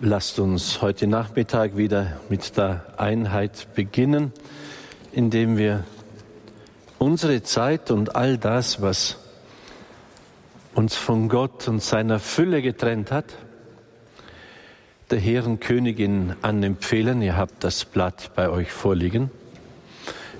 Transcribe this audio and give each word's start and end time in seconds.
Lasst 0.00 0.38
uns 0.38 0.80
heute 0.80 1.08
Nachmittag 1.08 1.76
wieder 1.76 2.20
mit 2.28 2.56
der 2.56 2.84
Einheit 2.98 3.66
beginnen, 3.74 4.32
indem 5.10 5.56
wir 5.58 5.82
unsere 7.00 7.42
Zeit 7.42 7.90
und 7.90 8.14
all 8.14 8.38
das, 8.38 8.80
was 8.80 9.16
uns 10.72 10.94
von 10.94 11.28
Gott 11.28 11.66
und 11.66 11.82
seiner 11.82 12.20
Fülle 12.20 12.62
getrennt 12.62 13.10
hat, 13.10 13.24
der 15.10 15.18
Herren 15.18 15.58
Königin 15.58 16.36
anempfehlen. 16.42 17.20
Ihr 17.20 17.36
habt 17.36 17.64
das 17.64 17.84
Blatt 17.84 18.30
bei 18.36 18.50
euch 18.50 18.70
vorliegen. 18.70 19.32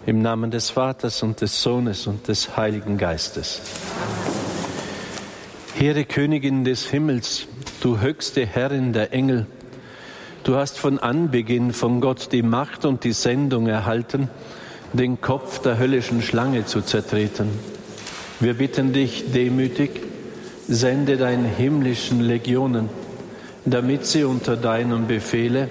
Im 0.06 0.22
Namen 0.22 0.52
des 0.52 0.70
Vaters 0.70 1.25
und 1.25 1.40
des 1.40 1.61
Sohnes 1.61 2.06
und 2.06 2.29
des 2.29 2.56
Heiligen 2.56 2.96
Geistes. 2.96 3.61
Heere 5.75 6.04
Königin 6.04 6.62
des 6.62 6.86
Himmels, 6.86 7.48
du 7.80 8.00
höchste 8.00 8.45
Herrin 8.45 8.92
der 8.92 9.12
Engel, 9.12 9.46
du 10.45 10.56
hast 10.56 10.78
von 10.78 10.98
Anbeginn 10.98 11.73
von 11.73 12.00
Gott 12.00 12.32
die 12.32 12.42
Macht 12.42 12.84
und 12.84 13.05
die 13.05 13.12
Sendung 13.12 13.66
erhalten, 13.66 14.28
den 14.92 15.20
Kopf 15.20 15.60
der 15.60 15.78
höllischen 15.78 16.22
Schlange 16.22 16.64
zu 16.64 16.80
zertreten. 16.80 17.48
Wir 18.41 18.55
bitten 18.55 18.92
dich 18.92 19.33
demütig, 19.33 19.91
sende 20.66 21.16
deine 21.16 21.48
himmlischen 21.48 22.20
Legionen, 22.20 22.88
damit 23.64 24.06
sie 24.06 24.24
unter 24.24 24.56
deinem 24.56 25.06
Befehle 25.06 25.69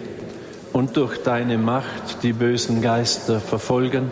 und 0.73 0.97
durch 0.97 1.23
deine 1.23 1.57
Macht 1.57 2.23
die 2.23 2.33
bösen 2.33 2.81
Geister 2.81 3.39
verfolgen 3.39 4.11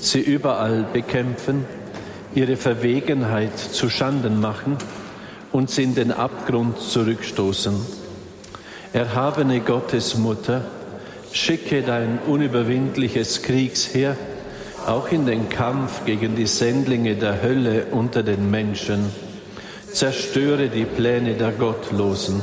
sie 0.00 0.20
überall 0.20 0.86
bekämpfen, 0.92 1.64
ihre 2.34 2.56
Verwegenheit 2.56 3.58
zu 3.58 3.88
Schanden 3.88 4.40
machen 4.40 4.76
und 5.52 5.70
sie 5.70 5.82
in 5.82 5.94
den 5.94 6.12
Abgrund 6.12 6.78
zurückstoßen. 6.78 7.74
Erhabene 8.92 9.60
Gottesmutter, 9.60 10.64
schicke 11.32 11.82
dein 11.82 12.18
unüberwindliches 12.26 13.42
Kriegsheer 13.42 14.16
auch 14.86 15.12
in 15.12 15.26
den 15.26 15.48
Kampf 15.48 16.04
gegen 16.06 16.36
die 16.36 16.46
Sendlinge 16.46 17.16
der 17.16 17.42
Hölle 17.42 17.86
unter 17.90 18.22
den 18.22 18.50
Menschen. 18.50 19.12
Zerstöre 19.92 20.68
die 20.68 20.84
Pläne 20.84 21.34
der 21.34 21.52
Gottlosen 21.52 22.42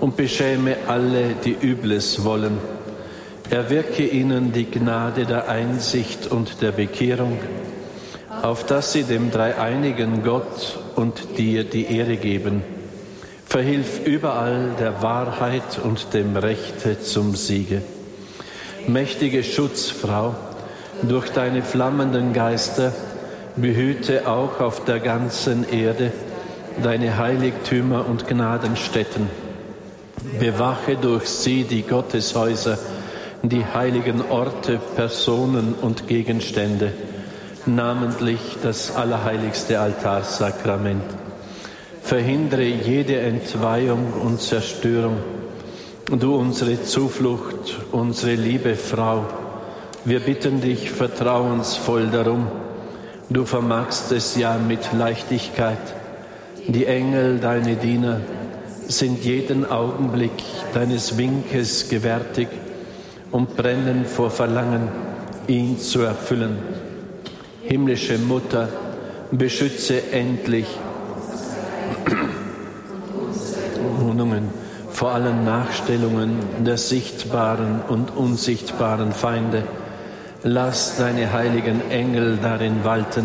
und 0.00 0.16
beschäme 0.16 0.76
alle, 0.86 1.34
die 1.44 1.56
Übles 1.60 2.24
wollen 2.24 2.58
Erwirke 3.52 4.06
ihnen 4.06 4.50
die 4.52 4.64
Gnade 4.64 5.26
der 5.26 5.46
Einsicht 5.46 6.26
und 6.26 6.62
der 6.62 6.72
Bekehrung, 6.72 7.38
auf 8.42 8.66
dass 8.66 8.92
sie 8.92 9.04
dem 9.04 9.30
dreieinigen 9.30 10.24
Gott 10.24 10.78
und 10.96 11.38
dir 11.38 11.62
die 11.64 11.96
Ehre 11.96 12.16
geben. 12.16 12.62
Verhilf 13.46 14.04
überall 14.04 14.70
der 14.80 15.00
Wahrheit 15.00 15.78
und 15.82 16.12
dem 16.12 16.36
Rechte 16.36 17.00
zum 17.00 17.36
Siege. 17.36 17.82
Mächtige 18.88 19.44
Schutzfrau, 19.44 20.34
durch 21.02 21.30
deine 21.30 21.62
flammenden 21.62 22.32
Geister 22.32 22.92
behüte 23.56 24.26
auch 24.26 24.60
auf 24.60 24.84
der 24.84 24.98
ganzen 24.98 25.68
Erde 25.68 26.12
deine 26.82 27.18
Heiligtümer 27.18 28.06
und 28.08 28.26
Gnadenstätten. 28.26 29.28
Bewache 30.40 30.96
durch 30.96 31.26
sie 31.28 31.64
die 31.64 31.82
Gotteshäuser, 31.82 32.78
die 33.42 33.64
heiligen 33.64 34.22
Orte, 34.30 34.80
Personen 34.96 35.74
und 35.80 36.08
Gegenstände, 36.08 36.92
namentlich 37.66 38.58
das 38.62 38.94
allerheiligste 38.94 39.80
Altarsakrament. 39.80 41.02
Verhindere 42.02 42.64
jede 42.64 43.20
Entweihung 43.20 44.12
und 44.22 44.40
Zerstörung. 44.40 45.18
Du 46.10 46.34
unsere 46.36 46.82
Zuflucht, 46.82 47.78
unsere 47.92 48.34
liebe 48.34 48.74
Frau, 48.74 49.24
wir 50.04 50.20
bitten 50.20 50.60
dich 50.60 50.90
vertrauensvoll 50.90 52.08
darum. 52.08 52.48
Du 53.30 53.44
vermagst 53.44 54.10
es 54.10 54.36
ja 54.36 54.58
mit 54.58 54.92
Leichtigkeit. 54.92 55.78
Die 56.66 56.86
Engel, 56.86 57.38
deine 57.38 57.76
Diener, 57.76 58.20
sind 58.88 59.24
jeden 59.24 59.64
Augenblick 59.70 60.32
deines 60.74 61.16
Winkes 61.16 61.88
gewärtig 61.88 62.48
und 63.30 63.56
brennen 63.56 64.04
vor 64.04 64.30
Verlangen, 64.30 64.88
ihn 65.46 65.78
zu 65.78 66.00
erfüllen. 66.00 66.58
Himmlische 67.72 68.18
Mutter, 68.18 68.68
beschütze 69.30 70.12
endlich 70.12 70.66
Wohnungen 73.98 74.50
vor 74.90 75.12
allen 75.12 75.46
Nachstellungen 75.46 76.36
der 76.66 76.76
sichtbaren 76.76 77.80
und 77.88 78.14
unsichtbaren 78.14 79.12
Feinde. 79.12 79.62
Lass 80.42 80.98
deine 80.98 81.32
heiligen 81.32 81.90
Engel 81.90 82.38
darin 82.42 82.84
walten 82.84 83.24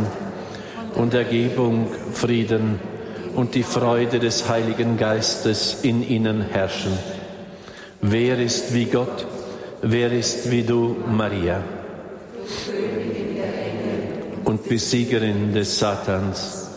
und 0.95 1.13
Ergebung, 1.13 1.89
Frieden 2.13 2.79
und 3.35 3.53
die 3.53 3.63
Freude 3.63 4.19
des 4.19 4.47
Heiligen 4.47 4.95
Geistes 4.95 5.79
in 5.81 6.07
ihnen 6.07 6.39
herrschen. 6.39 6.97
Wer 7.99 8.39
ist 8.39 8.73
wie 8.73 8.85
Gott? 8.85 9.27
Wer 9.81 10.13
ist 10.13 10.49
wie 10.49 10.63
du, 10.63 10.95
Maria? 11.05 11.61
Und 14.57 14.69
Besiegerin 14.69 15.53
des 15.53 15.77
Satans, 15.77 16.67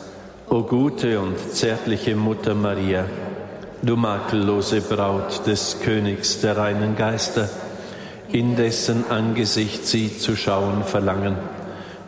o 0.50 0.64
gute 0.64 1.18
und 1.18 1.38
zärtliche 1.54 2.14
Mutter 2.14 2.54
Maria, 2.54 3.06
du 3.80 3.96
makellose 3.96 4.82
Braut 4.82 5.46
des 5.46 5.78
Königs 5.82 6.42
der 6.42 6.58
reinen 6.58 6.94
Geister, 6.94 7.48
in 8.32 8.54
dessen 8.54 9.10
Angesicht 9.10 9.86
sie 9.86 10.18
zu 10.18 10.36
schauen 10.36 10.84
verlangen. 10.84 11.36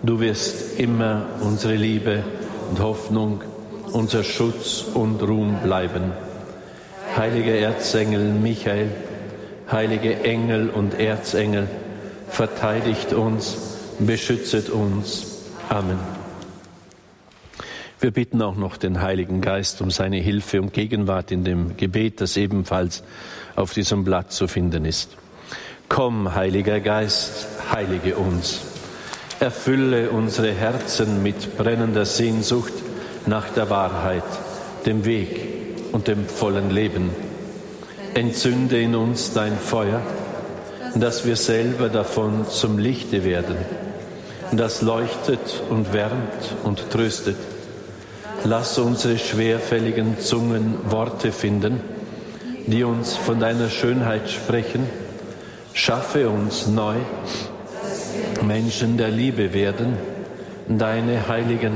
Du 0.02 0.20
wirst 0.20 0.78
immer 0.78 1.24
unsere 1.40 1.76
Liebe 1.76 2.22
und 2.68 2.78
Hoffnung, 2.80 3.40
unser 3.92 4.24
Schutz 4.24 4.84
und 4.92 5.22
Ruhm 5.22 5.56
bleiben. 5.62 6.12
Heiliger 7.16 7.54
Erzengel 7.54 8.24
Michael, 8.24 8.90
heilige 9.70 10.22
Engel 10.22 10.68
und 10.68 11.00
Erzengel, 11.00 11.66
verteidigt 12.28 13.14
uns, 13.14 13.56
beschützet 14.00 14.68
uns. 14.68 15.31
Amen. 15.72 15.98
Wir 17.98 18.10
bitten 18.10 18.42
auch 18.42 18.56
noch 18.56 18.76
den 18.76 19.00
Heiligen 19.00 19.40
Geist 19.40 19.80
um 19.80 19.90
seine 19.90 20.18
Hilfe 20.18 20.60
und 20.60 20.74
Gegenwart 20.74 21.32
in 21.32 21.44
dem 21.44 21.78
Gebet, 21.78 22.20
das 22.20 22.36
ebenfalls 22.36 23.02
auf 23.56 23.72
diesem 23.72 24.04
Blatt 24.04 24.32
zu 24.32 24.48
finden 24.48 24.84
ist. 24.84 25.16
Komm, 25.88 26.34
Heiliger 26.34 26.78
Geist, 26.80 27.46
heilige 27.72 28.16
uns. 28.16 28.60
Erfülle 29.40 30.10
unsere 30.10 30.52
Herzen 30.52 31.22
mit 31.22 31.56
brennender 31.56 32.04
Sehnsucht 32.04 32.74
nach 33.24 33.48
der 33.48 33.70
Wahrheit, 33.70 34.24
dem 34.84 35.06
Weg 35.06 35.40
und 35.92 36.06
dem 36.06 36.26
vollen 36.26 36.68
Leben 36.68 37.08
Entzünde 38.12 38.78
in 38.78 38.94
uns 38.94 39.32
dein 39.32 39.56
Feuer, 39.56 40.02
dass 40.94 41.24
wir 41.24 41.36
selber 41.36 41.88
davon 41.88 42.46
zum 42.46 42.76
Lichte 42.76 43.24
werden, 43.24 43.56
das 44.52 44.82
leuchtet 44.82 45.62
und 45.68 45.92
wärmt 45.92 46.54
und 46.64 46.90
tröstet. 46.90 47.36
Lass 48.44 48.78
unsere 48.78 49.18
schwerfälligen 49.18 50.18
Zungen 50.20 50.78
Worte 50.90 51.32
finden, 51.32 51.80
die 52.66 52.84
uns 52.84 53.16
von 53.16 53.40
deiner 53.40 53.68
Schönheit 53.70 54.30
sprechen. 54.30 54.88
Schaffe 55.74 56.28
uns 56.28 56.66
neu, 56.66 56.96
Menschen 58.42 58.96
der 58.98 59.08
Liebe 59.08 59.54
werden, 59.54 59.96
deine 60.68 61.28
heiligen, 61.28 61.72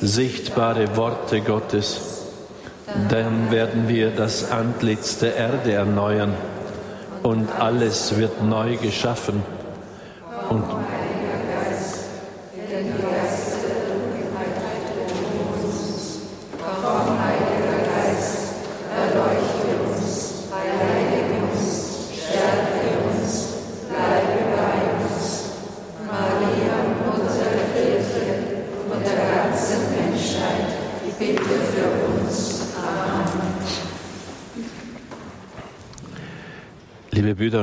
sichtbare 0.00 0.96
Worte 0.96 1.40
Gottes 1.42 2.10
dann 3.08 3.50
werden 3.50 3.88
wir 3.88 4.10
das 4.10 4.50
Antlitz 4.50 5.18
der 5.18 5.36
Erde 5.36 5.72
erneuern 5.72 6.34
und 7.22 7.48
alles 7.58 8.16
wird 8.16 8.42
neu 8.42 8.76
geschaffen. 8.76 9.42
Und 10.48 10.64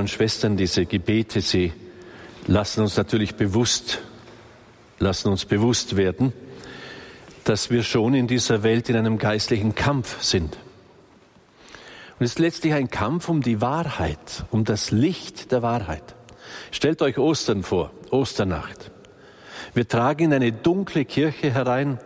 und 0.07 0.11
Schwestern, 0.11 0.55
diese 0.55 0.85
Gebete, 0.85 1.41
sie 1.41 1.73
lassen 2.47 2.79
uns 2.79 2.95
natürlich 2.95 3.35
bewusst, 3.35 3.99
lassen 4.99 5.27
uns 5.27 5.43
bewusst 5.43 5.97
werden, 5.97 6.31
dass 7.43 7.71
wir 7.71 7.83
schon 7.83 8.13
in 8.13 8.25
dieser 8.25 8.63
Welt 8.63 8.87
in 8.87 8.95
einem 8.95 9.17
geistlichen 9.17 9.75
Kampf 9.75 10.21
sind. 10.23 10.55
Und 12.17 12.25
es 12.25 12.31
ist 12.31 12.39
letztlich 12.39 12.73
ein 12.73 12.89
Kampf 12.89 13.27
um 13.27 13.41
die 13.41 13.59
Wahrheit, 13.59 14.45
um 14.49 14.63
das 14.63 14.91
Licht 14.91 15.51
der 15.51 15.61
Wahrheit. 15.61 16.15
Stellt 16.71 17.01
euch 17.01 17.17
Ostern 17.17 17.61
vor, 17.63 17.91
Osternacht. 18.09 18.91
Wir 19.73 19.89
tragen 19.89 20.27
in 20.27 20.33
eine 20.33 20.53
dunkle 20.53 21.03
Kirche 21.03 21.51
herein 21.51 21.99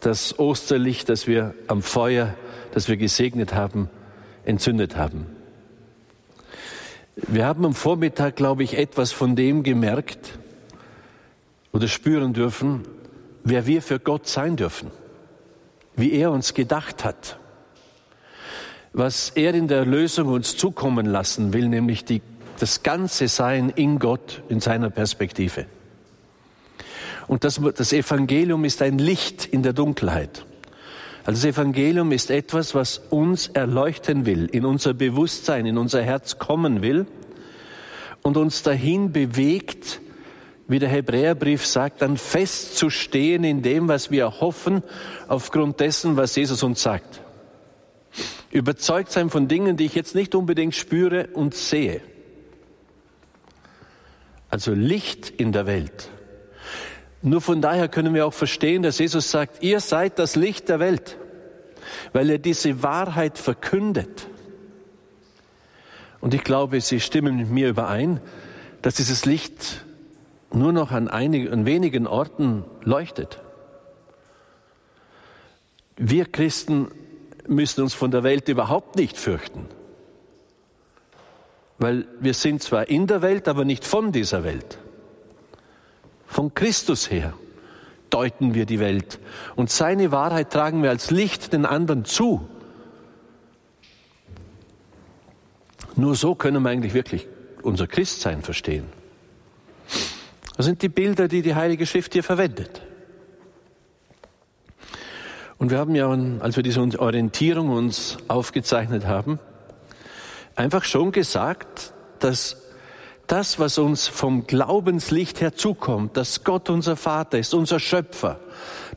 das 0.00 0.38
Osterlicht, 0.38 1.08
das 1.08 1.26
wir 1.26 1.54
am 1.68 1.80
Feuer, 1.80 2.34
das 2.74 2.86
wir 2.88 2.98
gesegnet 2.98 3.54
haben, 3.54 3.88
entzündet 4.44 4.96
haben. 4.96 5.26
Wir 7.16 7.46
haben 7.46 7.64
am 7.64 7.74
Vormittag, 7.74 8.34
glaube 8.34 8.64
ich, 8.64 8.76
etwas 8.76 9.12
von 9.12 9.36
dem 9.36 9.62
gemerkt 9.62 10.36
oder 11.72 11.86
spüren 11.86 12.32
dürfen, 12.32 12.82
wer 13.44 13.66
wir 13.66 13.82
für 13.82 14.00
Gott 14.00 14.26
sein 14.26 14.56
dürfen, 14.56 14.90
wie 15.94 16.12
er 16.12 16.32
uns 16.32 16.54
gedacht 16.54 17.04
hat, 17.04 17.38
was 18.92 19.30
er 19.30 19.54
in 19.54 19.68
der 19.68 19.78
Erlösung 19.78 20.28
uns 20.28 20.56
zukommen 20.56 21.06
lassen 21.06 21.52
will, 21.52 21.68
nämlich 21.68 22.04
die, 22.04 22.20
das 22.58 22.82
ganze 22.82 23.28
Sein 23.28 23.70
in 23.70 24.00
Gott, 24.00 24.42
in 24.48 24.58
seiner 24.58 24.90
Perspektive. 24.90 25.66
Und 27.28 27.44
das, 27.44 27.60
das 27.76 27.92
Evangelium 27.92 28.64
ist 28.64 28.82
ein 28.82 28.98
Licht 28.98 29.46
in 29.46 29.62
der 29.62 29.72
Dunkelheit. 29.72 30.44
Also 31.24 31.40
das 31.40 31.56
Evangelium 31.56 32.12
ist 32.12 32.30
etwas, 32.30 32.74
was 32.74 32.98
uns 33.10 33.48
erleuchten 33.48 34.26
will, 34.26 34.46
in 34.46 34.66
unser 34.66 34.92
Bewusstsein, 34.92 35.64
in 35.64 35.78
unser 35.78 36.02
Herz 36.02 36.38
kommen 36.38 36.82
will 36.82 37.06
und 38.22 38.36
uns 38.36 38.62
dahin 38.62 39.10
bewegt, 39.10 40.00
wie 40.68 40.78
der 40.78 40.88
Hebräerbrief 40.90 41.66
sagt, 41.66 42.02
dann 42.02 42.18
festzustehen 42.18 43.42
in 43.44 43.62
dem, 43.62 43.88
was 43.88 44.10
wir 44.10 44.40
hoffen, 44.40 44.82
aufgrund 45.28 45.80
dessen, 45.80 46.16
was 46.16 46.36
Jesus 46.36 46.62
uns 46.62 46.82
sagt. 46.82 47.22
Überzeugt 48.50 49.10
sein 49.10 49.30
von 49.30 49.48
Dingen, 49.48 49.76
die 49.76 49.86
ich 49.86 49.94
jetzt 49.94 50.14
nicht 50.14 50.34
unbedingt 50.34 50.74
spüre 50.74 51.28
und 51.28 51.54
sehe. 51.54 52.00
Also 54.48 54.72
Licht 54.72 55.30
in 55.30 55.52
der 55.52 55.66
Welt. 55.66 56.10
Nur 57.26 57.40
von 57.40 57.62
daher 57.62 57.88
können 57.88 58.12
wir 58.12 58.26
auch 58.26 58.34
verstehen, 58.34 58.82
dass 58.82 58.98
Jesus 58.98 59.30
sagt, 59.30 59.62
ihr 59.62 59.80
seid 59.80 60.18
das 60.18 60.36
Licht 60.36 60.68
der 60.68 60.78
Welt, 60.78 61.16
weil 62.12 62.28
er 62.28 62.36
diese 62.36 62.82
Wahrheit 62.82 63.38
verkündet. 63.38 64.26
Und 66.20 66.34
ich 66.34 66.44
glaube, 66.44 66.82
Sie 66.82 67.00
stimmen 67.00 67.38
mit 67.38 67.48
mir 67.48 67.70
überein, 67.70 68.20
dass 68.82 68.96
dieses 68.96 69.24
Licht 69.24 69.86
nur 70.52 70.74
noch 70.74 70.90
an, 70.92 71.08
einigen, 71.08 71.50
an 71.50 71.64
wenigen 71.64 72.06
Orten 72.06 72.62
leuchtet. 72.82 73.40
Wir 75.96 76.26
Christen 76.26 76.88
müssen 77.48 77.80
uns 77.84 77.94
von 77.94 78.10
der 78.10 78.22
Welt 78.22 78.50
überhaupt 78.50 78.96
nicht 78.96 79.16
fürchten, 79.16 79.66
weil 81.78 82.06
wir 82.20 82.34
sind 82.34 82.62
zwar 82.62 82.86
in 82.90 83.06
der 83.06 83.22
Welt, 83.22 83.48
aber 83.48 83.64
nicht 83.64 83.86
von 83.86 84.12
dieser 84.12 84.44
Welt. 84.44 84.78
Von 86.34 86.52
Christus 86.52 87.12
her 87.12 87.32
deuten 88.10 88.54
wir 88.54 88.66
die 88.66 88.80
Welt 88.80 89.20
und 89.54 89.70
seine 89.70 90.10
Wahrheit 90.10 90.50
tragen 90.50 90.82
wir 90.82 90.90
als 90.90 91.12
Licht 91.12 91.52
den 91.52 91.64
anderen 91.64 92.04
zu. 92.04 92.48
Nur 95.94 96.16
so 96.16 96.34
können 96.34 96.60
wir 96.64 96.70
eigentlich 96.70 96.92
wirklich 96.92 97.28
unser 97.62 97.86
Christsein 97.86 98.42
verstehen. 98.42 98.86
Das 100.56 100.66
sind 100.66 100.82
die 100.82 100.88
Bilder, 100.88 101.28
die 101.28 101.40
die 101.40 101.54
Heilige 101.54 101.86
Schrift 101.86 102.14
hier 102.14 102.24
verwendet. 102.24 102.82
Und 105.58 105.70
wir 105.70 105.78
haben 105.78 105.94
ja, 105.94 106.10
als 106.40 106.56
wir 106.56 106.64
diese 106.64 106.80
Orientierung 106.98 107.70
uns 107.70 108.18
aufgezeichnet 108.26 109.06
haben, 109.06 109.38
einfach 110.56 110.82
schon 110.82 111.12
gesagt, 111.12 111.94
dass 112.18 112.63
das, 113.26 113.58
was 113.58 113.78
uns 113.78 114.06
vom 114.06 114.46
Glaubenslicht 114.46 115.40
herzukommt, 115.40 116.16
dass 116.16 116.44
Gott 116.44 116.68
unser 116.70 116.96
Vater 116.96 117.38
ist, 117.38 117.54
unser 117.54 117.80
Schöpfer, 117.80 118.38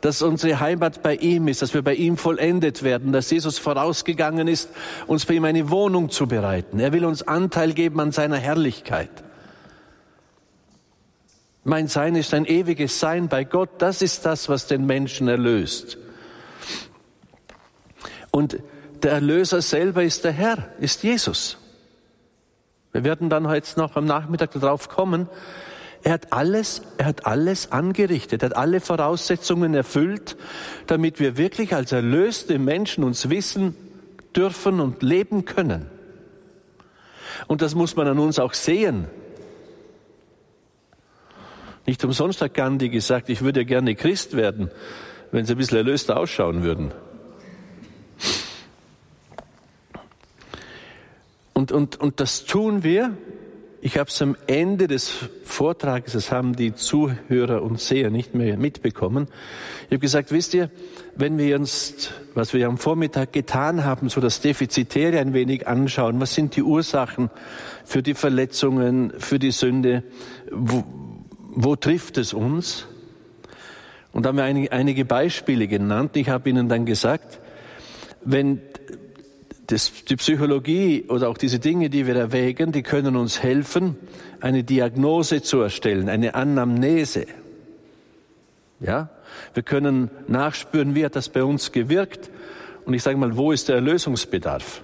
dass 0.01 0.21
unsere 0.21 0.59
Heimat 0.59 1.01
bei 1.01 1.15
ihm 1.15 1.47
ist, 1.47 1.62
dass 1.62 1.74
wir 1.74 1.81
bei 1.81 1.95
ihm 1.95 2.18
vollendet 2.18 2.83
werden, 2.83 3.13
dass 3.13 3.31
Jesus 3.31 3.57
vorausgegangen 3.57 4.47
ist, 4.47 4.69
uns 5.07 5.25
bei 5.25 5.35
ihm 5.35 5.45
eine 5.45 5.69
Wohnung 5.69 6.09
zu 6.09 6.27
bereiten. 6.27 6.79
Er 6.79 6.94
will 6.94 7.06
uns 7.06 7.24
Anteil 7.24 7.74
geben 7.74 8.00
an 8.00 8.12
seiner 8.12 8.38
Herrlichkeit. 8.38 9.09
Mein 11.63 11.88
Sein 11.88 12.15
ist 12.15 12.33
ein 12.33 12.45
ewiges 12.45 13.00
Sein 13.00 13.27
bei 13.27 13.44
Gott. 13.44 13.69
Das 13.79 14.01
ist 14.01 14.25
das, 14.25 14.47
was 14.47 14.68
den 14.68 14.85
Menschen 14.85 15.27
erlöst. 15.27 15.97
Und 18.31 18.57
der 19.03 19.12
Erlöser 19.12 19.62
selber 19.62 20.03
ist 20.03 20.24
der 20.24 20.31
Herr, 20.31 20.69
ist 20.79 21.03
Jesus. 21.03 21.57
Wir 22.92 23.04
werden 23.04 23.30
dann 23.30 23.48
heute 23.48 23.80
noch 23.80 23.95
am 23.95 24.06
Nachmittag 24.06 24.51
darauf 24.51 24.89
kommen. 24.89 25.28
Er 26.04 26.13
hat 26.13 26.31
alles, 26.31 26.81
er 26.98 27.06
hat 27.06 27.25
alles 27.25 27.72
angerichtet, 27.72 28.44
er 28.44 28.50
hat 28.50 28.57
alle 28.57 28.80
Voraussetzungen 28.80 29.74
erfüllt, 29.74 30.38
damit 30.86 31.19
wir 31.19 31.38
wirklich 31.38 31.74
als 31.74 31.92
erlöste 31.92 32.60
Menschen 32.60 33.04
uns 33.04 33.30
wissen 33.30 33.75
dürfen 34.36 34.80
und 34.80 35.01
leben 35.01 35.45
können. 35.45 35.88
Und 37.48 37.62
das 37.62 37.75
muss 37.75 37.95
man 37.95 38.07
an 38.07 38.19
uns 38.19 38.39
auch 38.39 38.54
sehen. 38.54 39.07
Nicht 41.86 42.04
umsonst 42.04 42.42
hat 42.42 42.54
Gandhi 42.54 42.89
gesagt, 42.89 43.30
ich 43.30 43.42
würde 43.42 43.66
gerne 43.66 43.95
Christ 43.95 44.36
werden, 44.36 44.72
wenn 45.31 45.45
sie 45.45 45.54
ein 45.54 45.57
bisschen 45.57 45.78
erlöster 45.78 46.18
ausschauen 46.18 46.63
würden. 46.63 46.92
Und, 51.57 51.71
und, 51.71 52.00
und 52.00 52.19
das 52.19 52.45
tun 52.45 52.83
wir. 52.83 53.18
Ich 53.81 53.98
habe 53.98 54.12
es 54.12 54.21
am 54.21 54.38
Ende 54.45 54.86
des 54.86 55.09
Vortrages, 55.44 56.13
das 56.13 56.31
haben 56.31 56.56
die 56.56 56.75
Zuhörer 56.75 57.63
und 57.63 57.80
Seher 57.80 58.12
nicht 58.12 58.36
mehr 58.36 58.57
mitbekommen. 58.57 59.27
Ich 59.86 59.94
habe 59.94 59.98
gesagt, 59.98 60.31
wisst 60.31 60.54
ihr, 60.54 60.69
wenn 61.15 61.39
wir 61.39 61.56
uns, 61.56 62.12
was 62.36 62.54
wir 62.54 62.68
am 62.68 62.77
Vormittag 62.77 63.33
getan 63.33 63.83
haben, 63.86 64.07
so 64.09 64.21
das 64.21 64.39
Defizitäre 64.39 65.18
ein 65.18 65.33
wenig 65.33 65.68
anschauen, 65.68 66.19
was 66.19 66.36
sind 66.36 66.56
die 66.56 66.62
Ursachen 66.62 67.31
für 67.86 68.03
die 68.03 68.13
Verletzungen, 68.13 69.13
für 69.18 69.39
die 69.39 69.50
Sünde, 69.50 70.03
wo, 70.51 70.83
wo 71.56 71.75
trifft 71.75 72.19
es 72.19 72.36
uns? 72.36 72.86
Und 74.12 74.27
da 74.27 74.30
haben 74.30 74.38
wir 74.38 74.44
einige, 74.44 74.71
einige 74.71 75.06
Beispiele 75.06 75.68
genannt. 75.68 76.18
Ich 76.18 76.30
habe 76.30 76.51
Ihnen 76.51 76.69
dann 76.69 76.86
gesagt, 76.86 77.39
wenn 78.24 78.62
das, 79.67 79.91
die 80.05 80.15
Psychologie 80.15 81.05
oder 81.09 81.29
auch 81.29 81.37
diese 81.37 81.59
Dinge, 81.59 81.89
die 81.89 82.07
wir 82.07 82.15
erwägen, 82.15 82.71
die 82.71 82.83
können 82.83 83.15
uns 83.15 83.43
helfen, 83.43 83.95
eine 84.39 84.63
Diagnose 84.63 85.41
zu 85.41 85.62
erstellen, 85.62 86.09
eine 86.09 86.36
Anamnese. 86.36 87.25
Ja? 88.79 89.09
Wir 89.53 89.63
können 89.63 90.09
nachspüren, 90.27 90.95
wie 90.95 91.05
hat 91.05 91.15
das 91.15 91.29
bei 91.29 91.43
uns 91.43 91.71
gewirkt 91.71 92.29
und 92.86 92.93
ich 92.93 93.03
sage 93.03 93.17
mal, 93.17 93.36
wo 93.36 93.51
ist 93.51 93.67
der 93.67 93.75
Erlösungsbedarf? 93.75 94.81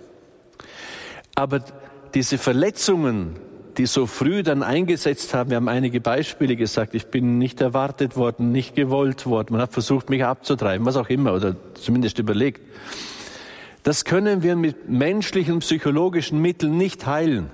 Aber 1.36 1.64
diese 2.14 2.38
Verletzungen, 2.38 3.38
die 3.78 3.86
so 3.86 4.06
früh 4.06 4.44
dann 4.44 4.62
eingesetzt 4.62 5.34
haben, 5.34 5.50
wir 5.50 5.58
haben 5.58 5.70
einige 5.70 6.02
Beispiele 6.02 6.56
gesagt, 6.56 6.94
ich 6.94 7.08
bin 7.08 7.38
nicht 7.40 7.62
erwartet 7.62 8.18
worden, 8.18 8.52
nicht 8.52 8.76
gewollt 8.76 9.26
worden, 9.26 9.54
man 9.54 9.62
hat 9.62 9.74
versucht, 9.74 10.10
mich 10.10 10.24
abzutreiben, 10.24 10.86
was 10.86 10.98
auch 10.98 11.10
immer, 11.10 11.34
oder 11.34 11.56
zumindest 11.74 12.20
überlegt. 12.20 12.62
Das 13.84 14.06
können 14.06 14.44
wir 14.44 14.56
mit 14.56 14.90
menschlichen, 14.90 15.60
psychologischen 15.60 16.42
Mitteln 16.42 16.78
nicht 16.78 17.06
heilen. 17.06 17.50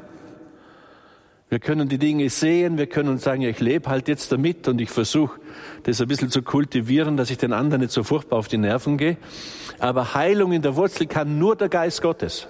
Wir 1.49 1.59
können 1.59 1.89
die 1.89 1.97
Dinge 1.97 2.29
sehen, 2.29 2.77
wir 2.77 2.85
können 2.85 3.17
sagen, 3.17 3.41
ich 3.41 3.59
lebe 3.59 3.89
halt 3.89 4.07
jetzt 4.07 4.31
damit 4.31 4.67
und 4.67 4.79
ich 4.79 4.91
versuche, 4.91 5.39
das 5.81 5.99
ein 5.99 6.07
bisschen 6.07 6.29
zu 6.29 6.43
kultivieren, 6.43 7.17
dass 7.17 7.31
ich 7.31 7.39
den 7.39 7.53
anderen 7.53 7.81
nicht 7.81 7.91
so 7.91 8.03
furchtbar 8.03 8.37
auf 8.37 8.47
die 8.47 8.59
Nerven 8.59 8.99
gehe. 8.99 9.17
Aber 9.79 10.13
Heilung 10.13 10.51
in 10.51 10.61
der 10.61 10.75
Wurzel 10.75 11.07
kann 11.07 11.39
nur 11.39 11.55
der 11.55 11.69
Geist 11.69 12.03
Gottes. 12.03 12.47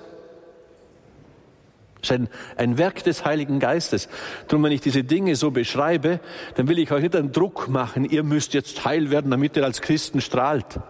Das 2.01 2.11
ist 2.11 2.15
ein, 2.17 2.27
ein 2.57 2.77
Werk 2.77 3.01
des 3.05 3.23
Heiligen 3.23 3.59
Geistes. 3.59 4.09
Darum, 4.49 4.63
wenn 4.63 4.73
ich 4.73 4.81
diese 4.81 5.05
Dinge 5.05 5.37
so 5.37 5.51
beschreibe, 5.51 6.19
dann 6.55 6.67
will 6.67 6.79
ich 6.79 6.91
euch 6.91 7.03
nicht 7.03 7.15
einen 7.15 7.31
Druck 7.31 7.69
machen, 7.69 8.03
ihr 8.03 8.23
müsst 8.23 8.53
jetzt 8.53 8.83
heil 8.83 9.11
werden, 9.11 9.31
damit 9.31 9.55
ihr 9.55 9.63
als 9.63 9.79
Christen 9.79 10.19
strahlt 10.19 10.81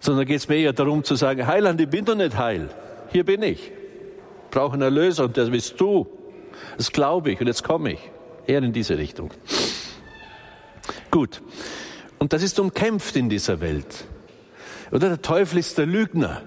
sondern 0.00 0.26
geht 0.26 0.38
es 0.38 0.48
mir 0.48 0.56
eher 0.56 0.72
darum 0.72 1.04
zu 1.04 1.14
sagen, 1.14 1.46
Heiland, 1.46 1.80
ich 1.80 1.88
bin 1.88 2.04
doch 2.04 2.16
nicht 2.16 2.36
heil. 2.36 2.70
Hier 3.12 3.24
bin 3.24 3.42
ich. 3.42 3.70
Ich 3.70 4.50
brauche 4.50 4.72
einen 4.72 4.82
Erlöser 4.82 5.24
und 5.24 5.36
das 5.36 5.50
bist 5.50 5.80
du. 5.80 6.06
Das 6.76 6.90
glaube 6.90 7.30
ich 7.30 7.40
und 7.40 7.46
jetzt 7.46 7.62
komme 7.62 7.92
ich. 7.92 8.10
Eher 8.46 8.62
in 8.62 8.72
diese 8.72 8.98
Richtung. 8.98 9.30
Gut. 11.10 11.42
Und 12.18 12.32
das 12.32 12.42
ist 12.42 12.58
umkämpft 12.58 13.14
in 13.16 13.28
dieser 13.28 13.60
Welt. 13.60 14.06
Oder 14.90 15.08
der 15.08 15.22
Teufel 15.22 15.58
ist 15.58 15.78
der 15.78 15.86
Lügner. 15.86 16.42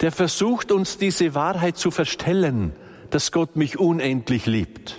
Der 0.00 0.10
versucht 0.10 0.72
uns 0.72 0.98
diese 0.98 1.34
Wahrheit 1.34 1.76
zu 1.76 1.90
verstellen, 1.90 2.72
dass 3.10 3.30
Gott 3.30 3.56
mich 3.56 3.78
unendlich 3.78 4.46
liebt. 4.46 4.96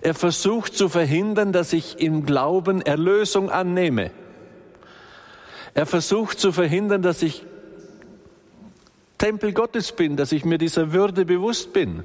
Er 0.00 0.14
versucht 0.14 0.74
zu 0.74 0.88
verhindern, 0.88 1.52
dass 1.52 1.72
ich 1.72 2.00
im 2.00 2.24
Glauben 2.24 2.80
Erlösung 2.80 3.50
annehme. 3.50 4.10
Er 5.78 5.86
versucht 5.86 6.40
zu 6.40 6.50
verhindern, 6.50 7.02
dass 7.02 7.22
ich 7.22 7.46
Tempel 9.16 9.52
Gottes 9.52 9.92
bin, 9.92 10.16
dass 10.16 10.32
ich 10.32 10.44
mir 10.44 10.58
dieser 10.58 10.92
Würde 10.92 11.24
bewusst 11.24 11.72
bin. 11.72 12.02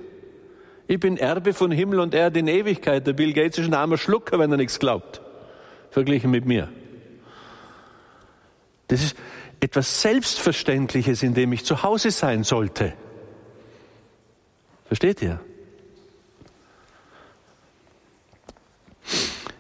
Ich 0.85 0.99
bin 0.99 1.17
Erbe 1.17 1.55
von 1.55 1.71
Himmel 1.71 1.99
und 1.99 2.13
Erde 2.13 2.41
in 2.41 2.47
Ewigkeit. 2.47 3.07
Der 3.07 3.13
Bill 3.13 3.33
Gates 3.33 3.57
ist 3.57 3.65
ein 3.65 3.73
armer 3.73 3.97
Schlucker, 3.97 4.37
wenn 4.37 4.51
er 4.51 4.57
nichts 4.57 4.77
glaubt. 4.77 5.21
Verglichen 5.89 6.29
mit 6.29 6.45
mir. 6.45 6.69
Das 8.89 9.03
ist 9.03 9.15
etwas 9.59 10.03
Selbstverständliches, 10.03 11.23
in 11.23 11.33
dem 11.33 11.51
ich 11.51 11.65
zu 11.65 11.81
Hause 11.81 12.11
sein 12.11 12.43
sollte. 12.43 12.93
Versteht 14.85 15.19
ihr? 15.23 15.39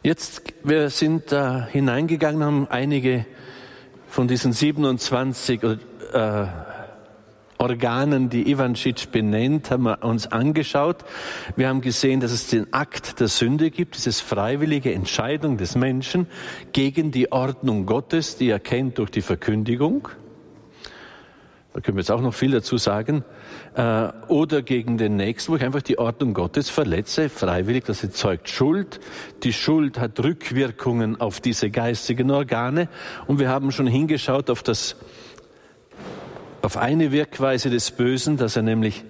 Jetzt, 0.03 0.43
wir 0.63 0.91
sind 0.91 1.31
da 1.31 1.65
hineingegangen, 1.65 2.43
haben 2.43 2.67
einige 2.67 3.25
von 4.13 4.27
diesen 4.27 4.53
27 4.53 5.63
äh, 5.63 6.45
Organen, 7.57 8.29
die 8.29 8.47
Ivancic 8.47 9.11
benennt, 9.11 9.71
haben 9.71 9.85
wir 9.85 10.03
uns 10.03 10.27
angeschaut. 10.27 10.97
Wir 11.55 11.67
haben 11.67 11.81
gesehen, 11.81 12.19
dass 12.19 12.31
es 12.31 12.45
den 12.45 12.71
Akt 12.73 13.19
der 13.19 13.27
Sünde 13.27 13.71
gibt, 13.71 13.95
diese 13.95 14.11
freiwillige 14.11 14.93
Entscheidung 14.93 15.57
des 15.57 15.73
Menschen 15.73 16.27
gegen 16.73 17.09
die 17.09 17.31
Ordnung 17.31 17.87
Gottes, 17.87 18.37
die 18.37 18.49
er 18.49 18.59
kennt 18.59 18.99
durch 18.99 19.09
die 19.09 19.23
Verkündigung. 19.23 20.07
Da 21.73 21.81
können 21.81 21.97
wir 21.97 22.01
jetzt 22.01 22.11
auch 22.11 22.21
noch 22.21 22.35
viel 22.35 22.51
dazu 22.51 22.77
sagen. 22.77 23.23
Äh, 23.75 24.09
oder 24.27 24.61
gegen 24.61 24.97
den 24.97 25.15
Nächsten, 25.15 25.51
wo 25.51 25.55
ich 25.55 25.63
einfach 25.63 25.81
die 25.81 25.97
Ordnung 25.97 26.35
Gottes 26.35 26.69
verletze, 26.69 27.29
freiwillig, 27.29 27.85
das 27.85 28.03
erzeugt 28.03 28.47
Schuld. 28.49 28.99
Die 29.41 29.53
Schuld 29.53 29.99
hat 29.99 30.19
Rückwirkungen 30.23 31.19
auf 31.19 31.39
diese 31.39 31.71
geistigen 31.71 32.29
Organe. 32.29 32.89
Und 33.25 33.39
wir 33.39 33.49
haben 33.49 33.71
schon 33.71 33.87
hingeschaut 33.87 34.49
auf 34.49 34.61
das 34.61 34.95
auf 36.61 36.77
eine 36.77 37.11
Wirkweise 37.11 37.69
des 37.69 37.91
Bösen, 37.91 38.37
dass 38.37 38.55
er 38.55 38.61
nämlich 38.61 39.03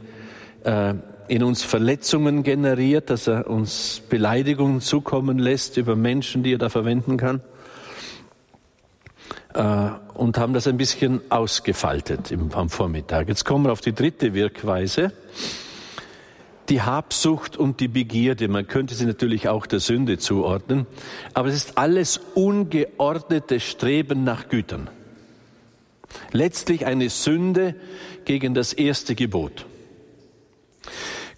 äh, 0.63 0.96
in 1.27 1.43
uns 1.43 1.63
Verletzungen 1.63 2.41
generiert, 2.41 3.10
dass 3.10 3.27
er 3.27 3.48
uns 3.48 4.01
Beleidigungen 4.10 4.82
zukommen 4.82 5.38
lässt 5.38 5.77
über 5.77 5.96
Menschen, 5.96 6.41
die 6.41 6.53
er 6.53 6.58
da 6.58 6.70
verwenden 6.70 7.17
kann. 7.17 7.41
Äh, 9.53 9.89
und 10.13 10.38
haben 10.38 10.53
das 10.53 10.67
ein 10.67 10.77
bisschen 10.77 11.22
ausgefaltet 11.29 12.31
im, 12.31 12.51
am 12.53 12.69
Vormittag. 12.69 13.27
Jetzt 13.27 13.45
kommen 13.45 13.65
wir 13.65 13.72
auf 13.72 13.81
die 13.81 13.93
dritte 13.93 14.33
Wirkweise. 14.33 15.12
Die 16.69 16.81
Habsucht 16.81 17.57
und 17.57 17.79
die 17.79 17.88
Begierde, 17.88 18.48
man 18.48 18.67
könnte 18.67 18.95
sie 18.95 19.05
natürlich 19.05 19.50
auch 19.50 19.65
der 19.65 19.79
Sünde 19.79 20.17
zuordnen, 20.17 20.88
aber 21.33 21.50
es 21.50 21.55
ist 21.55 21.77
alles 21.77 22.22
ungeordnete 22.36 23.60
Streben 23.60 24.24
nach 24.24 24.48
Gütern. 24.48 24.89
Letztlich 26.31 26.86
eine 26.86 27.10
Sünde 27.10 27.75
gegen 28.24 28.53
das 28.53 28.72
erste 28.72 29.13
Gebot. 29.13 29.65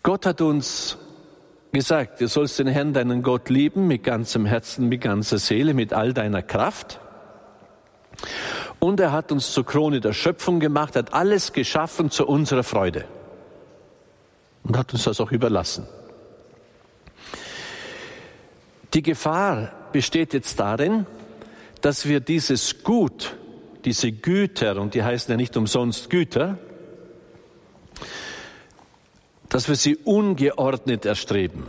Gott 0.04 0.28
hat 0.28 0.42
uns 0.42 0.98
gesagt, 1.72 2.22
du 2.22 2.28
sollst 2.28 2.60
den 2.60 2.68
Herrn, 2.68 2.94
deinen 2.94 3.24
Gott 3.24 3.50
lieben, 3.50 3.88
mit 3.88 4.04
ganzem 4.04 4.46
Herzen, 4.46 4.90
mit 4.90 5.02
ganzer 5.02 5.40
Seele, 5.40 5.74
mit 5.74 5.92
all 5.92 6.14
deiner 6.14 6.44
Kraft. 6.44 7.00
Und 8.80 9.00
er 9.00 9.12
hat 9.12 9.32
uns 9.32 9.52
zur 9.52 9.66
Krone 9.66 10.00
der 10.00 10.14
Schöpfung 10.14 10.60
gemacht, 10.60 10.96
hat 10.96 11.14
alles 11.14 11.54
geschaffen 11.54 12.12
zu 12.12 12.28
unserer 12.28 12.64
Freude. 12.64 13.06
Und 14.64 14.78
hat 14.78 14.94
uns 14.94 15.04
das 15.04 15.20
auch 15.20 15.32
überlassen. 15.32 15.88
Die 18.94 19.02
Gefahr 19.02 19.72
besteht 19.92 20.34
jetzt 20.34 20.60
darin, 20.60 21.06
dass 21.82 22.06
wir 22.06 22.20
dieses 22.20 22.84
Gut 22.84 23.36
diese 23.86 24.12
Güter, 24.12 24.82
und 24.82 24.96
die 24.96 25.04
heißen 25.04 25.32
ja 25.32 25.38
nicht 25.38 25.56
umsonst 25.56 26.10
Güter, 26.10 26.58
dass 29.48 29.70
wir 29.70 29.76
sie 29.76 29.96
ungeordnet 29.96 31.06
erstreben. 31.06 31.64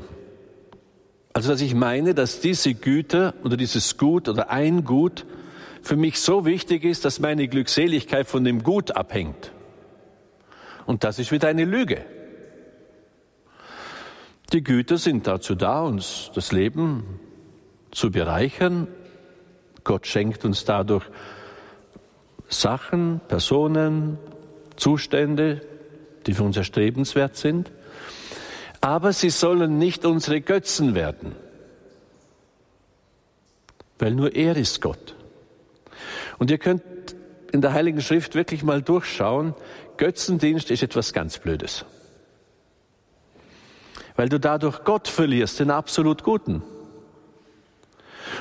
Also 1.34 1.52
dass 1.52 1.60
ich 1.60 1.74
meine, 1.74 2.14
dass 2.14 2.40
diese 2.40 2.74
Güter 2.74 3.34
oder 3.44 3.58
dieses 3.58 3.98
Gut 3.98 4.28
oder 4.28 4.50
ein 4.50 4.84
Gut 4.84 5.26
für 5.86 5.96
mich 5.96 6.18
so 6.20 6.44
wichtig 6.44 6.82
ist, 6.82 7.04
dass 7.04 7.20
meine 7.20 7.46
Glückseligkeit 7.46 8.26
von 8.26 8.42
dem 8.42 8.64
Gut 8.64 8.96
abhängt. 8.96 9.52
Und 10.84 11.04
das 11.04 11.20
ist 11.20 11.30
wieder 11.30 11.46
eine 11.46 11.64
Lüge. 11.64 12.04
Die 14.52 14.64
Güter 14.64 14.98
sind 14.98 15.28
dazu 15.28 15.54
da, 15.54 15.82
uns 15.82 16.32
das 16.34 16.50
Leben 16.50 17.20
zu 17.92 18.10
bereichern. 18.10 18.88
Gott 19.84 20.08
schenkt 20.08 20.44
uns 20.44 20.64
dadurch 20.64 21.04
Sachen, 22.48 23.20
Personen, 23.28 24.18
Zustände, 24.74 25.60
die 26.26 26.34
für 26.34 26.42
uns 26.42 26.56
erstrebenswert 26.56 27.36
sind. 27.36 27.70
Aber 28.80 29.12
sie 29.12 29.30
sollen 29.30 29.78
nicht 29.78 30.04
unsere 30.04 30.40
Götzen 30.40 30.96
werden, 30.96 31.36
weil 34.00 34.14
nur 34.16 34.34
er 34.34 34.56
ist 34.56 34.80
Gott. 34.80 35.14
Und 36.38 36.50
ihr 36.50 36.58
könnt 36.58 36.82
in 37.52 37.60
der 37.60 37.72
Heiligen 37.72 38.00
Schrift 38.00 38.34
wirklich 38.34 38.62
mal 38.62 38.82
durchschauen, 38.82 39.54
Götzendienst 39.96 40.70
ist 40.70 40.82
etwas 40.82 41.12
ganz 41.12 41.38
Blödes. 41.38 41.84
Weil 44.16 44.28
du 44.28 44.38
dadurch 44.38 44.84
Gott 44.84 45.08
verlierst, 45.08 45.60
den 45.60 45.70
absolut 45.70 46.22
Guten. 46.22 46.62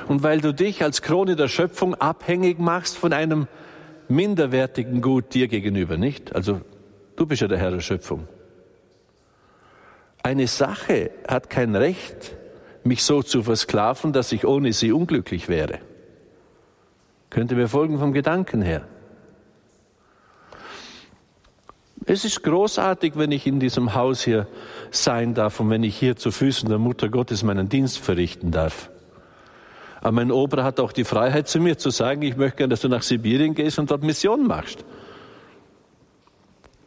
Und 0.08 0.24
weil 0.24 0.42
du 0.42 0.54
dich 0.54 0.84
als 0.84 1.02
Krone 1.02 1.36
der 1.36 1.48
Schöpfung 1.48 1.96
abhängig 1.96 2.60
machst 2.60 2.98
von 2.98 3.14
einem 3.14 3.48
minderwertigen 4.08 5.02
Gut 5.02 5.34
dir 5.34 5.48
gegenüber, 5.48 5.98
nicht? 5.98 6.36
Also 6.36 6.62
du 7.16 7.26
bist 7.26 7.42
ja 7.42 7.48
der 7.48 7.58
Herr 7.58 7.72
der 7.72 7.80
Schöpfung. 7.80 8.28
Eine 10.24 10.48
Sache 10.48 11.12
hat 11.28 11.50
kein 11.50 11.76
Recht, 11.76 12.36
mich 12.84 13.04
so 13.04 13.22
zu 13.22 13.44
versklaven, 13.44 14.12
dass 14.12 14.32
ich 14.32 14.46
ohne 14.46 14.74
sie 14.74 14.92
unglücklich 14.92 15.50
wäre. 15.50 15.80
Könnt 17.36 17.52
ihr 17.52 17.58
mir 17.58 17.68
folgen 17.68 18.00
vom 18.00 18.14
Gedanken 18.14 18.62
her? 18.62 18.84
Es 22.06 22.24
ist 22.24 22.42
großartig, 22.44 23.18
wenn 23.18 23.34
ich 23.34 23.46
in 23.46 23.60
diesem 23.60 23.94
Haus 23.94 24.24
hier 24.24 24.48
sein 24.90 25.34
darf 25.34 25.60
und 25.60 25.70
wenn 25.70 25.84
ich 25.84 25.98
hier 25.98 26.16
zu 26.16 26.32
Füßen 26.32 26.70
der 26.70 26.78
Mutter 26.78 27.10
Gottes 27.10 27.44
meinen 27.44 27.68
Dienst 27.68 27.98
verrichten 28.00 28.52
darf. 28.52 28.90
Aber 30.00 30.14
mein 30.14 30.32
Ober 30.32 30.64
hat 30.64 30.80
auch 30.80 30.94
die 30.94 31.04
Freiheit 31.04 31.50
zu 31.50 31.60
mir 31.60 31.78
zu 31.78 31.90
sagen, 31.90 32.22
ich 32.22 32.38
möchte 32.38 32.60
gerne, 32.60 32.72
dass 32.72 32.80
du 32.80 32.88
nach 32.88 33.02
Sibirien 33.02 33.54
gehst 33.54 33.80
und 33.80 33.92
dort 33.92 34.04
Mission 34.04 34.48
machst. 34.48 34.86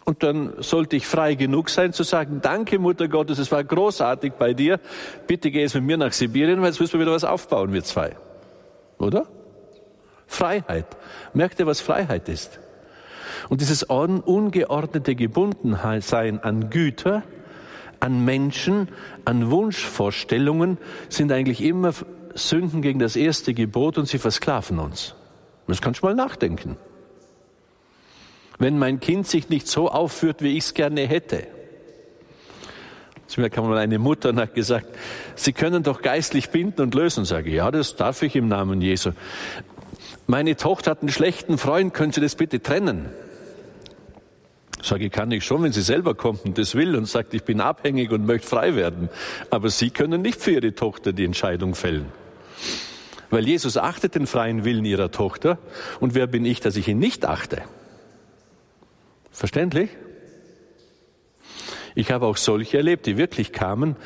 Und 0.07 0.23
dann 0.23 0.55
sollte 0.63 0.97
ich 0.97 1.07
frei 1.07 1.35
genug 1.35 1.69
sein 1.69 1.93
zu 1.93 2.05
sagen, 2.05 2.39
danke 2.41 2.79
Mutter 2.79 3.09
Gottes, 3.09 3.39
es 3.39 3.53
war 3.53 3.63
großartig 3.63 4.33
bei 4.39 4.55
dir, 4.55 4.81
bitte 5.27 5.51
geh 5.51 5.61
jetzt 5.61 5.75
mit 5.75 5.85
mir 5.85 5.99
nach 5.99 6.15
Sibirien, 6.15 6.63
weil 6.63 6.69
jetzt 6.69 6.81
müssen 6.81 6.95
wir 6.95 7.01
wieder 7.01 7.13
was 7.13 7.25
aufbauen, 7.25 7.75
wir 7.75 7.85
zwei. 7.85 8.17
Oder? 8.97 9.27
Freiheit. 10.29 10.87
Merkt 11.35 11.59
ihr, 11.59 11.67
was 11.67 11.81
Freiheit 11.81 12.29
ist? 12.29 12.61
Und 13.49 13.61
dieses 13.61 13.83
ungeordnete 13.83 15.15
Gebundensein 15.15 16.41
an 16.41 16.71
Güter, 16.71 17.25
an 17.99 18.25
Menschen, 18.25 18.89
an 19.25 19.51
Wunschvorstellungen 19.51 20.79
sind 21.09 21.33
eigentlich 21.33 21.63
immer 21.63 21.93
Sünden 22.35 22.83
gegen 22.83 23.01
das 23.01 23.17
erste 23.17 23.55
Gebot 23.55 23.99
und 23.99 24.07
sie 24.07 24.19
versklaven 24.19 24.79
uns. 24.79 25.15
Das 25.67 25.83
kannst 25.83 26.03
du 26.03 26.07
mal 26.07 26.15
nachdenken. 26.15 26.77
Wenn 28.59 28.79
mein 28.79 29.01
Kind 29.01 29.27
sich 29.27 29.49
nicht 29.49 29.67
so 29.67 29.89
aufführt, 29.89 30.43
wie 30.43 30.57
ich 30.57 30.65
es 30.65 30.75
gerne 30.75 31.07
hätte. 31.07 31.47
Zu 33.27 33.41
mir 33.41 33.51
kam 33.51 33.69
mal 33.69 33.77
eine 33.77 33.99
Mutter 33.99 34.31
und 34.31 34.41
hat 34.41 34.55
gesagt, 34.55 34.87
Sie 35.35 35.53
können 35.53 35.83
doch 35.83 36.01
geistlich 36.01 36.49
binden 36.49 36.81
und 36.81 36.95
lösen. 36.95 37.27
Sage, 37.27 37.51
ja, 37.51 37.71
das 37.71 37.95
darf 37.95 38.23
ich 38.23 38.35
im 38.35 38.49
Namen 38.49 38.81
Jesu. 38.81 39.13
Meine 40.31 40.57
Tochter 40.57 40.91
hat 40.91 41.01
einen 41.01 41.09
schlechten 41.09 41.57
Freund, 41.57 41.95
können 41.95 42.13
Sie 42.13 42.21
das 42.21 42.35
bitte 42.35 42.61
trennen? 42.61 43.09
Sage, 44.83 45.09
kann 45.09 45.33
ich 45.33 45.43
schon, 45.43 45.63
wenn 45.63 45.73
sie 45.73 45.81
selber 45.81 46.15
kommt 46.15 46.45
und 46.45 46.59
das 46.59 46.75
will 46.75 46.97
und 46.97 47.07
sagt, 47.07 47.33
ich 47.33 47.45
bin 47.45 47.63
abhängig 47.63 48.11
und 48.13 48.27
möchte 48.27 48.47
frei 48.47 48.77
werden. 48.77 49.09
Aber 49.49 49.71
Sie 49.71 49.89
können 49.89 50.21
nicht 50.21 50.41
für 50.41 50.51
Ihre 50.51 50.75
Tochter 50.75 51.15
die 51.15 51.25
Entscheidung 51.25 51.75
fällen. 51.75 52.13
Weil 53.31 53.49
Jesus 53.49 53.79
achtet 53.79 54.17
den 54.17 54.27
freien 54.27 54.65
Willen 54.65 54.85
ihrer 54.85 55.11
Tochter. 55.11 55.59
Und 55.99 56.15
wer 56.15 56.27
bin 56.27 56.45
ich, 56.45 56.61
dass 56.61 56.77
ich 56.77 56.89
ihn 56.89 56.99
nicht 56.99 57.25
achte? 57.25 57.63
Verständlich? 59.33 59.89
Ich 61.99 62.13
habe 62.13 62.27
auch 62.27 62.37
solche 62.37 62.77
erlebt, 62.77 63.07
die 63.07 63.17
wirklich 63.17 63.51
kamen 63.51 63.97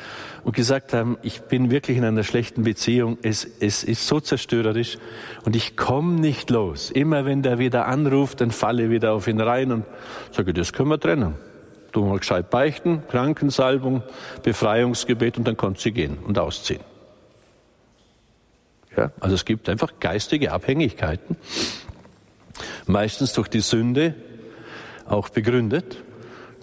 und 0.43 0.55
gesagt 0.55 0.93
haben, 0.93 1.19
ich 1.21 1.41
bin 1.41 1.69
wirklich 1.69 1.95
in 1.95 2.03
einer 2.03 2.23
schlechten 2.23 2.63
Beziehung, 2.63 3.19
es, 3.21 3.47
es 3.59 3.83
ist 3.83 4.07
so 4.07 4.19
zerstörerisch 4.19 4.97
und 5.45 5.55
ich 5.55 5.77
komme 5.77 6.19
nicht 6.19 6.49
los. 6.49 6.89
Immer 6.89 7.25
wenn 7.25 7.43
der 7.43 7.59
wieder 7.59 7.85
anruft, 7.85 8.41
dann 8.41 8.49
falle 8.49 8.85
ich 8.85 8.89
wieder 8.89 9.13
auf 9.13 9.27
ihn 9.27 9.39
rein 9.39 9.71
und 9.71 9.85
sage, 10.31 10.53
das 10.53 10.73
können 10.73 10.89
wir 10.89 10.99
trennen. 10.99 11.35
Du 11.91 12.03
mal 12.03 12.17
gescheit 12.17 12.49
beichten, 12.49 13.03
Krankensalbung, 13.09 14.01
Befreiungsgebet 14.41 15.37
und 15.37 15.47
dann 15.47 15.55
kommt 15.55 15.79
sie 15.79 15.91
gehen 15.91 16.17
und 16.17 16.39
ausziehen. 16.39 16.81
Ja, 18.97 19.11
also 19.19 19.35
es 19.35 19.45
gibt 19.45 19.69
einfach 19.69 19.99
geistige 19.99 20.51
Abhängigkeiten, 20.51 21.37
meistens 22.87 23.33
durch 23.33 23.49
die 23.49 23.61
Sünde 23.61 24.15
auch 25.05 25.29
begründet, 25.29 26.01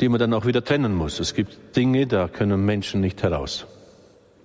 die 0.00 0.09
man 0.09 0.19
dann 0.19 0.33
auch 0.33 0.47
wieder 0.47 0.64
trennen 0.64 0.95
muss. 0.95 1.21
Es 1.21 1.35
gibt 1.35 1.76
Dinge, 1.76 2.07
da 2.07 2.28
können 2.28 2.64
Menschen 2.64 3.00
nicht 3.00 3.23
heraus, 3.23 3.66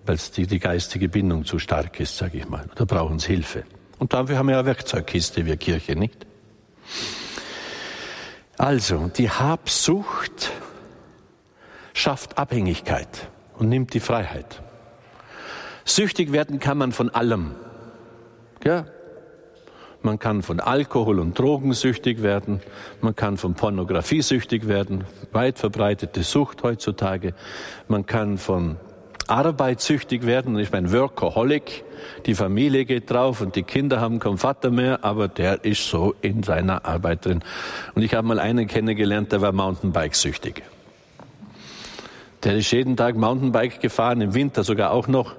weil 0.05 0.17
die, 0.35 0.47
die 0.47 0.59
geistige 0.59 1.09
Bindung 1.09 1.45
zu 1.45 1.59
stark 1.59 2.00
ist, 2.00 2.17
sage 2.17 2.39
ich 2.39 2.47
mal. 2.47 2.65
Da 2.75 2.85
brauchen 2.85 3.19
sie 3.19 3.27
Hilfe. 3.27 3.63
Und 3.97 4.13
dafür 4.13 4.38
haben 4.38 4.47
wir 4.47 4.55
ja 4.55 4.65
Werkzeugkiste, 4.65 5.45
wir 5.45 5.57
Kirche, 5.57 5.95
nicht? 5.95 6.25
Also, 8.57 9.09
die 9.15 9.29
Habsucht 9.29 10.51
schafft 11.93 12.38
Abhängigkeit 12.38 13.29
und 13.57 13.69
nimmt 13.69 13.93
die 13.93 14.00
Freiheit. 14.00 14.62
Süchtig 15.85 16.31
werden 16.31 16.59
kann 16.59 16.77
man 16.77 16.91
von 16.91 17.09
allem. 17.09 17.55
Ja? 18.63 18.85
Man 20.05 20.19
kann 20.19 20.43
von 20.43 20.59
Alkohol 20.59 21.17
und 21.17 21.39
Drogen 21.39 21.74
süchtig 21.74 22.21
werden. 22.21 22.62
Man 23.01 23.15
kann 23.15 23.38
von 23.38 23.55
Pornografie 23.55 24.21
süchtig 24.21 24.67
werden. 24.67 25.03
Weit 25.31 25.57
verbreitete 25.57 26.21
Sucht 26.21 26.62
heutzutage. 26.62 27.33
Man 27.88 28.05
kann 28.05 28.38
von 28.38 28.75
Arbeit 29.25 29.81
süchtig 29.81 30.27
werden. 30.27 30.59
Ich 30.59 30.71
meine, 30.71 30.91
Workaholic. 30.91 31.83
Die 32.27 32.35
Familie 32.35 32.85
geht 32.85 33.09
drauf 33.09 33.41
und 33.41 33.55
die 33.55 33.63
Kinder 33.63 34.00
haben 34.00 34.19
keinen 34.19 34.38
Vater 34.38 34.69
mehr, 34.69 35.03
aber 35.03 35.27
der 35.27 35.65
ist 35.65 35.89
so 35.89 36.13
in 36.21 36.43
seiner 36.43 36.85
Arbeit 36.85 37.25
drin. 37.25 37.43
Und 37.95 38.03
ich 38.03 38.13
habe 38.13 38.27
mal 38.27 38.38
einen 38.38 38.67
kennengelernt, 38.67 39.31
der 39.31 39.41
war 39.41 39.53
Mountainbike 39.53 40.13
süchtig. 40.13 40.62
Der 42.43 42.57
ist 42.57 42.69
jeden 42.69 42.95
Tag 42.95 43.15
Mountainbike 43.15 43.79
gefahren, 43.81 44.21
im 44.21 44.35
Winter 44.35 44.63
sogar 44.63 44.91
auch 44.91 45.07
noch. 45.07 45.33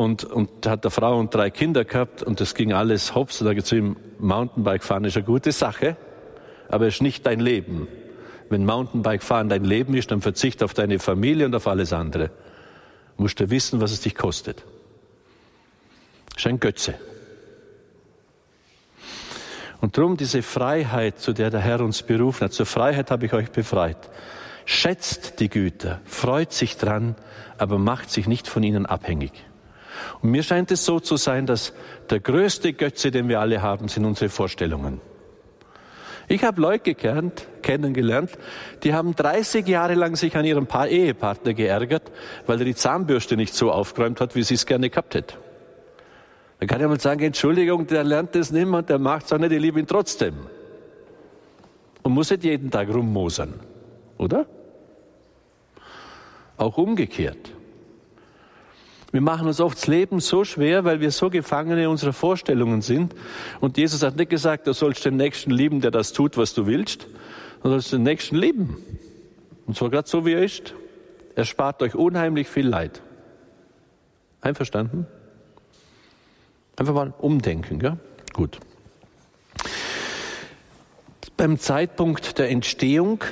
Und, 0.00 0.24
und 0.24 0.66
hat 0.66 0.82
eine 0.82 0.90
Frau 0.90 1.18
und 1.18 1.34
drei 1.34 1.50
Kinder 1.50 1.84
gehabt 1.84 2.22
und 2.22 2.40
das 2.40 2.54
ging 2.54 2.72
alles 2.72 3.14
hops. 3.14 3.42
Und 3.42 3.54
da 3.54 3.62
zu 3.62 3.76
ihm, 3.76 3.96
Mountainbike 4.18 4.82
fahren 4.82 5.04
ist 5.04 5.18
eine 5.18 5.26
gute 5.26 5.52
Sache, 5.52 5.94
aber 6.70 6.86
es 6.86 6.94
ist 6.94 7.02
nicht 7.02 7.26
dein 7.26 7.38
Leben. 7.38 7.86
Wenn 8.48 8.64
Mountainbike 8.64 9.22
fahren 9.22 9.50
dein 9.50 9.62
Leben 9.62 9.92
ist, 9.92 10.10
dann 10.10 10.22
verzicht 10.22 10.62
auf 10.62 10.72
deine 10.72 11.00
Familie 11.00 11.44
und 11.44 11.54
auf 11.54 11.66
alles 11.66 11.92
andere. 11.92 12.30
Musst 13.18 13.40
du 13.40 13.50
wissen, 13.50 13.82
was 13.82 13.92
es 13.92 14.00
dich 14.00 14.14
kostet. 14.14 14.64
Das 16.30 16.38
ist 16.38 16.46
ein 16.46 16.60
Götze. 16.60 16.94
Und 19.82 19.98
darum 19.98 20.16
diese 20.16 20.40
Freiheit, 20.40 21.18
zu 21.18 21.34
der 21.34 21.50
der 21.50 21.60
Herr 21.60 21.82
uns 21.82 22.02
berufen 22.02 22.46
hat, 22.46 22.54
zur 22.54 22.64
Freiheit 22.64 23.10
habe 23.10 23.26
ich 23.26 23.34
euch 23.34 23.50
befreit. 23.50 23.98
Schätzt 24.64 25.40
die 25.40 25.50
Güter, 25.50 26.00
freut 26.06 26.54
sich 26.54 26.78
dran, 26.78 27.16
aber 27.58 27.76
macht 27.78 28.10
sich 28.10 28.26
nicht 28.26 28.48
von 28.48 28.62
ihnen 28.62 28.86
abhängig. 28.86 29.32
Und 30.22 30.30
mir 30.30 30.42
scheint 30.42 30.70
es 30.70 30.84
so 30.84 31.00
zu 31.00 31.16
sein, 31.16 31.46
dass 31.46 31.72
der 32.08 32.20
größte 32.20 32.72
Götze, 32.72 33.10
den 33.10 33.28
wir 33.28 33.40
alle 33.40 33.62
haben, 33.62 33.88
sind 33.88 34.04
unsere 34.04 34.28
Vorstellungen. 34.28 35.00
Ich 36.28 36.44
habe 36.44 36.60
Leute 36.60 36.94
gekannt, 36.94 37.48
kennengelernt, 37.60 38.30
die 38.84 38.94
haben 38.94 39.16
30 39.16 39.66
Jahre 39.66 39.94
lang 39.94 40.14
sich 40.14 40.36
an 40.36 40.44
ihrem 40.44 40.66
Paar 40.66 40.86
Ehepartner 40.86 41.54
geärgert, 41.54 42.12
weil 42.46 42.60
er 42.60 42.64
die 42.64 42.76
Zahnbürste 42.76 43.36
nicht 43.36 43.52
so 43.52 43.72
aufgeräumt 43.72 44.20
hat, 44.20 44.36
wie 44.36 44.44
sie 44.44 44.54
es 44.54 44.64
gerne 44.64 44.90
gehabt 44.90 45.16
hätte. 45.16 45.34
Dann 46.60 46.68
kann 46.68 46.80
mal 46.82 47.00
sagen, 47.00 47.22
Entschuldigung, 47.22 47.86
der 47.88 48.04
lernt 48.04 48.36
das 48.36 48.52
nicht 48.52 48.68
mehr, 48.68 48.82
der 48.82 49.00
macht 49.00 49.26
es 49.26 49.32
auch 49.32 49.38
nicht, 49.38 49.50
ich 49.50 49.60
liebe 49.60 49.80
ihn 49.80 49.88
trotzdem. 49.88 50.34
Und 52.02 52.12
muss 52.12 52.30
nicht 52.30 52.44
jeden 52.44 52.70
Tag 52.70 52.88
rummosern, 52.94 53.54
oder? 54.16 54.46
Auch 56.58 56.76
umgekehrt. 56.78 57.50
Wir 59.12 59.20
machen 59.20 59.48
uns 59.48 59.60
oft 59.60 59.76
das 59.76 59.86
Leben 59.88 60.20
so 60.20 60.44
schwer, 60.44 60.84
weil 60.84 61.00
wir 61.00 61.10
so 61.10 61.30
Gefangene 61.30 61.90
unserer 61.90 62.12
Vorstellungen 62.12 62.80
sind. 62.80 63.14
Und 63.60 63.76
Jesus 63.76 64.02
hat 64.02 64.16
nicht 64.16 64.30
gesagt, 64.30 64.66
du 64.66 64.72
sollst 64.72 65.04
den 65.04 65.16
Nächsten 65.16 65.50
lieben, 65.50 65.80
der 65.80 65.90
das 65.90 66.12
tut, 66.12 66.36
was 66.36 66.54
du 66.54 66.66
willst. 66.66 67.06
Du 67.62 67.70
sollst 67.70 67.92
den 67.92 68.04
Nächsten 68.04 68.36
lieben. 68.36 68.76
Und 69.66 69.76
zwar 69.76 69.90
gerade 69.90 70.08
so, 70.08 70.24
wie 70.26 70.32
er 70.32 70.44
ist. 70.44 70.74
Er 71.34 71.44
spart 71.44 71.82
euch 71.82 71.94
unheimlich 71.94 72.48
viel 72.48 72.68
Leid. 72.68 73.02
Einverstanden? 74.40 75.06
Einfach 76.76 76.94
mal 76.94 77.12
umdenken, 77.18 77.78
gell? 77.78 77.98
Gut. 78.32 78.58
Beim 81.36 81.58
Zeitpunkt 81.58 82.38
der 82.38 82.50
Entstehung, 82.50 83.24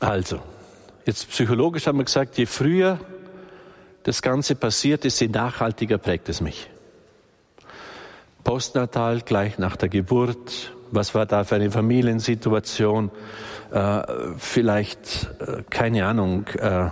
also, 0.00 0.40
jetzt 1.06 1.30
psychologisch 1.30 1.86
haben 1.86 1.98
wir 1.98 2.04
gesagt, 2.04 2.36
je 2.36 2.46
früher 2.46 2.98
das 4.04 4.22
Ganze 4.22 4.54
passiert 4.54 5.04
ist, 5.04 5.20
je 5.20 5.28
nachhaltiger 5.28 5.98
prägt 5.98 6.28
es 6.28 6.40
mich. 6.40 6.70
Postnatal, 8.44 9.22
gleich 9.22 9.58
nach 9.58 9.76
der 9.76 9.88
Geburt, 9.88 10.72
was 10.90 11.14
war 11.14 11.26
da 11.26 11.44
für 11.44 11.56
eine 11.56 11.70
Familiensituation, 11.70 13.10
äh, 13.72 14.02
vielleicht, 14.36 15.30
äh, 15.40 15.62
keine 15.68 16.06
Ahnung, 16.06 16.46
äh, 16.58 16.90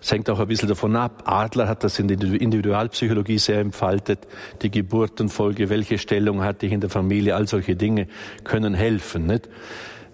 es 0.00 0.12
hängt 0.12 0.28
auch 0.28 0.38
ein 0.38 0.46
bisschen 0.46 0.68
davon 0.68 0.96
ab. 0.96 1.22
Adler 1.24 1.66
hat 1.66 1.82
das 1.82 1.98
in 1.98 2.08
der 2.08 2.18
Individualpsychologie 2.20 3.38
sehr 3.38 3.60
entfaltet. 3.60 4.18
Die 4.60 4.70
Geburtenfolge, 4.70 5.70
welche 5.70 5.96
Stellung 5.96 6.42
hatte 6.42 6.66
ich 6.66 6.72
in 6.72 6.82
der 6.82 6.90
Familie, 6.90 7.34
all 7.34 7.48
solche 7.48 7.74
Dinge 7.74 8.06
können 8.44 8.74
helfen. 8.74 9.24
Nicht? 9.24 9.48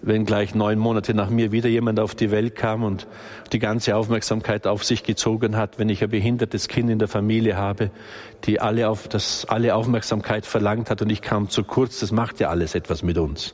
Wenn 0.01 0.25
gleich 0.25 0.55
neun 0.55 0.79
Monate 0.79 1.13
nach 1.13 1.29
mir 1.29 1.51
wieder 1.51 1.69
jemand 1.69 1.99
auf 1.99 2.15
die 2.15 2.31
Welt 2.31 2.55
kam 2.55 2.83
und 2.83 3.07
die 3.53 3.59
ganze 3.59 3.95
Aufmerksamkeit 3.95 4.65
auf 4.65 4.83
sich 4.83 5.03
gezogen 5.03 5.55
hat, 5.55 5.77
wenn 5.77 5.89
ich 5.89 6.03
ein 6.03 6.09
behindertes 6.09 6.67
Kind 6.67 6.89
in 6.89 6.99
der 6.99 7.07
Familie 7.07 7.55
habe, 7.55 7.91
die 8.45 8.59
alle 8.59 8.89
auf 8.89 9.07
das 9.07 9.45
alle 9.45 9.75
Aufmerksamkeit 9.75 10.45
verlangt 10.45 10.89
hat 10.89 11.01
und 11.01 11.09
ich 11.09 11.21
kam 11.21 11.49
zu 11.49 11.63
kurz, 11.63 11.99
das 11.99 12.11
macht 12.11 12.39
ja 12.39 12.49
alles 12.49 12.75
etwas 12.75 13.03
mit 13.03 13.17
uns. 13.17 13.53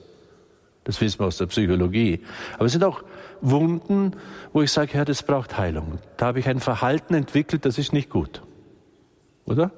Das 0.86 1.01
wissen 1.01 1.19
wir 1.19 1.25
aus 1.25 1.38
der 1.38 1.47
Psychologie. 1.47 2.21
Aber 2.55 2.65
es 2.65 2.71
sind 2.71 2.83
auch 2.86 3.03
Wunden, 3.41 4.13
wo 4.53 4.62
ich 4.62 4.71
sage, 4.71 4.97
ja, 4.97 5.03
das 5.03 5.21
braucht 5.21 5.57
Heilung. 5.57 5.99
Da 6.15 6.27
habe 6.27 6.39
ich 6.39 6.47
ein 6.47 6.62
Verhalten 6.62 7.13
entwickelt, 7.13 7.65
das 7.65 7.77
ist 7.77 7.91
nicht 7.91 8.10
gut. 8.10 8.41
Oder? 9.45 9.71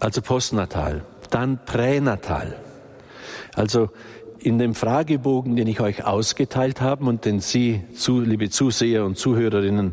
Also 0.00 0.22
postnatal, 0.22 1.04
dann 1.30 1.62
pränatal. 1.64 2.56
Also 3.54 3.90
in 4.38 4.58
dem 4.58 4.74
Fragebogen, 4.74 5.56
den 5.56 5.66
ich 5.66 5.80
euch 5.80 6.04
ausgeteilt 6.04 6.80
habe 6.80 7.04
und 7.04 7.24
den 7.24 7.40
Sie, 7.40 7.82
liebe 8.06 8.50
Zuseher 8.50 9.04
und 9.04 9.16
Zuhörerinnen, 9.16 9.92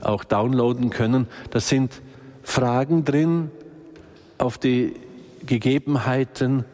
auch 0.00 0.24
downloaden 0.24 0.90
können, 0.90 1.26
da 1.50 1.60
sind 1.60 2.00
Fragen 2.42 3.04
drin 3.04 3.50
auf 4.38 4.58
die 4.58 4.94
Gegebenheiten 5.44 6.64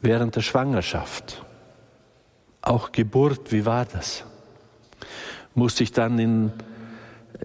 während 0.00 0.36
der 0.36 0.42
Schwangerschaft. 0.42 1.44
Auch 2.60 2.92
Geburt, 2.92 3.52
wie 3.52 3.66
war 3.66 3.84
das? 3.84 4.24
Musste 5.54 5.82
ich 5.82 5.92
dann 5.92 6.18
in, 6.18 6.52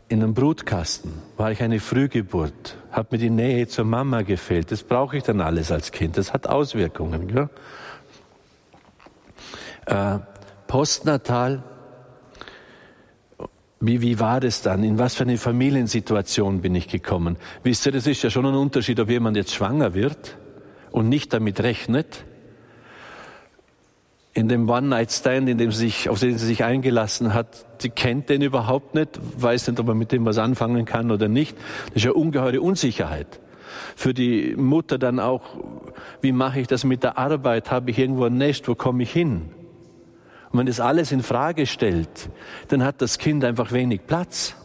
in 0.07 0.23
einem 0.23 0.33
Brutkasten? 0.33 1.11
War 1.37 1.51
ich 1.51 1.61
eine 1.61 1.79
Frühgeburt? 1.79 2.77
Hat 2.91 3.11
mir 3.11 3.17
die 3.17 3.29
Nähe 3.29 3.67
zur 3.67 3.85
Mama 3.85 4.21
gefehlt? 4.21 4.71
Das 4.71 4.83
brauche 4.83 5.17
ich 5.17 5.23
dann 5.23 5.41
alles 5.41 5.71
als 5.71 5.91
Kind. 5.91 6.17
Das 6.17 6.33
hat 6.33 6.47
Auswirkungen. 6.47 7.27
Gell? 7.27 7.49
Äh, 9.85 10.19
postnatal, 10.67 11.63
wie, 13.81 14.01
wie 14.01 14.19
war 14.19 14.39
das 14.39 14.61
dann? 14.61 14.83
In 14.83 14.99
was 14.99 15.15
für 15.15 15.23
eine 15.23 15.37
Familiensituation 15.37 16.61
bin 16.61 16.75
ich 16.75 16.87
gekommen? 16.87 17.37
Wisst 17.63 17.85
ihr, 17.85 17.91
das 17.91 18.07
ist 18.07 18.21
ja 18.21 18.29
schon 18.29 18.45
ein 18.45 18.55
Unterschied, 18.55 18.99
ob 18.99 19.09
jemand 19.09 19.37
jetzt 19.37 19.53
schwanger 19.53 19.93
wird 19.93 20.37
und 20.91 21.07
nicht 21.07 21.33
damit 21.33 21.61
rechnet, 21.61 22.25
in 24.33 24.47
dem 24.47 24.69
One-Night-Stand, 24.69 25.49
in 25.49 25.57
dem 25.57 25.71
sie 25.71 25.85
sich, 25.85 26.09
auf 26.09 26.19
den 26.19 26.37
sie 26.37 26.45
sich 26.45 26.63
eingelassen 26.63 27.33
hat, 27.33 27.65
sie 27.79 27.89
kennt 27.89 28.29
den 28.29 28.41
überhaupt 28.41 28.95
nicht, 28.95 29.19
weiß 29.37 29.67
nicht, 29.67 29.79
ob 29.79 29.87
man 29.87 29.97
mit 29.97 30.11
dem 30.11 30.25
was 30.25 30.37
anfangen 30.37 30.85
kann 30.85 31.11
oder 31.11 31.27
nicht. 31.27 31.57
Das 31.87 31.97
ist 31.97 32.05
ja 32.05 32.11
ungeheure 32.11 32.61
Unsicherheit. 32.61 33.39
Für 33.95 34.13
die 34.13 34.55
Mutter 34.55 34.97
dann 34.97 35.19
auch, 35.19 35.41
wie 36.21 36.31
mache 36.31 36.59
ich 36.59 36.67
das 36.67 36.83
mit 36.83 37.03
der 37.03 37.17
Arbeit? 37.17 37.71
Habe 37.71 37.91
ich 37.91 37.99
irgendwo 37.99 38.25
ein 38.25 38.37
Nest? 38.37 38.67
Wo 38.67 38.75
komme 38.75 39.03
ich 39.03 39.11
hin? 39.11 39.49
Und 40.51 40.59
wenn 40.59 40.65
das 40.65 40.79
alles 40.79 41.11
in 41.11 41.21
Frage 41.21 41.65
stellt, 41.65 42.29
dann 42.69 42.83
hat 42.83 43.01
das 43.01 43.17
Kind 43.17 43.43
einfach 43.43 43.71
wenig 43.71 44.01
Platz 44.07 44.55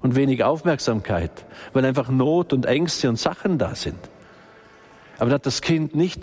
und 0.00 0.16
wenig 0.16 0.44
Aufmerksamkeit, 0.44 1.30
weil 1.72 1.84
einfach 1.84 2.08
Not 2.08 2.52
und 2.52 2.66
Ängste 2.66 3.08
und 3.08 3.16
Sachen 3.16 3.58
da 3.58 3.74
sind. 3.74 3.98
Aber 5.16 5.26
dann 5.26 5.34
hat 5.34 5.46
das 5.46 5.62
Kind 5.62 5.94
nicht 5.94 6.22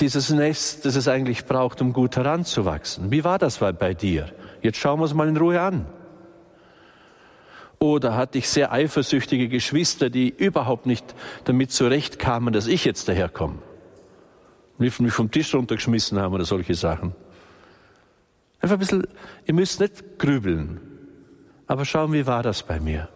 dieses 0.00 0.30
Nest, 0.30 0.84
das 0.84 0.96
es 0.96 1.08
eigentlich 1.08 1.44
braucht, 1.44 1.80
um 1.80 1.92
gut 1.92 2.16
heranzuwachsen. 2.16 3.10
Wie 3.10 3.24
war 3.24 3.38
das 3.38 3.58
bei 3.58 3.94
dir? 3.94 4.32
Jetzt 4.62 4.78
schauen 4.78 5.00
wir 5.00 5.04
es 5.04 5.14
mal 5.14 5.28
in 5.28 5.36
Ruhe 5.36 5.60
an. 5.60 5.86
Oder 7.78 8.16
hatte 8.16 8.38
ich 8.38 8.48
sehr 8.48 8.72
eifersüchtige 8.72 9.48
Geschwister, 9.48 10.10
die 10.10 10.28
überhaupt 10.30 10.86
nicht 10.86 11.14
damit 11.44 11.70
zurechtkamen, 11.70 12.52
dass 12.52 12.66
ich 12.66 12.84
jetzt 12.84 13.08
daherkomme? 13.08 13.58
Mich 14.78 14.94
vom 14.94 15.30
Tisch 15.30 15.54
runtergeschmissen 15.54 16.18
haben 16.18 16.34
oder 16.34 16.44
solche 16.44 16.74
Sachen. 16.74 17.14
Einfach 18.60 18.76
ein 18.76 18.80
bisschen, 18.80 19.06
ihr 19.46 19.54
müsst 19.54 19.80
nicht 19.80 20.18
grübeln, 20.18 20.80
aber 21.66 21.84
schauen, 21.84 22.12
wie 22.12 22.26
war 22.26 22.42
das 22.42 22.62
bei 22.62 22.80
mir? 22.80 23.08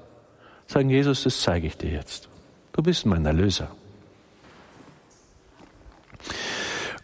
Sagen, 0.67 0.91
Jesus, 0.91 1.25
das 1.25 1.41
zeige 1.41 1.67
ich 1.67 1.77
dir 1.77 1.91
jetzt. 1.91 2.29
Du 2.73 2.83
bist 2.83 3.05
mein 3.07 3.27
Erlöser. 3.27 3.71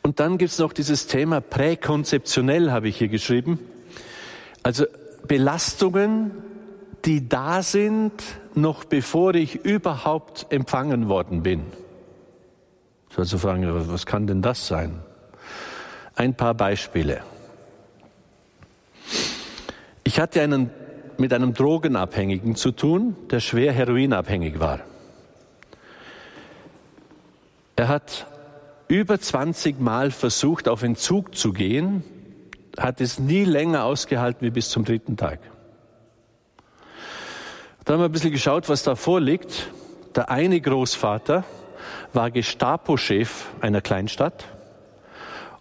Und 0.09 0.21
dann 0.21 0.38
gibt 0.38 0.53
es 0.53 0.59
noch 0.59 0.73
dieses 0.73 1.07
Thema 1.07 1.42
präkonzeptionell, 1.42 2.71
habe 2.71 2.88
ich 2.88 2.97
hier 2.97 3.09
geschrieben. 3.09 3.59
Also 4.62 4.87
Belastungen, 5.27 6.31
die 7.05 7.29
da 7.29 7.62
sind, 7.62 8.14
noch 8.55 8.85
bevor 8.85 9.35
ich 9.35 9.66
überhaupt 9.66 10.47
empfangen 10.49 11.11
worden 11.11 11.42
bin. 11.42 11.66
Also 13.16 13.37
fragen, 13.37 13.71
was 13.92 14.07
kann 14.07 14.27
denn 14.27 14.40
das 14.40 14.66
sein? 14.66 14.99
Ein 16.14 16.35
paar 16.35 16.55
Beispiele. 16.55 17.21
Ich 20.05 20.18
hatte 20.18 20.40
einen, 20.40 20.71
mit 21.18 21.35
einem 21.35 21.53
Drogenabhängigen 21.53 22.57
zu 22.57 22.71
tun, 22.71 23.14
der 23.31 23.40
schwer 23.40 23.75
heroinabhängig 23.75 24.59
war. 24.59 24.81
Er 27.77 27.88
hat 27.88 28.27
über 28.88 29.20
20 29.20 29.81
Mal 29.81 30.11
versucht, 30.11 30.68
auf 30.68 30.83
Entzug 30.83 31.35
zu 31.37 31.53
gehen, 31.53 32.03
hat 32.79 33.01
es 33.01 33.18
nie 33.18 33.44
länger 33.44 33.85
ausgehalten 33.85 34.46
wie 34.46 34.51
bis 34.51 34.70
zum 34.70 34.85
dritten 34.85 35.16
Tag. 35.16 35.40
Da 37.85 37.94
haben 37.94 38.01
wir 38.01 38.07
ein 38.07 38.12
bisschen 38.12 38.33
geschaut, 38.33 38.68
was 38.68 38.83
da 38.83 38.96
vorliegt. 38.96 39.70
Der 40.14 40.31
eine 40.31 40.61
Großvater 40.61 41.44
war 42.12 42.31
Gestapo-Chef 42.31 43.46
einer 43.61 43.81
Kleinstadt 43.81 44.44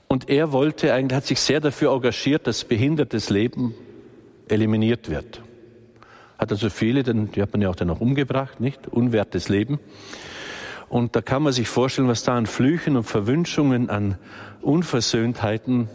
und 0.07 0.29
er 0.29 0.51
wollte 0.51 0.93
eigentlich, 0.93 1.15
hat 1.15 1.25
sich 1.25 1.39
sehr 1.39 1.59
dafür 1.59 1.93
engagiert, 1.93 2.47
dass 2.47 2.63
behindertes 2.63 3.29
Leben 3.29 3.75
eliminiert 4.47 5.09
wird. 5.09 5.41
Hat 6.37 6.51
also 6.51 6.69
viele, 6.69 7.03
die 7.03 7.41
hat 7.41 7.51
man 7.51 7.61
ja 7.61 7.69
auch 7.69 7.75
dann 7.75 7.87
noch 7.87 7.99
umgebracht, 7.99 8.59
nicht? 8.59 8.87
Unwertes 8.87 9.49
Leben. 9.49 9.79
Und 10.89 11.15
da 11.15 11.21
kann 11.21 11.43
man 11.43 11.53
sich 11.53 11.67
vorstellen, 11.67 12.07
was 12.07 12.23
da 12.23 12.37
an 12.37 12.45
Flüchen 12.45 12.95
und 12.95 13.03
Verwünschungen, 13.03 13.89
an 13.89 14.17
Unversöhntheiten 14.61 15.89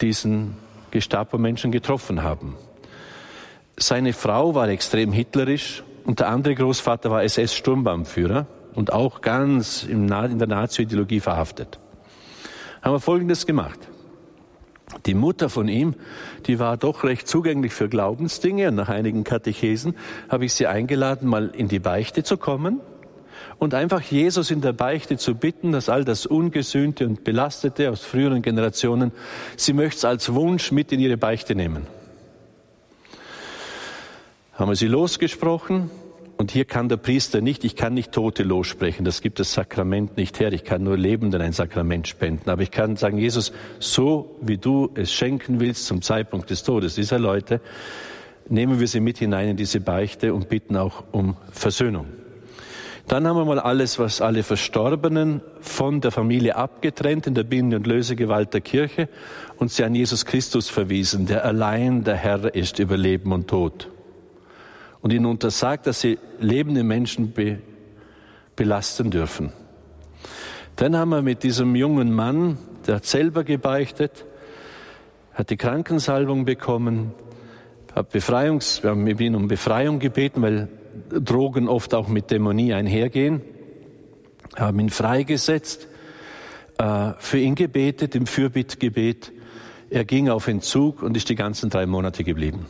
diesen 0.00 0.56
Gestapo-Menschen 0.90 1.72
getroffen 1.72 2.22
haben. 2.22 2.56
Seine 3.76 4.12
Frau 4.12 4.54
war 4.54 4.68
extrem 4.68 5.12
hitlerisch 5.12 5.82
und 6.04 6.20
der 6.20 6.28
andere 6.28 6.54
Großvater 6.54 7.10
war 7.10 7.22
SS-Sturmbahnführer 7.24 8.46
und 8.74 8.92
auch 8.92 9.20
ganz 9.20 9.82
in 9.82 10.06
der 10.06 10.46
Nazi-Ideologie 10.46 11.20
verhaftet. 11.20 11.78
Haben 12.82 12.94
wir 12.94 13.00
Folgendes 13.00 13.46
gemacht. 13.46 13.78
Die 15.06 15.14
Mutter 15.14 15.48
von 15.48 15.68
ihm, 15.68 15.94
die 16.46 16.58
war 16.58 16.76
doch 16.76 17.04
recht 17.04 17.28
zugänglich 17.28 17.72
für 17.72 17.88
Glaubensdinge 17.88 18.68
und 18.68 18.74
nach 18.74 18.88
einigen 18.88 19.22
Katechesen 19.22 19.94
habe 20.28 20.44
ich 20.44 20.54
sie 20.54 20.66
eingeladen, 20.66 21.28
mal 21.28 21.50
in 21.54 21.68
die 21.68 21.78
Beichte 21.78 22.22
zu 22.22 22.36
kommen 22.36 22.80
und 23.58 23.74
einfach 23.74 24.02
Jesus 24.02 24.50
in 24.50 24.60
der 24.60 24.72
Beichte 24.72 25.16
zu 25.16 25.34
bitten, 25.34 25.72
dass 25.72 25.88
all 25.88 26.04
das 26.04 26.26
Ungesühnte 26.26 27.06
und 27.06 27.24
Belastete 27.24 27.90
aus 27.90 28.04
früheren 28.04 28.42
Generationen, 28.42 29.12
sie 29.56 29.72
möchte 29.72 29.98
es 29.98 30.04
als 30.04 30.34
Wunsch 30.34 30.72
mit 30.72 30.92
in 30.92 31.00
ihre 31.00 31.16
Beichte 31.16 31.54
nehmen. 31.54 31.86
Haben 34.54 34.70
wir 34.70 34.76
sie 34.76 34.88
losgesprochen 34.88 35.90
und 36.36 36.50
hier 36.50 36.64
kann 36.64 36.88
der 36.88 36.96
Priester 36.96 37.40
nicht, 37.40 37.64
ich 37.64 37.76
kann 37.76 37.94
nicht 37.94 38.12
Tote 38.12 38.42
lossprechen, 38.42 39.04
das 39.04 39.20
gibt 39.20 39.38
das 39.40 39.52
Sakrament 39.52 40.16
nicht 40.16 40.40
her, 40.40 40.52
ich 40.52 40.64
kann 40.64 40.82
nur 40.82 40.96
Lebenden 40.96 41.40
ein 41.42 41.52
Sakrament 41.52 42.08
spenden, 42.08 42.48
aber 42.48 42.62
ich 42.62 42.70
kann 42.70 42.96
sagen, 42.96 43.18
Jesus, 43.18 43.52
so 43.78 44.38
wie 44.40 44.56
du 44.56 44.90
es 44.94 45.12
schenken 45.12 45.60
willst 45.60 45.86
zum 45.86 46.02
Zeitpunkt 46.02 46.50
des 46.50 46.62
Todes 46.62 46.94
dieser 46.94 47.18
Leute, 47.18 47.60
nehmen 48.48 48.80
wir 48.80 48.88
sie 48.88 49.00
mit 49.00 49.18
hinein 49.18 49.50
in 49.50 49.56
diese 49.56 49.80
Beichte 49.80 50.34
und 50.34 50.48
bitten 50.48 50.76
auch 50.76 51.04
um 51.12 51.36
Versöhnung. 51.52 52.06
Dann 53.10 53.26
haben 53.26 53.38
wir 53.38 53.44
mal 53.44 53.58
alles, 53.58 53.98
was 53.98 54.20
alle 54.20 54.44
Verstorbenen 54.44 55.40
von 55.60 56.00
der 56.00 56.12
Familie 56.12 56.54
abgetrennt 56.54 57.26
in 57.26 57.34
der 57.34 57.42
Binde- 57.42 57.78
und 57.78 57.86
Lösegewalt 57.88 58.54
der 58.54 58.60
Kirche 58.60 59.08
und 59.56 59.72
sie 59.72 59.82
an 59.82 59.96
Jesus 59.96 60.24
Christus 60.24 60.68
verwiesen, 60.68 61.26
der 61.26 61.44
allein 61.44 62.04
der 62.04 62.14
Herr 62.14 62.54
ist 62.54 62.78
über 62.78 62.96
Leben 62.96 63.32
und 63.32 63.48
Tod. 63.48 63.88
Und 65.00 65.12
ihnen 65.12 65.26
untersagt, 65.26 65.88
dass 65.88 66.00
sie 66.00 66.20
lebende 66.38 66.84
Menschen 66.84 67.32
be 67.32 67.58
belasten 68.54 69.10
dürfen. 69.10 69.52
Dann 70.76 70.96
haben 70.96 71.08
wir 71.08 71.22
mit 71.22 71.42
diesem 71.42 71.74
jungen 71.74 72.12
Mann, 72.12 72.58
der 72.86 72.96
hat 72.96 73.06
selber 73.06 73.42
gebeichtet, 73.42 74.24
hat 75.34 75.50
die 75.50 75.56
Krankensalbung 75.56 76.44
bekommen, 76.44 77.12
hat 77.92 78.10
Befreiungs, 78.10 78.84
wir 78.84 78.90
haben 78.90 79.04
ihn 79.04 79.34
um 79.34 79.48
Befreiung 79.48 79.98
gebeten, 79.98 80.42
weil 80.42 80.68
Drogen 81.10 81.68
oft 81.68 81.94
auch 81.94 82.08
mit 82.08 82.30
Dämonie 82.30 82.72
einhergehen, 82.72 83.42
haben 84.56 84.80
ihn 84.80 84.90
freigesetzt, 84.90 85.88
äh, 86.78 87.12
für 87.18 87.38
ihn 87.38 87.54
gebetet, 87.54 88.14
im 88.14 88.26
Fürbittgebet. 88.26 89.32
Er 89.90 90.04
ging 90.04 90.28
auf 90.28 90.46
Entzug 90.46 91.02
und 91.02 91.16
ist 91.16 91.28
die 91.28 91.34
ganzen 91.34 91.70
drei 91.70 91.86
Monate 91.86 92.24
geblieben. 92.24 92.66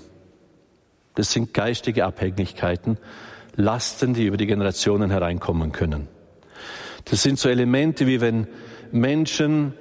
Das 1.14 1.32
sind 1.32 1.52
geistige 1.52 2.04
Abhängigkeiten, 2.04 2.98
Lasten, 3.56 4.14
die 4.14 4.26
über 4.26 4.36
die 4.36 4.46
Generationen 4.46 5.10
hereinkommen 5.10 5.72
können. 5.72 6.08
Das 7.04 7.22
sind 7.22 7.38
so 7.38 7.48
Elemente, 7.48 8.06
wie 8.06 8.20
wenn 8.20 8.46
Menschen 8.92 9.74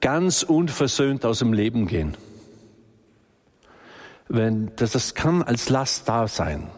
ganz 0.00 0.42
unversöhnt 0.42 1.24
aus 1.24 1.40
dem 1.40 1.52
Leben 1.52 1.86
gehen. 1.86 2.16
Wenn, 4.28 4.72
das, 4.76 4.92
das 4.92 5.14
kann 5.14 5.42
als 5.42 5.68
Last 5.68 6.08
da 6.08 6.28
sein 6.28 6.70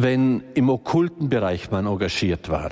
wenn 0.00 0.44
im 0.54 0.70
okkulten 0.70 1.28
Bereich 1.28 1.72
man 1.72 1.86
engagiert 1.86 2.48
war. 2.48 2.70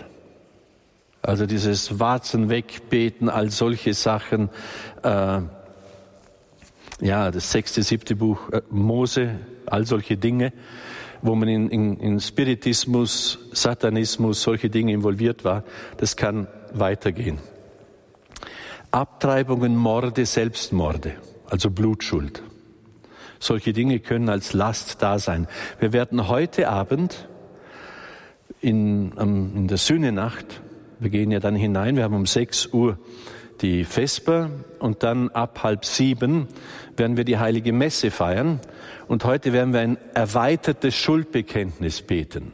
Also 1.23 1.45
dieses 1.45 1.99
Warzen 1.99 2.49
wegbeten, 2.51 3.29
all 3.29 3.51
solche 3.51 3.95
Sachen. 3.95 4.49
Äh, 5.03 5.41
ja, 7.01 7.31
das 7.33 7.51
sechste, 7.51 7.83
siebte 7.83 8.15
Buch 8.15 8.49
äh, 8.53 8.63
Mose, 8.71 9.41
all 9.67 9.85
solche 9.87 10.17
Dinge, 10.17 10.53
wo 11.21 11.35
man 11.35 11.49
in, 11.49 11.69
in, 11.69 11.97
in 11.97 12.21
Spiritismus, 12.21 13.41
Satanismus, 13.51 14.43
solche 14.43 14.71
Dinge 14.71 14.93
involviert 14.93 15.45
war, 15.45 15.65
das 15.97 16.17
kann 16.17 16.47
weitergehen. 16.75 17.39
Abtreibungen, 18.93 19.75
Morde, 19.75 20.27
Selbstmorde, 20.27 21.17
also 21.51 21.71
Blutschuld. 21.71 22.41
Solche 23.39 23.73
Dinge 23.73 24.01
können 24.01 24.29
als 24.29 24.53
Last 24.53 25.03
da 25.03 25.19
sein. 25.19 25.47
Wir 25.79 25.93
werden 25.93 26.29
heute 26.29 26.69
Abend 26.69 27.29
in, 28.61 29.13
in 29.13 29.69
der 29.69 29.79
Sühnenacht, 29.79 30.61
wir 30.99 31.11
gehen 31.11 31.31
ja 31.31 31.41
dann 31.41 31.55
hinein, 31.55 31.97
wir 31.97 32.05
haben 32.05 32.15
um 32.15 32.27
6 32.27 32.69
Uhr 32.73 32.99
die 33.61 33.85
Vesper 33.85 34.51
und 34.79 35.03
dann 35.03 35.31
ab 35.31 35.63
halb 35.63 35.85
sieben 35.85 36.49
werden 36.97 37.17
wir 37.17 37.25
die 37.25 37.39
heilige 37.39 37.73
Messe 37.73 38.11
feiern 38.11 38.61
und 39.09 39.25
heute 39.25 39.53
werden 39.53 39.73
wir 39.73 39.81
ein 39.81 39.99
erweitertes 40.15 40.95
Schuldbekenntnis 40.95 42.03
beten. 42.03 42.53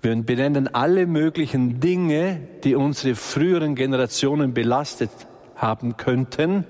Wir 0.00 0.16
benennen 0.16 0.74
alle 0.74 1.06
möglichen 1.06 1.78
Dinge, 1.78 2.40
die 2.64 2.74
unsere 2.74 3.14
früheren 3.14 3.76
Generationen 3.76 4.52
belastet 4.54 5.10
haben 5.54 5.96
könnten 5.96 6.64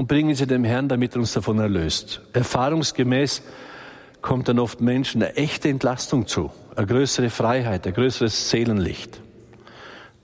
und 0.00 0.06
bringen 0.06 0.34
sie 0.34 0.46
dem 0.46 0.64
Herrn, 0.64 0.88
damit 0.88 1.14
er 1.14 1.18
uns 1.18 1.34
davon 1.34 1.58
erlöst. 1.58 2.22
Erfahrungsgemäß 2.32 3.42
kommt 4.22 4.48
dann 4.48 4.58
oft 4.58 4.80
Menschen 4.80 5.22
eine 5.22 5.36
echte 5.36 5.68
Entlastung 5.68 6.26
zu, 6.26 6.50
eine 6.74 6.86
größere 6.86 7.28
Freiheit, 7.28 7.86
ein 7.86 7.92
größeres 7.92 8.48
Seelenlicht. 8.48 9.20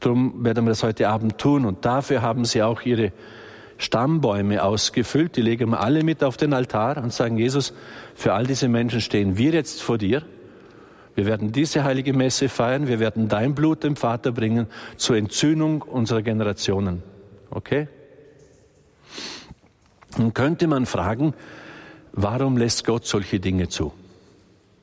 Darum 0.01 0.43
werden 0.43 0.65
wir 0.65 0.71
das 0.71 0.83
heute 0.83 1.11
Abend 1.11 1.37
tun 1.37 1.67
und 1.67 1.85
dafür 1.85 2.23
haben 2.23 2.47
sie 2.47 2.63
auch 2.63 2.81
ihre 2.87 3.13
Stammbäume 3.77 4.63
ausgefüllt. 4.63 5.37
Die 5.37 5.43
legen 5.43 5.73
wir 5.73 5.81
alle 5.81 6.03
mit 6.05 6.25
auf 6.25 6.39
den 6.39 6.55
Altar 6.55 6.97
und 6.97 7.13
sagen, 7.13 7.37
Jesus, 7.37 7.75
für 8.15 8.33
all 8.33 8.47
diese 8.47 8.69
Menschen 8.69 9.03
stehen 9.03 9.37
wir 9.37 9.51
jetzt 9.51 9.83
vor 9.83 9.99
dir. 9.99 10.23
Wir 11.15 11.27
werden 11.27 11.53
diese 11.53 11.85
heilige 11.85 12.15
Messe 12.15 12.49
feiern. 12.49 12.89
Wir 12.89 12.99
werden 12.99 13.29
dein 13.29 13.55
Blut 13.55 13.85
dem 13.85 13.97
Vater 13.97 14.33
bringen 14.33 14.69
zur 14.97 15.19
Entzündung 15.19 15.83
unserer 15.83 16.23
Generationen. 16.23 17.03
Okay? 17.51 17.89
Nun 20.17 20.35
könnte 20.35 20.67
man 20.67 20.87
fragen, 20.87 21.35
warum 22.13 22.57
lässt 22.57 22.85
Gott 22.85 23.07
solche 23.07 23.41
Dinge 23.41 23.69
zu? 23.69 23.93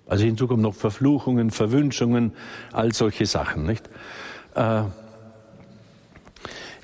Also 0.06 0.26
hinzu 0.26 0.48
kommen 0.48 0.62
noch 0.62 0.76
Verfluchungen, 0.76 1.50
Verwünschungen, 1.50 2.34
all 2.72 2.94
solche 2.94 3.26
Sachen, 3.26 3.66
nicht? 3.66 3.90
Äh, 4.56 4.84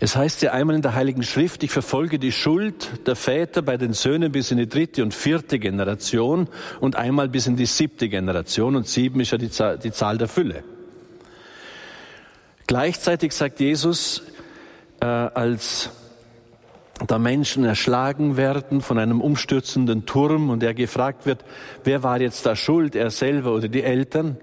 es 0.01 0.15
heißt 0.15 0.41
ja 0.43 0.53
einmal 0.53 0.77
in 0.77 0.81
der 0.81 0.95
Heiligen 0.95 1.23
Schrift, 1.23 1.61
ich 1.61 1.71
verfolge 1.71 2.19
die 2.19 2.31
Schuld 2.31 3.05
der 3.05 3.17
Väter 3.17 3.61
bei 3.61 3.75
den 3.75 3.91
Söhnen 3.91 4.31
bis 4.31 4.49
in 4.49 4.57
die 4.57 4.69
dritte 4.69 5.03
und 5.03 5.13
vierte 5.13 5.59
Generation 5.59 6.47
und 6.79 6.95
einmal 6.95 7.27
bis 7.27 7.47
in 7.47 7.57
die 7.57 7.65
siebte 7.65 8.07
Generation 8.07 8.77
und 8.77 8.87
sieben 8.87 9.19
ist 9.19 9.31
ja 9.31 9.37
die 9.37 9.51
Zahl, 9.51 9.77
die 9.77 9.91
Zahl 9.91 10.17
der 10.17 10.29
Fülle. 10.29 10.63
Gleichzeitig 12.65 13.33
sagt 13.33 13.59
Jesus, 13.59 14.23
äh, 15.01 15.05
als 15.05 15.89
da 17.07 17.17
Menschen 17.17 17.63
erschlagen 17.63 18.37
werden 18.37 18.81
von 18.81 18.97
einem 18.97 19.21
umstürzenden 19.21 20.05
Turm 20.05 20.49
und 20.49 20.63
er 20.63 20.73
gefragt 20.73 21.25
wird, 21.25 21.45
wer 21.83 22.03
war 22.03 22.19
jetzt 22.19 22.45
da 22.45 22.55
schuld, 22.55 22.95
er 22.95 23.09
selber 23.09 23.53
oder 23.53 23.67
die 23.67 23.83
Eltern, 23.83 24.37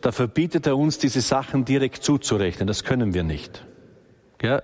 da 0.00 0.10
verbietet 0.10 0.66
er 0.66 0.76
uns, 0.76 0.98
diese 0.98 1.20
Sachen 1.20 1.64
direkt 1.64 2.02
zuzurechnen. 2.02 2.66
Das 2.66 2.82
können 2.82 3.14
wir 3.14 3.22
nicht. 3.22 3.64
Ja, 4.40 4.62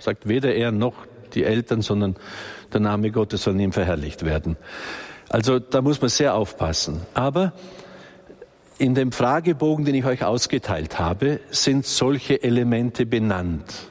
Sagt 0.00 0.28
weder 0.28 0.54
er 0.54 0.72
noch 0.72 0.94
die 1.34 1.44
Eltern, 1.44 1.82
sondern 1.82 2.16
der 2.72 2.80
Name 2.80 3.10
Gottes 3.10 3.42
soll 3.42 3.60
ihm 3.60 3.72
verherrlicht 3.72 4.24
werden. 4.24 4.56
Also 5.28 5.58
da 5.58 5.82
muss 5.82 6.00
man 6.00 6.08
sehr 6.08 6.34
aufpassen. 6.34 7.02
Aber 7.14 7.52
in 8.78 8.94
dem 8.94 9.12
Fragebogen, 9.12 9.84
den 9.84 9.94
ich 9.94 10.04
euch 10.04 10.24
ausgeteilt 10.24 10.98
habe, 10.98 11.40
sind 11.50 11.84
solche 11.84 12.42
Elemente 12.42 13.06
benannt. 13.06 13.88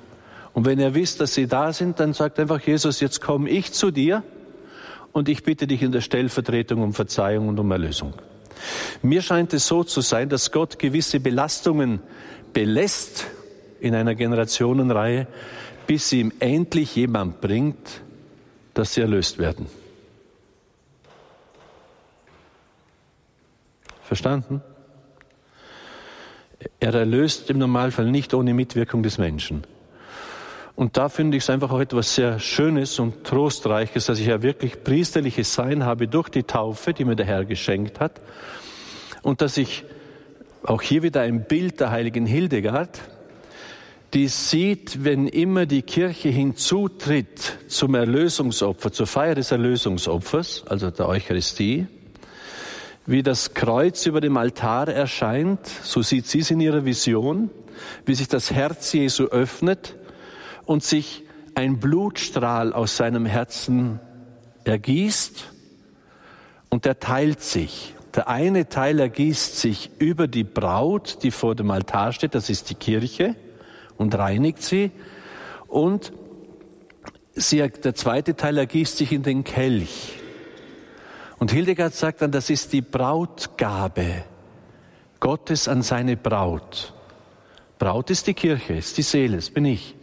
Und 0.58 0.66
wenn 0.66 0.80
ihr 0.80 0.96
wisst, 0.96 1.22
dass 1.22 1.36
sie 1.36 1.46
da 1.46 1.72
sind, 1.72 2.00
dann 2.00 2.14
sagt 2.14 2.40
einfach 2.40 2.60
Jesus, 2.60 3.00
jetzt 3.00 3.22
komme 3.22 3.48
ich 3.48 3.74
zu 3.74 3.92
dir 3.92 4.24
und 5.12 5.30
ich 5.30 5.44
bitte 5.44 5.68
dich 5.68 5.84
in 5.84 5.92
der 5.92 6.02
Stellvertretung 6.02 6.82
um 6.82 6.96
Verzeihung 6.96 7.48
und 7.48 7.60
um 7.60 7.70
Erlösung. 7.70 8.16
Mir 9.04 9.22
scheint 9.22 9.54
es 9.54 9.68
so 9.68 9.84
zu 9.84 10.02
sein, 10.02 10.30
dass 10.30 10.52
Gott 10.52 10.80
gewisse 10.80 11.20
Belastungen 11.20 12.00
belässt 12.54 13.28
in 13.82 13.94
einer 13.94 14.16
Generationenreihe, 14.16 15.28
bis 15.86 16.12
ihm 16.12 16.34
endlich 16.40 16.96
jemand 16.96 17.40
bringt, 17.40 18.02
dass 18.74 18.96
sie 18.96 19.02
erlöst 19.02 19.38
werden. 19.38 19.68
Verstanden? 24.02 24.64
Er 26.80 26.96
erlöst 26.96 27.48
im 27.52 27.60
Normalfall 27.60 28.10
nicht 28.10 28.34
ohne 28.34 28.56
Mitwirkung 28.56 29.04
des 29.04 29.20
Menschen. 29.20 29.68
Und 30.78 30.96
da 30.96 31.10
finde 31.10 31.38
ich 31.38 31.44
es 31.44 31.50
einfach 31.50 31.72
auch 31.72 31.80
etwas 31.80 32.14
sehr 32.14 32.38
Schönes 32.38 33.00
und 33.00 33.24
Trostreiches, 33.24 34.06
dass 34.06 34.20
ich 34.20 34.28
ja 34.28 34.44
wirklich 34.44 34.84
priesterliches 34.84 35.52
Sein 35.52 35.84
habe 35.84 36.08
durch 36.08 36.30
die 36.30 36.44
Taufe, 36.44 36.94
die 36.94 37.04
mir 37.04 37.16
der 37.16 37.26
Herr 37.26 37.46
geschenkt 37.46 38.00
hat. 38.00 38.22
Und 39.24 39.42
dass 39.42 39.58
ich 39.58 39.86
auch 40.62 40.84
hier 40.84 41.02
wieder 41.02 41.22
ein 41.22 41.46
Bild 41.46 41.80
der 41.80 41.90
heiligen 41.90 42.28
Hildegard, 42.28 43.02
die 44.14 44.28
sieht, 44.28 45.04
wenn 45.04 45.28
immer 45.28 45.66
die 45.66 45.82
Kirche 45.82 46.30
hinzutritt 46.30 47.58
zum 47.68 47.96
Erlösungsopfer, 47.96 48.92
zur 48.92 49.08
Feier 49.08 49.34
des 49.34 49.52
Erlösungsopfers, 49.52 50.64
also 50.68 50.92
der 50.92 51.10
Eucharistie, 51.10 51.88
wie 53.08 53.24
das 53.24 53.56
Kreuz 53.56 54.06
über 54.06 54.22
dem 54.22 54.38
Altar 54.38 54.90
erscheint, 54.90 55.66
so 55.82 56.04
sieht 56.04 56.28
sie 56.28 56.42
es 56.42 56.52
in 56.52 56.62
ihrer 56.62 56.86
Vision, 56.86 57.50
wie 58.06 58.14
sich 58.14 58.28
das 58.28 58.52
Herz 58.52 58.94
Jesu 58.94 59.24
öffnet 59.24 59.96
und 60.68 60.84
sich 60.84 61.24
ein 61.56 61.80
Blutstrahl 61.80 62.74
aus 62.74 62.98
seinem 62.98 63.26
Herzen 63.26 64.00
ergießt 64.64 65.52
und 66.70 66.86
der 66.86 67.00
teilt 67.00 67.42
sich. 67.42 67.96
Der 68.16 68.28
eine 68.28 68.68
Teil 68.70 69.00
ergießt 69.00 69.60
sich 69.60 69.92
über 70.00 70.28
die 70.28 70.44
Braut, 70.44 71.20
die 71.24 71.32
vor 71.32 71.56
dem 71.56 71.72
Altar 71.72 72.14
steht, 72.14 72.36
das 72.36 72.50
ist 72.50 72.70
die 72.70 72.76
Kirche, 72.76 73.36
und 73.98 74.16
reinigt 74.18 74.62
sie. 74.62 74.92
Und 75.68 76.14
sie, 77.34 77.58
der 77.58 77.96
zweite 77.96 78.36
Teil 78.36 78.58
ergießt 78.58 78.98
sich 78.98 79.12
in 79.12 79.24
den 79.24 79.44
Kelch. 79.44 80.14
Und 81.40 81.52
Hildegard 81.52 81.94
sagt 81.94 82.22
dann, 82.22 82.32
das 82.32 82.50
ist 82.50 82.74
die 82.74 82.82
Brautgabe 82.82 84.24
Gottes 85.20 85.68
an 85.68 85.82
seine 85.82 86.18
Braut. 86.18 86.94
Braut 87.80 88.10
ist 88.10 88.26
die 88.28 88.34
Kirche, 88.34 88.74
ist 88.74 88.98
die 88.98 89.04
Seele, 89.04 89.36
das 89.36 89.50
bin 89.50 89.66
ich. 89.66 89.97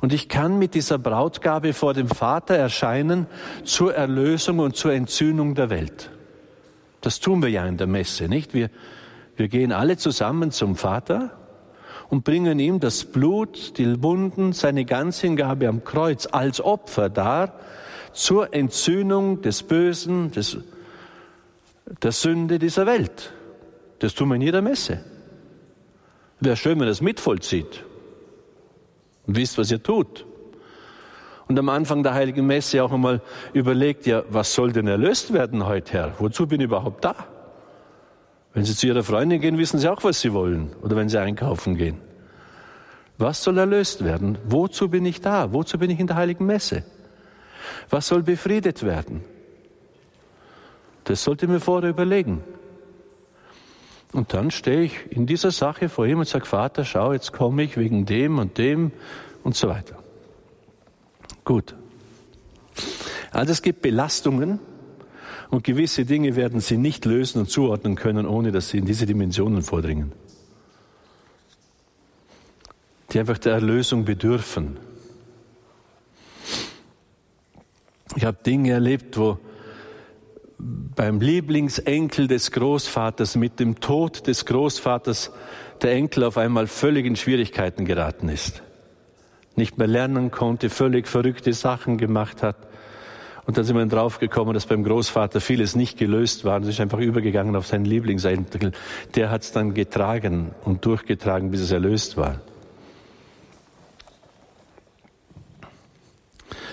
Und 0.00 0.12
ich 0.12 0.28
kann 0.28 0.58
mit 0.58 0.74
dieser 0.74 0.98
Brautgabe 0.98 1.72
vor 1.72 1.92
dem 1.92 2.08
Vater 2.08 2.54
erscheinen 2.54 3.26
zur 3.64 3.94
Erlösung 3.94 4.60
und 4.60 4.76
zur 4.76 4.92
Entzündung 4.92 5.54
der 5.54 5.70
Welt. 5.70 6.10
Das 7.00 7.20
tun 7.20 7.42
wir 7.42 7.50
ja 7.50 7.66
in 7.66 7.76
der 7.76 7.86
Messe, 7.86 8.28
nicht? 8.28 8.54
Wir, 8.54 8.70
wir 9.36 9.48
gehen 9.48 9.72
alle 9.72 9.96
zusammen 9.96 10.50
zum 10.50 10.76
Vater 10.76 11.32
und 12.08 12.24
bringen 12.24 12.58
ihm 12.58 12.80
das 12.80 13.04
Blut, 13.04 13.76
die 13.78 14.02
Wunden, 14.02 14.52
seine 14.52 14.84
Ganzhingabe 14.84 15.68
am 15.68 15.84
Kreuz 15.84 16.28
als 16.30 16.60
Opfer 16.60 17.10
dar 17.10 17.54
zur 18.12 18.54
Entzündung 18.54 19.42
des 19.42 19.62
Bösen, 19.62 20.30
des, 20.30 20.58
der 22.02 22.12
Sünde 22.12 22.58
dieser 22.58 22.86
Welt. 22.86 23.32
Das 23.98 24.14
tun 24.14 24.28
wir 24.28 24.36
in 24.36 24.42
jeder 24.42 24.62
Messe. 24.62 25.04
Wäre 26.40 26.56
schön, 26.56 26.78
wenn 26.78 26.88
es 26.88 27.00
mitvollzieht 27.00 27.84
und 29.28 29.36
wisst, 29.36 29.58
was 29.58 29.70
ihr 29.70 29.80
tut. 29.80 30.26
Und 31.46 31.58
am 31.58 31.68
Anfang 31.68 32.02
der 32.02 32.14
Heiligen 32.14 32.46
Messe 32.46 32.82
auch 32.82 32.92
einmal 32.92 33.22
überlegt, 33.52 34.06
ja, 34.06 34.22
was 34.28 34.52
soll 34.52 34.72
denn 34.72 34.86
erlöst 34.86 35.32
werden 35.32 35.66
heute, 35.66 35.92
Herr? 35.92 36.12
Wozu 36.18 36.46
bin 36.46 36.60
ich 36.60 36.64
überhaupt 36.64 37.04
da? 37.04 37.14
Wenn 38.54 38.64
Sie 38.64 38.74
zu 38.74 38.86
Ihrer 38.86 39.02
Freundin 39.02 39.40
gehen, 39.40 39.56
wissen 39.56 39.78
Sie 39.78 39.88
auch, 39.88 40.02
was 40.02 40.20
Sie 40.20 40.32
wollen. 40.32 40.72
Oder 40.82 40.96
wenn 40.96 41.08
Sie 41.08 41.18
einkaufen 41.18 41.76
gehen. 41.76 42.00
Was 43.18 43.42
soll 43.42 43.58
erlöst 43.58 44.04
werden? 44.04 44.38
Wozu 44.44 44.88
bin 44.88 45.04
ich 45.06 45.20
da? 45.20 45.52
Wozu 45.52 45.78
bin 45.78 45.90
ich 45.90 46.00
in 46.00 46.06
der 46.06 46.16
Heiligen 46.16 46.46
Messe? 46.46 46.84
Was 47.90 48.08
soll 48.08 48.22
befriedet 48.22 48.82
werden? 48.82 49.24
Das 51.04 51.24
sollte 51.24 51.46
mir 51.46 51.60
vorher 51.60 51.90
überlegen. 51.90 52.42
Und 54.12 54.32
dann 54.32 54.50
stehe 54.50 54.82
ich 54.82 55.10
in 55.10 55.26
dieser 55.26 55.50
Sache 55.50 55.88
vor 55.88 56.06
ihm 56.06 56.18
und 56.18 56.28
sage, 56.28 56.46
Vater, 56.46 56.84
schau, 56.84 57.12
jetzt 57.12 57.32
komme 57.32 57.62
ich 57.62 57.76
wegen 57.76 58.06
dem 58.06 58.38
und 58.38 58.56
dem 58.58 58.92
und 59.44 59.54
so 59.54 59.68
weiter. 59.68 59.96
Gut. 61.44 61.74
Also 63.30 63.52
es 63.52 63.62
gibt 63.62 63.82
Belastungen 63.82 64.58
und 65.50 65.64
gewisse 65.64 66.04
Dinge 66.04 66.36
werden 66.36 66.60
Sie 66.60 66.78
nicht 66.78 67.04
lösen 67.04 67.40
und 67.40 67.50
zuordnen 67.50 67.96
können, 67.96 68.26
ohne 68.26 68.52
dass 68.52 68.70
Sie 68.70 68.78
in 68.78 68.86
diese 68.86 69.06
Dimensionen 69.06 69.62
vordringen. 69.62 70.12
Die 73.12 73.20
einfach 73.20 73.38
der 73.38 73.54
Erlösung 73.54 74.04
bedürfen. 74.04 74.78
Ich 78.16 78.24
habe 78.24 78.38
Dinge 78.44 78.72
erlebt, 78.72 79.16
wo 79.16 79.38
beim 80.98 81.20
Lieblingsenkel 81.20 82.26
des 82.26 82.50
Großvaters 82.50 83.36
mit 83.36 83.60
dem 83.60 83.78
Tod 83.78 84.26
des 84.26 84.44
Großvaters 84.44 85.30
der 85.80 85.92
Enkel 85.92 86.24
auf 86.24 86.36
einmal 86.36 86.66
völlig 86.66 87.06
in 87.06 87.14
Schwierigkeiten 87.14 87.84
geraten 87.84 88.28
ist. 88.28 88.64
Nicht 89.54 89.78
mehr 89.78 89.86
lernen 89.86 90.32
konnte, 90.32 90.70
völlig 90.70 91.06
verrückte 91.06 91.52
Sachen 91.52 91.98
gemacht 91.98 92.42
hat. 92.42 92.56
Und 93.46 93.56
dann 93.56 93.64
sind 93.64 93.76
wir 93.76 93.86
draufgekommen, 93.86 94.54
dass 94.54 94.66
beim 94.66 94.82
Großvater 94.82 95.40
vieles 95.40 95.76
nicht 95.76 95.98
gelöst 95.98 96.44
war. 96.44 96.56
Und 96.56 96.66
ist 96.66 96.80
einfach 96.80 96.98
übergegangen 96.98 97.54
auf 97.54 97.68
seinen 97.68 97.84
Lieblingsenkel. 97.84 98.72
Der 99.14 99.30
hat 99.30 99.42
es 99.42 99.52
dann 99.52 99.74
getragen 99.74 100.50
und 100.64 100.84
durchgetragen, 100.84 101.52
bis 101.52 101.60
es 101.60 101.70
erlöst 101.70 102.16
war. 102.16 102.40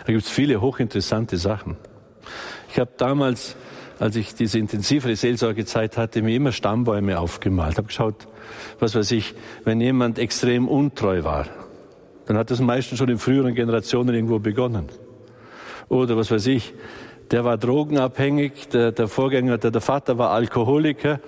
Da 0.07 0.11
gibt 0.11 0.23
es 0.23 0.31
viele 0.31 0.61
hochinteressante 0.61 1.37
Sachen. 1.37 1.77
Ich 2.71 2.79
habe 2.79 2.91
damals, 2.97 3.55
als 3.99 4.15
ich 4.15 4.35
diese 4.35 4.59
intensivere 4.59 5.15
Seelsorgezeit 5.15 5.97
hatte, 5.97 6.21
mir 6.21 6.35
immer 6.35 6.51
Stammbäume 6.51 7.19
aufgemalt. 7.19 7.77
Habe 7.77 7.87
geschaut, 7.87 8.27
was 8.79 8.95
weiß 8.95 9.11
ich, 9.11 9.33
wenn 9.63 9.79
jemand 9.81 10.19
extrem 10.19 10.67
untreu 10.67 11.23
war, 11.23 11.47
dann 12.25 12.37
hat 12.37 12.51
das 12.51 12.59
meistens 12.59 12.97
schon 12.97 13.09
in 13.09 13.17
früheren 13.17 13.55
Generationen 13.55 14.15
irgendwo 14.15 14.39
begonnen. 14.39 14.89
Oder 15.89 16.17
was 16.17 16.31
weiß 16.31 16.47
ich, 16.47 16.73
der 17.31 17.43
war 17.43 17.57
drogenabhängig, 17.57 18.69
der, 18.69 18.91
der 18.91 19.07
Vorgänger, 19.07 19.57
der, 19.57 19.71
der 19.71 19.81
Vater 19.81 20.17
war 20.17 20.31
Alkoholiker, 20.31 21.19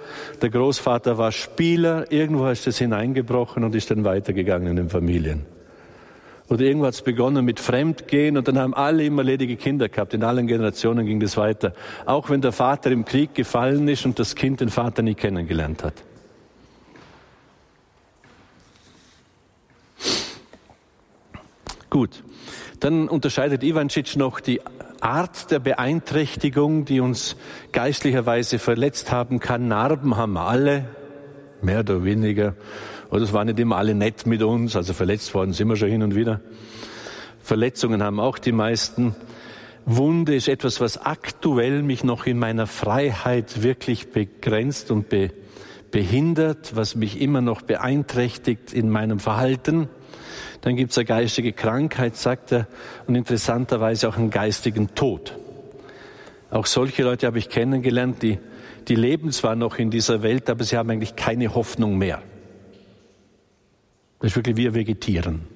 der 0.41 0.49
Großvater 0.49 1.17
war 1.17 1.31
Spieler, 1.31 2.11
irgendwo 2.11 2.47
ist 2.47 2.67
das 2.67 2.77
hineingebrochen 2.77 3.63
und 3.63 3.73
ist 3.75 3.89
dann 3.89 4.03
weitergegangen 4.03 4.67
in 4.67 4.75
den 4.75 4.89
Familien. 4.89 5.45
Oder 6.49 6.61
irgendwo 6.61 6.85
hat 6.85 6.93
es 6.93 7.01
begonnen 7.01 7.43
mit 7.43 7.59
Fremdgehen 7.59 8.37
und 8.37 8.47
dann 8.47 8.57
haben 8.57 8.73
alle 8.73 9.03
immer 9.03 9.23
ledige 9.23 9.57
Kinder 9.57 9.89
gehabt. 9.89 10.13
In 10.13 10.23
allen 10.23 10.47
Generationen 10.47 11.05
ging 11.05 11.19
das 11.19 11.35
weiter. 11.35 11.73
Auch 12.05 12.29
wenn 12.29 12.41
der 12.41 12.53
Vater 12.53 12.89
im 12.91 13.03
Krieg 13.03 13.35
gefallen 13.35 13.87
ist 13.89 14.05
und 14.05 14.17
das 14.17 14.35
Kind 14.35 14.61
den 14.61 14.69
Vater 14.69 15.01
nie 15.01 15.15
kennengelernt 15.15 15.83
hat. 15.83 15.95
Gut, 21.89 22.23
dann 22.79 23.09
unterscheidet 23.09 23.63
Ivancic 23.63 24.15
noch 24.15 24.39
die 24.39 24.61
Art 25.01 25.51
der 25.51 25.59
Beeinträchtigung, 25.59 26.85
die 26.85 26.99
uns 26.99 27.35
geistlicherweise 27.71 28.59
verletzt 28.59 29.11
haben 29.11 29.39
kann. 29.39 29.67
Narben 29.67 30.15
haben 30.15 30.33
wir 30.33 30.47
alle, 30.47 30.85
mehr 31.61 31.79
oder 31.81 32.03
weniger. 32.03 32.55
Oder 33.09 33.21
es 33.21 33.33
waren 33.33 33.47
nicht 33.47 33.59
immer 33.59 33.77
alle 33.77 33.95
nett 33.95 34.25
mit 34.25 34.41
uns, 34.43 34.75
also 34.75 34.93
verletzt 34.93 35.33
worden 35.33 35.53
sind 35.53 35.69
wir 35.69 35.75
schon 35.75 35.89
hin 35.89 36.03
und 36.03 36.15
wieder. 36.15 36.41
Verletzungen 37.39 38.03
haben 38.03 38.19
auch 38.19 38.37
die 38.37 38.51
meisten. 38.51 39.15
Wunde 39.85 40.35
ist 40.35 40.49
etwas, 40.49 40.81
was 40.81 40.97
aktuell 40.97 41.81
mich 41.81 42.03
noch 42.03 42.25
in 42.25 42.37
meiner 42.37 42.67
Freiheit 42.67 43.63
wirklich 43.63 44.11
begrenzt 44.11 44.91
und 44.91 45.09
be 45.09 45.31
behindert, 45.89 46.75
was 46.75 46.95
mich 46.95 47.21
immer 47.21 47.39
noch 47.39 47.61
beeinträchtigt 47.61 48.73
in 48.73 48.89
meinem 48.89 49.19
Verhalten. 49.19 49.87
Dann 50.59 50.75
gibt 50.75 50.91
es 50.91 50.97
eine 50.97 51.05
geistige 51.05 51.53
Krankheit, 51.53 52.17
sagt 52.17 52.51
er, 52.51 52.67
und 53.07 53.15
interessanterweise 53.15 54.09
auch 54.09 54.17
einen 54.17 54.29
geistigen 54.29 54.93
Tod. 54.95 55.37
Auch 56.49 56.65
solche 56.65 57.03
Leute 57.03 57.25
habe 57.25 57.39
ich 57.39 57.47
kennengelernt, 57.47 58.21
die, 58.21 58.39
die 58.89 58.95
leben 58.95 59.31
zwar 59.31 59.55
noch 59.55 59.79
in 59.79 59.89
dieser 59.89 60.23
Welt, 60.23 60.49
aber 60.49 60.65
sie 60.65 60.75
haben 60.75 60.89
eigentlich 60.89 61.15
keine 61.15 61.55
Hoffnung 61.55 61.97
mehr. 61.97 62.21
Das 64.19 64.31
ist 64.31 64.35
wirklich 64.35 64.57
wie 64.57 64.73
Vegetieren. 64.73 65.47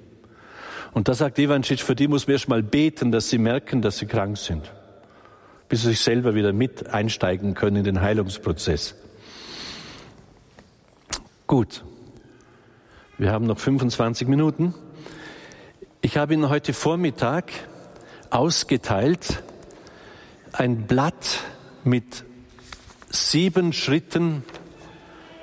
Und 0.94 1.08
da 1.08 1.14
sagt 1.14 1.38
Ivančić, 1.38 1.84
für 1.84 1.96
die 1.96 2.08
muss 2.08 2.28
man 2.28 2.34
erst 2.34 2.50
mal 2.50 2.62
beten, 2.62 3.12
dass 3.12 3.30
sie 3.30 3.38
merken, 3.38 3.82
dass 3.82 3.98
sie 3.98 4.06
krank 4.06 4.38
sind, 4.38 4.72
bis 5.70 5.82
sie 5.82 5.90
sich 5.90 6.02
selber 6.02 6.36
wieder 6.36 6.54
mit 6.54 6.88
einsteigen 6.88 7.54
können 7.54 7.78
in 7.78 7.84
den 7.84 8.02
Heilungsprozess. 8.02 8.96
Gut, 11.48 11.84
wir 13.18 13.32
haben 13.32 13.46
noch 13.46 13.60
25 13.60 14.28
Minuten. 14.28 14.74
Ich 16.02 16.18
habe 16.18 16.34
Ihnen 16.34 16.50
heute 16.50 16.74
Vormittag 16.74 17.52
ausgeteilt 18.30 19.44
ein 20.54 20.88
Blatt 20.88 21.40
mit 21.84 22.24
sieben 23.10 23.74
Schritten 23.74 24.44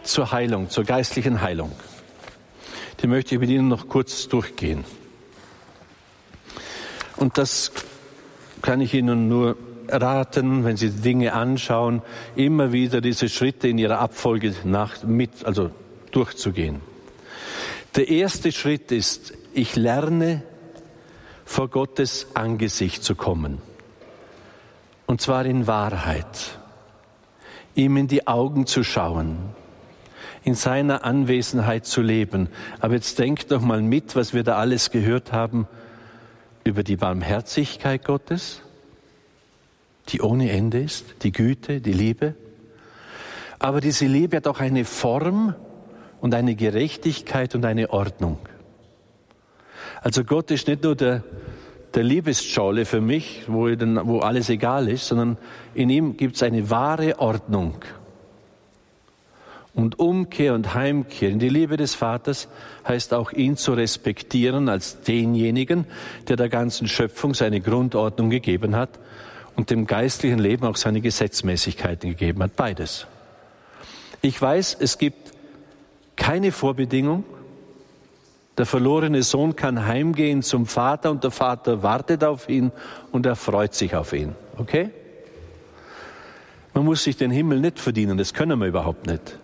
zur 0.03 0.33
Heilung, 0.33 0.71
zur 0.71 0.85
geistlichen 0.85 1.41
Heilung. 1.41 1.73
Die 3.01 3.07
möchte 3.07 3.35
ich 3.35 3.41
mit 3.41 3.51
Ihnen 3.51 3.69
noch 3.69 3.89
kurz 3.89 4.29
durchgehen. 4.29 4.85
Und 7.17 7.39
das 7.39 7.73
kann 8.63 8.81
ich 8.81 8.95
Ihnen 8.95 9.29
nur 9.29 9.57
raten, 9.89 10.65
wenn 10.65 10.77
Sie 10.77 10.91
Dinge 10.91 11.33
anschauen, 11.33 12.03
immer 12.37 12.73
wieder 12.73 13.01
diese 13.01 13.29
Schritte 13.29 13.69
in 13.69 13.79
ihrer 13.79 13.99
Abfolge 13.99 14.55
nach, 14.65 15.03
mit, 15.05 15.45
also 15.45 15.71
durchzugehen. 16.11 16.81
Der 17.95 18.09
erste 18.09 18.53
Schritt 18.53 18.93
ist, 18.93 19.33
ich 19.55 19.77
lerne 19.77 20.43
vor 21.45 21.69
Gottes 21.69 22.27
Angesicht 22.35 23.03
zu 23.03 23.15
kommen. 23.15 23.59
Und 25.07 25.21
zwar 25.21 25.47
in 25.47 25.67
Wahrheit. 25.67 26.59
Ihm 27.75 27.97
in 27.97 28.09
die 28.09 28.27
Augen 28.27 28.67
zu 28.67 28.85
schauen. 28.85 29.39
In 30.45 30.55
seiner 30.55 31.05
Anwesenheit 31.05 31.87
zu 31.87 32.01
leben. 32.01 32.49
Aber 32.81 32.95
jetzt 32.95 33.19
denkt 33.19 33.51
doch 33.51 33.61
mal 33.61 33.83
mit, 33.83 34.17
was 34.17 34.35
wir 34.35 34.45
da 34.45 34.57
alles 34.57 34.91
gehört 34.91 35.33
haben 35.33 35.67
über 36.65 36.83
die 36.83 36.97
Barmherzigkeit 36.97 38.05
Gottes, 38.05 38.63
die 40.09 40.21
ohne 40.21 40.51
Ende 40.51 40.81
ist, 40.81 41.23
die 41.23 41.33
Güte, 41.33 41.81
die 41.81 41.93
Liebe. 41.93 42.35
Aber 43.59 43.81
diese 43.81 44.07
Liebe 44.07 44.37
hat 44.37 44.47
auch 44.47 44.61
eine 44.61 44.85
Form 44.85 45.55
und 46.21 46.35
eine 46.35 46.55
Gerechtigkeit 46.55 47.55
und 47.55 47.65
eine 47.65 47.91
Ordnung. 47.91 48.39
Also 50.03 50.25
Gott 50.25 50.51
ist 50.51 50.69
nicht 50.69 50.85
nur 50.85 50.95
der, 50.95 51.25
der 51.95 52.05
Liebesschale 52.05 52.85
für 52.85 53.01
mich, 53.01 53.45
wo, 53.47 53.69
dann, 53.69 54.07
wo 54.07 54.21
alles 54.21 54.49
egal 54.49 54.89
ist, 54.89 55.09
sondern 55.09 55.39
in 55.75 55.91
ihm 55.91 56.17
gibt 56.17 56.37
es 56.37 56.43
eine 56.43 56.71
wahre 56.71 57.19
Ordnung. 57.19 57.77
Und 59.79 60.01
Umkehr 60.01 60.55
und 60.55 60.75
Heimkehr 60.75 61.31
in 61.31 61.39
die 61.39 61.49
Liebe 61.49 61.77
des 61.77 61.95
Vaters 61.95 62.49
heißt 62.89 63.15
auch 63.15 63.31
ihn 63.31 63.57
zu 63.57 63.75
respektieren 63.75 64.69
als 64.69 65.03
denjenigen, 65.03 65.87
der 66.27 66.35
der 66.35 66.49
ganzen 66.49 66.89
Schöpfung 66.89 67.33
seine 67.33 67.61
Grundordnung 67.61 68.29
gegeben 68.29 68.75
hat 68.75 68.99
und 69.55 69.71
dem 69.71 69.87
geistlichen 69.87 70.41
Leben 70.41 70.67
auch 70.67 70.75
seine 70.75 71.01
Gesetzmäßigkeiten 71.01 72.11
gegeben 72.11 72.43
hat. 72.43 72.57
Beides. 72.57 73.07
Ich 74.21 74.43
weiß, 74.43 74.79
es 74.81 74.99
gibt 74.99 75.33
keine 76.17 76.51
Vorbedingung. 76.51 77.23
Der 78.57 78.67
verlorene 78.67 79.23
Sohn 79.23 79.55
kann 79.55 79.87
heimgehen 79.87 80.43
zum 80.43 80.67
Vater 80.67 81.13
und 81.13 81.23
der 81.23 81.31
Vater 81.31 81.85
wartet 81.85 82.25
auf 82.25 82.49
ihn 82.49 82.73
und 83.13 83.27
er 83.27 83.37
freut 83.37 83.75
sich 83.75 83.95
auf 83.95 84.13
ihn. 84.13 84.35
Okay? 84.57 84.91
Man 86.75 86.85
muss 86.85 87.05
sich 87.05 87.17
den 87.17 87.31
Himmel 87.31 87.61
nicht 87.61 87.79
verdienen, 87.79 88.19
das 88.19 88.35
können 88.35 88.59
wir 88.59 88.67
überhaupt 88.67 89.07
nicht. 89.07 89.39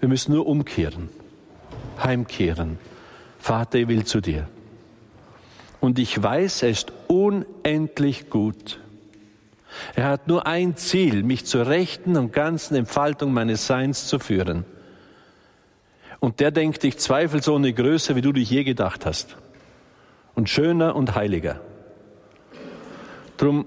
Wir 0.00 0.08
müssen 0.08 0.32
nur 0.34 0.46
umkehren, 0.46 1.08
heimkehren. 2.02 2.78
Vater, 3.38 3.88
will 3.88 4.04
zu 4.04 4.20
dir. 4.20 4.48
Und 5.80 5.98
ich 5.98 6.20
weiß, 6.20 6.62
er 6.62 6.70
ist 6.70 6.92
unendlich 7.06 8.28
gut. 8.28 8.80
Er 9.94 10.08
hat 10.08 10.26
nur 10.26 10.46
ein 10.46 10.76
Ziel, 10.76 11.22
mich 11.22 11.44
zur 11.44 11.66
rechten 11.66 12.16
und 12.16 12.32
ganzen 12.32 12.74
Entfaltung 12.76 13.32
meines 13.32 13.66
Seins 13.66 14.06
zu 14.06 14.18
führen. 14.18 14.64
Und 16.18 16.40
der 16.40 16.50
denkt 16.50 16.82
dich 16.82 16.98
zweifelsohne 16.98 17.72
größer, 17.72 18.16
wie 18.16 18.22
du 18.22 18.32
dich 18.32 18.50
je 18.50 18.64
gedacht 18.64 19.06
hast. 19.06 19.36
Und 20.34 20.48
schöner 20.48 20.96
und 20.96 21.14
heiliger. 21.14 21.60
Drum, 23.36 23.66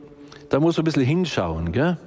da 0.50 0.60
muss 0.60 0.78
man 0.78 0.84
ein 0.84 0.86
bisschen 0.86 1.04
hinschauen, 1.06 1.72
gell? 1.72 1.98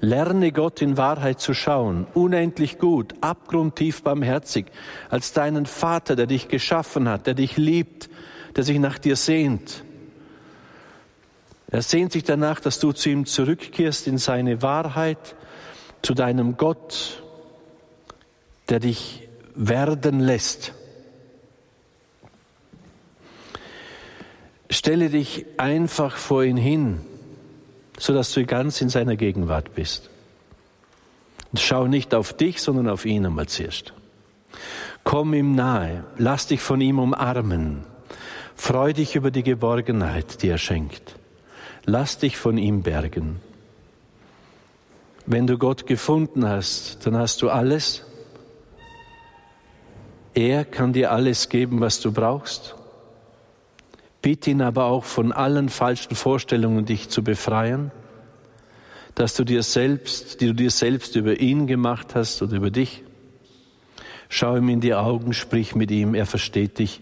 Lerne 0.00 0.52
Gott 0.52 0.82
in 0.82 0.96
Wahrheit 0.96 1.40
zu 1.40 1.54
schauen, 1.54 2.06
unendlich 2.14 2.78
gut, 2.78 3.14
abgrundtief 3.20 4.02
barmherzig, 4.02 4.66
als 5.10 5.32
deinen 5.32 5.66
Vater, 5.66 6.16
der 6.16 6.26
dich 6.26 6.48
geschaffen 6.48 7.08
hat, 7.08 7.26
der 7.26 7.34
dich 7.34 7.56
liebt, 7.56 8.10
der 8.56 8.64
sich 8.64 8.78
nach 8.78 8.98
dir 8.98 9.16
sehnt. 9.16 9.84
Er 11.70 11.82
sehnt 11.82 12.12
sich 12.12 12.24
danach, 12.24 12.60
dass 12.60 12.78
du 12.78 12.92
zu 12.92 13.08
ihm 13.08 13.26
zurückkehrst 13.26 14.06
in 14.06 14.18
seine 14.18 14.62
Wahrheit, 14.62 15.36
zu 16.02 16.14
deinem 16.14 16.56
Gott, 16.56 17.22
der 18.68 18.80
dich 18.80 19.28
werden 19.54 20.20
lässt. 20.20 20.72
Stelle 24.68 25.10
dich 25.10 25.46
einfach 25.58 26.16
vor 26.16 26.44
ihn 26.44 26.56
hin 26.56 27.00
sodass 28.02 28.32
du 28.32 28.44
ganz 28.44 28.80
in 28.80 28.88
seiner 28.88 29.14
Gegenwart 29.14 29.76
bist. 29.76 30.10
Und 31.52 31.60
schau 31.60 31.86
nicht 31.86 32.16
auf 32.16 32.32
dich, 32.32 32.60
sondern 32.60 32.88
auf 32.88 33.06
ihn 33.06 33.24
einmal 33.24 33.46
zuerst. 33.46 33.92
Komm 35.04 35.34
ihm 35.34 35.54
nahe, 35.54 36.02
lass 36.18 36.48
dich 36.48 36.60
von 36.60 36.80
ihm 36.80 36.98
umarmen. 36.98 37.84
Freu 38.56 38.92
dich 38.92 39.14
über 39.14 39.30
die 39.30 39.44
Geborgenheit, 39.44 40.42
die 40.42 40.48
er 40.48 40.58
schenkt. 40.58 41.14
Lass 41.84 42.18
dich 42.18 42.36
von 42.36 42.58
ihm 42.58 42.82
bergen. 42.82 43.40
Wenn 45.24 45.46
du 45.46 45.56
Gott 45.56 45.86
gefunden 45.86 46.44
hast, 46.44 47.06
dann 47.06 47.16
hast 47.16 47.40
du 47.40 47.50
alles. 47.50 48.02
Er 50.34 50.64
kann 50.64 50.92
dir 50.92 51.12
alles 51.12 51.48
geben, 51.48 51.80
was 51.80 52.00
du 52.00 52.10
brauchst. 52.10 52.74
Bitte 54.22 54.50
ihn 54.50 54.62
aber 54.62 54.84
auch 54.84 55.02
von 55.02 55.32
allen 55.32 55.68
falschen 55.68 56.14
Vorstellungen, 56.14 56.84
dich 56.84 57.08
zu 57.08 57.24
befreien, 57.24 57.90
dass 59.16 59.34
du 59.34 59.42
dir 59.42 59.64
selbst, 59.64 60.40
die 60.40 60.46
du 60.46 60.54
dir 60.54 60.70
selbst 60.70 61.16
über 61.16 61.40
ihn 61.40 61.66
gemacht 61.66 62.14
hast 62.14 62.40
oder 62.40 62.56
über 62.56 62.70
dich. 62.70 63.02
Schau 64.28 64.56
ihm 64.56 64.68
in 64.68 64.80
die 64.80 64.94
Augen, 64.94 65.32
sprich 65.32 65.74
mit 65.74 65.90
ihm, 65.90 66.14
er 66.14 66.24
versteht 66.24 66.78
dich, 66.78 67.00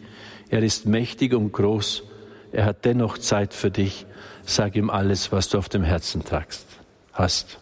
er 0.49 0.63
ist 0.63 0.87
mächtig 0.87 1.35
und 1.35 1.53
groß, 1.53 2.05
er 2.53 2.65
hat 2.65 2.87
dennoch 2.87 3.19
Zeit 3.19 3.53
für 3.53 3.71
dich. 3.71 4.07
Sag 4.45 4.75
ihm 4.75 4.89
alles, 4.89 5.31
was 5.31 5.51
du 5.51 5.59
auf 5.59 5.69
dem 5.69 5.85
Herzen 5.85 6.25
tragst, 6.25 6.67
hast. 7.13 7.59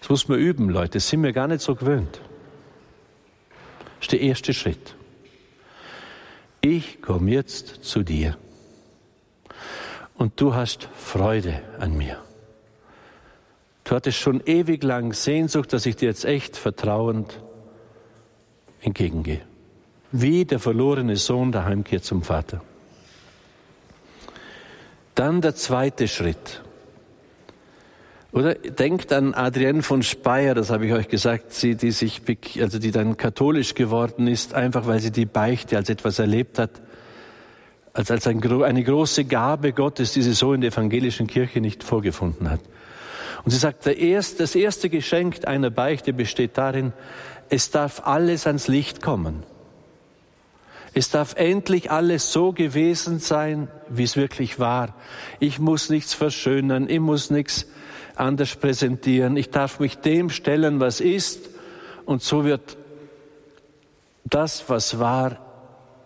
Das 0.00 0.10
muss 0.10 0.28
man 0.28 0.38
üben, 0.38 0.68
Leute, 0.68 0.98
das 0.98 1.08
sind 1.08 1.22
wir 1.22 1.32
gar 1.32 1.48
nicht 1.48 1.62
so 1.62 1.74
gewöhnt. 1.74 2.20
Das 3.96 4.02
ist 4.02 4.12
der 4.12 4.20
erste 4.20 4.52
Schritt. 4.52 4.94
Ich 6.60 7.00
komme 7.00 7.30
jetzt 7.30 7.82
zu 7.84 8.02
dir 8.02 8.36
und 10.20 10.38
du 10.38 10.54
hast 10.54 10.86
Freude 10.94 11.62
an 11.78 11.96
mir. 11.96 12.18
Du 13.84 13.94
hattest 13.94 14.18
schon 14.18 14.42
ewig 14.44 14.84
lang 14.84 15.14
Sehnsucht, 15.14 15.72
dass 15.72 15.86
ich 15.86 15.96
dir 15.96 16.10
jetzt 16.10 16.26
echt 16.26 16.58
vertrauend 16.58 17.40
entgegengehe. 18.82 19.40
Wie 20.12 20.44
der 20.44 20.58
verlorene 20.58 21.16
Sohn 21.16 21.52
der 21.52 21.64
Heimkehr 21.64 22.02
zum 22.02 22.22
Vater. 22.22 22.60
Dann 25.14 25.40
der 25.40 25.54
zweite 25.54 26.06
Schritt. 26.06 26.60
Oder 28.32 28.56
denkt 28.56 29.14
an 29.14 29.32
Adrienne 29.32 29.82
von 29.82 30.02
Speyer, 30.02 30.54
das 30.54 30.68
habe 30.68 30.84
ich 30.84 30.92
euch 30.92 31.08
gesagt, 31.08 31.54
sie, 31.54 31.76
die 31.76 31.92
sich, 31.92 32.20
also 32.60 32.78
die 32.78 32.90
dann 32.90 33.16
katholisch 33.16 33.74
geworden 33.74 34.26
ist, 34.26 34.52
einfach 34.52 34.86
weil 34.86 35.00
sie 35.00 35.12
die 35.12 35.24
Beichte 35.24 35.78
als 35.78 35.88
etwas 35.88 36.18
erlebt 36.18 36.58
hat, 36.58 36.82
als, 38.00 38.10
als 38.10 38.26
ein, 38.26 38.42
eine 38.62 38.82
große 38.82 39.24
Gabe 39.26 39.72
Gottes, 39.72 40.12
die 40.12 40.22
sie 40.22 40.32
so 40.32 40.54
in 40.54 40.62
der 40.62 40.72
evangelischen 40.72 41.26
Kirche 41.26 41.60
nicht 41.60 41.84
vorgefunden 41.84 42.50
hat. 42.50 42.60
Und 43.44 43.50
sie 43.50 43.58
sagt, 43.58 43.86
erste, 43.86 44.38
das 44.38 44.54
erste 44.54 44.88
Geschenk 44.88 45.46
einer 45.46 45.70
Beichte 45.70 46.12
besteht 46.12 46.56
darin, 46.58 46.92
es 47.50 47.70
darf 47.70 48.06
alles 48.06 48.46
ans 48.46 48.68
Licht 48.68 49.02
kommen. 49.02 49.42
Es 50.92 51.10
darf 51.10 51.34
endlich 51.36 51.90
alles 51.90 52.32
so 52.32 52.52
gewesen 52.52 53.18
sein, 53.18 53.68
wie 53.88 54.02
es 54.02 54.16
wirklich 54.16 54.58
war. 54.58 54.94
Ich 55.38 55.58
muss 55.58 55.88
nichts 55.88 56.14
verschönern, 56.14 56.88
ich 56.88 57.00
muss 57.00 57.30
nichts 57.30 57.66
anders 58.16 58.56
präsentieren. 58.56 59.36
Ich 59.36 59.50
darf 59.50 59.78
mich 59.78 59.98
dem 59.98 60.30
stellen, 60.30 60.80
was 60.80 61.00
ist. 61.00 61.50
Und 62.06 62.22
so 62.22 62.44
wird 62.44 62.76
das, 64.24 64.64
was 64.68 64.98
war, 64.98 65.49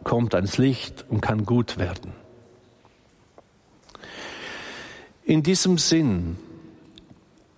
kommt 0.05 0.35
ans 0.35 0.59
Licht 0.59 1.05
und 1.09 1.21
kann 1.21 1.45
gut 1.45 1.79
werden. 1.79 2.13
In 5.25 5.43
diesem 5.43 5.79
Sinn, 5.79 6.37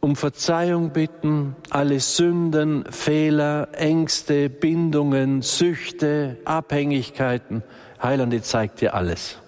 um 0.01 0.14
Verzeihung 0.14 0.90
bitten, 0.90 1.57
alle 1.70 1.99
Sünden, 1.99 2.84
Fehler, 2.90 3.68
Ängste, 3.72 4.49
Bindungen, 4.49 5.42
Süchte, 5.42 6.36
Abhängigkeiten. 6.44 7.64
Heiland, 8.01 8.44
zeigt 8.44 8.80
dir 8.80 8.94
alles. 8.94 9.38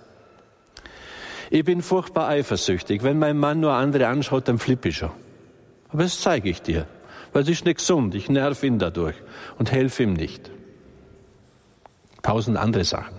Ich 1.50 1.64
bin 1.64 1.80
furchtbar 1.80 2.28
eifersüchtig. 2.28 3.04
Wenn 3.04 3.18
mein 3.18 3.38
Mann 3.38 3.60
nur 3.60 3.72
andere 3.72 4.08
anschaut, 4.08 4.48
dann 4.48 4.58
flippe 4.58 4.88
ich 4.88 4.96
schon. 4.96 5.12
Aber 5.90 6.02
das 6.02 6.20
zeige 6.20 6.50
ich 6.50 6.60
dir, 6.60 6.86
weil 7.32 7.42
es 7.42 7.48
ist 7.48 7.64
nicht 7.64 7.78
gesund. 7.78 8.14
Ich 8.14 8.28
nerv 8.28 8.62
ihn 8.62 8.78
dadurch 8.78 9.16
und 9.58 9.70
helfe 9.70 10.02
ihm 10.02 10.14
nicht. 10.14 10.50
Tausend 12.22 12.56
andere 12.56 12.84
Sachen. 12.84 13.16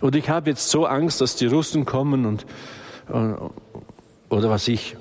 Und 0.00 0.14
ich 0.14 0.28
habe 0.28 0.50
jetzt 0.50 0.68
so 0.70 0.86
Angst, 0.86 1.20
dass 1.20 1.36
die 1.36 1.46
Russen 1.46 1.84
kommen 1.84 2.26
und, 2.26 2.46
äh, 3.08 3.34
oder 4.28 4.50
was 4.50 4.68
ich. 4.68 4.96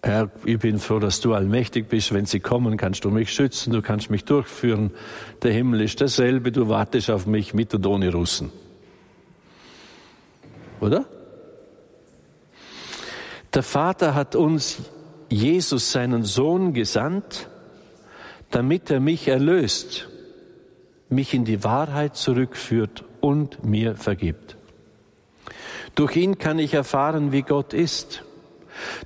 Herr, 0.00 0.30
ich 0.44 0.60
bin 0.60 0.78
froh, 0.78 1.00
dass 1.00 1.20
du 1.20 1.34
allmächtig 1.34 1.88
bist. 1.88 2.12
Wenn 2.12 2.24
sie 2.24 2.38
kommen, 2.38 2.76
kannst 2.76 3.04
du 3.04 3.10
mich 3.10 3.32
schützen, 3.32 3.72
du 3.72 3.82
kannst 3.82 4.10
mich 4.10 4.24
durchführen. 4.24 4.92
Der 5.42 5.52
Himmel 5.52 5.80
ist 5.80 6.00
dasselbe, 6.00 6.52
du 6.52 6.68
wartest 6.68 7.10
auf 7.10 7.26
mich 7.26 7.52
mit 7.52 7.74
und 7.74 7.84
ohne 7.84 8.12
Russen. 8.12 8.52
Oder? 10.80 11.04
Der 13.52 13.62
Vater 13.64 14.14
hat 14.14 14.36
uns 14.36 14.78
Jesus, 15.28 15.90
seinen 15.90 16.22
Sohn, 16.22 16.74
gesandt, 16.74 17.48
damit 18.50 18.90
er 18.90 19.00
mich 19.00 19.26
erlöst, 19.26 20.08
mich 21.08 21.34
in 21.34 21.44
die 21.44 21.64
Wahrheit 21.64 22.16
zurückführt 22.16 23.04
und 23.20 23.64
mir 23.64 23.96
vergibt. 23.96 24.56
Durch 25.94 26.16
ihn 26.16 26.38
kann 26.38 26.58
ich 26.58 26.74
erfahren, 26.74 27.32
wie 27.32 27.42
Gott 27.42 27.72
ist. 27.72 28.24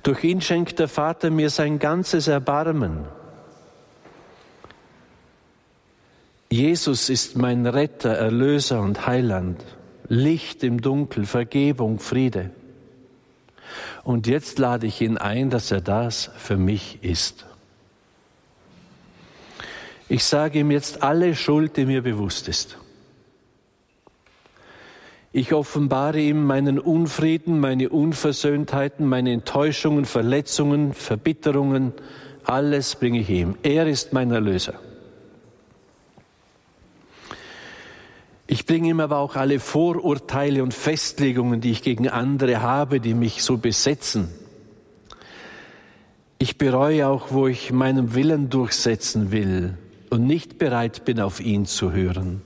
Durch 0.03 0.23
ihn 0.23 0.41
schenkt 0.41 0.79
der 0.79 0.87
Vater 0.87 1.31
mir 1.31 1.49
sein 1.49 1.79
ganzes 1.79 2.27
Erbarmen. 2.27 3.05
Jesus 6.49 7.09
ist 7.09 7.35
mein 7.35 7.65
Retter, 7.65 8.11
Erlöser 8.11 8.81
und 8.81 9.07
Heiland. 9.07 9.63
Licht 10.07 10.63
im 10.63 10.81
Dunkel, 10.81 11.25
Vergebung, 11.25 11.97
Friede. 11.99 12.51
Und 14.03 14.27
jetzt 14.27 14.59
lade 14.59 14.85
ich 14.85 15.01
ihn 15.01 15.17
ein, 15.17 15.49
dass 15.49 15.71
er 15.71 15.81
das 15.81 16.29
für 16.37 16.57
mich 16.57 16.99
ist. 17.01 17.45
Ich 20.13 20.25
sage 20.25 20.59
ihm 20.59 20.69
jetzt 20.69 21.01
alle 21.01 21.35
Schuld, 21.35 21.75
die 21.75 21.87
mir 21.87 22.03
bewusst 22.03 22.47
ist. 22.47 22.77
Ich 25.31 25.53
offenbare 25.53 26.19
ihm 26.19 26.45
meinen 26.45 26.77
Unfrieden, 26.77 27.59
meine 27.59 27.89
Unversöhntheiten, 27.89 29.07
meine 29.07 29.31
Enttäuschungen, 29.31 30.05
Verletzungen, 30.05 30.93
Verbitterungen, 30.93 31.93
alles 32.43 32.93
bringe 32.93 33.21
ich 33.21 33.29
ihm. 33.31 33.55
Er 33.63 33.87
ist 33.87 34.13
mein 34.13 34.29
Erlöser. 34.29 34.75
Ich 38.45 38.67
bringe 38.67 38.89
ihm 38.89 38.99
aber 38.99 39.17
auch 39.17 39.35
alle 39.35 39.59
Vorurteile 39.59 40.61
und 40.61 40.75
Festlegungen, 40.75 41.59
die 41.59 41.71
ich 41.71 41.81
gegen 41.81 42.07
andere 42.07 42.61
habe, 42.61 42.99
die 42.99 43.15
mich 43.15 43.41
so 43.41 43.57
besetzen. 43.57 44.29
Ich 46.37 46.59
bereue 46.59 47.07
auch, 47.07 47.31
wo 47.31 47.47
ich 47.47 47.71
meinen 47.71 48.13
Willen 48.13 48.51
durchsetzen 48.51 49.31
will 49.31 49.79
und 50.13 50.27
nicht 50.27 50.59
bereit 50.59 51.05
bin, 51.05 51.19
auf 51.19 51.39
ihn 51.39 51.65
zu 51.65 51.91
hören. 51.91 52.43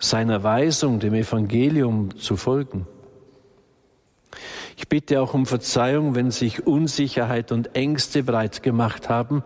Seiner 0.00 0.42
Weisung, 0.42 0.98
dem 0.98 1.14
Evangelium 1.14 2.16
zu 2.18 2.36
folgen. 2.36 2.88
Ich 4.76 4.88
bitte 4.88 5.20
auch 5.20 5.32
um 5.32 5.46
Verzeihung, 5.46 6.16
wenn 6.16 6.32
sich 6.32 6.66
Unsicherheit 6.66 7.52
und 7.52 7.76
Ängste 7.76 8.24
breit 8.24 8.64
gemacht 8.64 9.08
haben, 9.08 9.44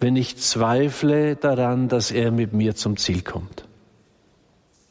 wenn 0.00 0.16
ich 0.16 0.36
zweifle 0.36 1.36
daran, 1.36 1.86
dass 1.86 2.10
er 2.10 2.32
mit 2.32 2.52
mir 2.52 2.74
zum 2.74 2.96
Ziel 2.96 3.22
kommt. 3.22 3.68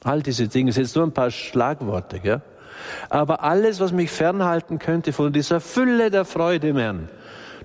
All 0.05 0.21
diese 0.21 0.47
Dinge 0.47 0.71
sind 0.71 0.83
jetzt 0.83 0.95
nur 0.95 1.05
ein 1.05 1.13
paar 1.13 1.31
Schlagworte, 1.31 2.21
gell? 2.21 2.41
aber 3.09 3.43
alles, 3.43 3.81
was 3.81 3.91
mich 3.91 4.09
fernhalten 4.09 4.79
könnte 4.79 5.11
von 5.11 5.33
dieser 5.33 5.59
Fülle 5.59 6.09
der 6.11 6.23
Freude 6.23 6.69
im 6.69 6.77
Herrn, 6.77 7.09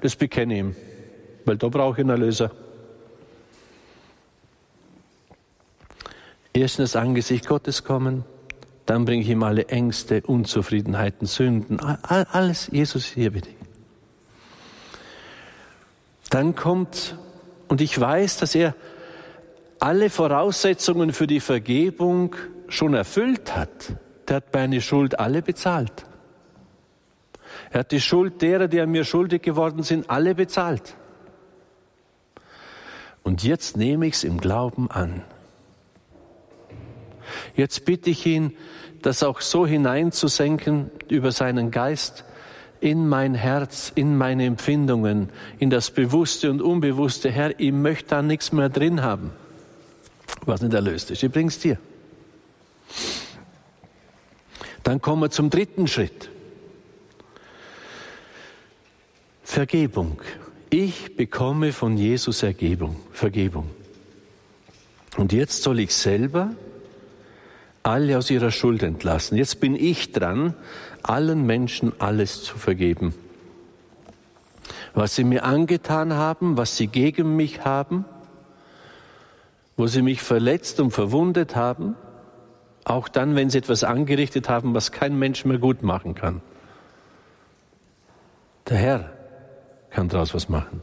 das 0.01 0.16
bekenne 0.16 0.55
ich 0.55 0.61
ihm, 0.61 0.76
weil 1.45 1.57
da 1.57 1.68
brauche 1.68 1.95
ich 1.95 2.01
einen 2.01 2.11
Erlöser. 2.11 2.51
Erst 6.53 6.78
in 6.78 6.84
das 6.84 6.97
Angesicht 6.97 7.47
Gottes 7.47 7.82
kommen, 7.84 8.24
dann 8.86 9.05
bringe 9.05 9.22
ich 9.22 9.28
ihm 9.28 9.43
alle 9.43 9.68
Ängste, 9.68 10.22
Unzufriedenheiten, 10.22 11.26
Sünden, 11.26 11.80
alles, 11.80 12.68
Jesus, 12.70 13.07
hier 13.07 13.30
bitte. 13.30 13.51
Dann 16.30 16.55
kommt 16.55 17.16
und 17.68 17.80
ich 17.80 17.99
weiß, 17.99 18.38
dass 18.38 18.55
er 18.55 18.74
alle 19.78 20.11
Voraussetzungen 20.11 21.12
für 21.12 21.26
die 21.26 21.40
Vergebung 21.40 22.36
schon 22.68 22.95
erfüllt 22.95 23.57
hat. 23.57 23.95
Der 24.28 24.36
hat 24.36 24.53
meine 24.53 24.80
Schuld 24.80 25.18
alle 25.18 25.43
bezahlt. 25.43 26.05
Er 27.70 27.80
hat 27.80 27.93
die 27.93 28.01
Schuld 28.01 28.40
derer, 28.43 28.68
die 28.68 28.80
an 28.80 28.90
mir 28.90 29.05
schuldig 29.05 29.43
geworden 29.43 29.82
sind, 29.82 30.09
alle 30.11 30.34
bezahlt. 30.34 30.95
Und 33.23 33.43
jetzt 33.45 33.77
nehme 33.77 34.07
ich 34.07 34.14
es 34.14 34.25
im 34.25 34.41
Glauben 34.41 34.91
an. 34.91 35.23
Jetzt 37.55 37.85
bitte 37.85 38.11
ich 38.11 38.27
ihn, 38.27 38.57
das 39.01 39.23
auch 39.23 39.41
so 39.41 39.66
hineinzusenken 39.66 40.91
über 41.09 41.33
seinen 41.33 41.70
Geist, 41.70 42.25
in 42.81 43.09
mein 43.09 43.35
Herz, 43.35 43.93
in 43.95 44.16
meine 44.16 44.45
Empfindungen, 44.45 45.31
in 45.59 45.70
das 45.70 45.91
Bewusste 45.93 46.51
und 46.51 46.61
Unbewusste. 46.61 47.31
Herr, 47.31 47.59
ich 47.61 47.73
möchte 47.73 48.11
da 48.11 48.23
nichts 48.23 48.51
mehr 48.51 48.68
drin 48.68 49.03
haben, 49.03 49.31
was 50.45 50.62
nicht 50.62 50.75
erlöst 50.75 51.11
ist. 51.12 51.23
Ich 51.23 51.31
bring's 51.31 51.61
dir. 51.61 51.79
Dann 54.83 55.01
kommen 55.01 55.23
wir 55.23 55.31
zum 55.31 55.49
dritten 55.49 55.87
Schritt. 55.87 56.29
Vergebung. 59.45 60.20
Ich 60.75 61.16
bekomme 61.16 61.70
von 61.75 61.99
Jesus 61.99 62.43
Ergebung, 62.43 62.97
Vergebung. 63.12 63.68
Und 65.18 65.35
jetzt 65.35 65.62
soll 65.62 65.81
ich 65.81 65.95
selber 65.95 66.53
alle 67.83 68.16
aus 68.16 68.31
ihrer 68.31 68.51
Schuld 68.51 68.83
entlassen. 68.83 69.37
Jetzt 69.37 69.61
bin 69.61 69.77
ich 69.77 70.12
dran, 70.12 70.55
allen 71.03 71.45
Menschen 71.45 71.93
alles 71.99 72.43
zu 72.43 72.57
vergeben. 72.57 73.14
Was 74.95 75.14
sie 75.14 75.25
mir 75.25 75.45
angetan 75.45 76.14
haben, 76.14 76.57
was 76.57 76.79
sie 76.79 76.87
gegen 76.87 77.37
mich 77.37 77.66
haben, 77.66 78.07
wo 79.77 79.87
sie 79.89 80.01
mich 80.01 80.23
verletzt 80.23 80.81
und 80.81 80.91
verwundet 80.91 81.55
haben, 81.55 81.97
auch 82.85 83.09
dann, 83.09 83.37
wenn 83.37 83.51
sie 83.51 83.59
etwas 83.59 83.85
angerichtet 83.85 84.49
haben, 84.49 84.73
was 84.73 84.91
kein 84.91 85.18
Mensch 85.18 85.45
mehr 85.45 85.59
gut 85.59 85.83
machen 85.83 86.14
kann. 86.14 86.41
Der 88.70 88.79
Herr 88.79 89.22
kann 89.93 90.09
daraus 90.09 90.34
was 90.34 90.49
machen. 90.49 90.82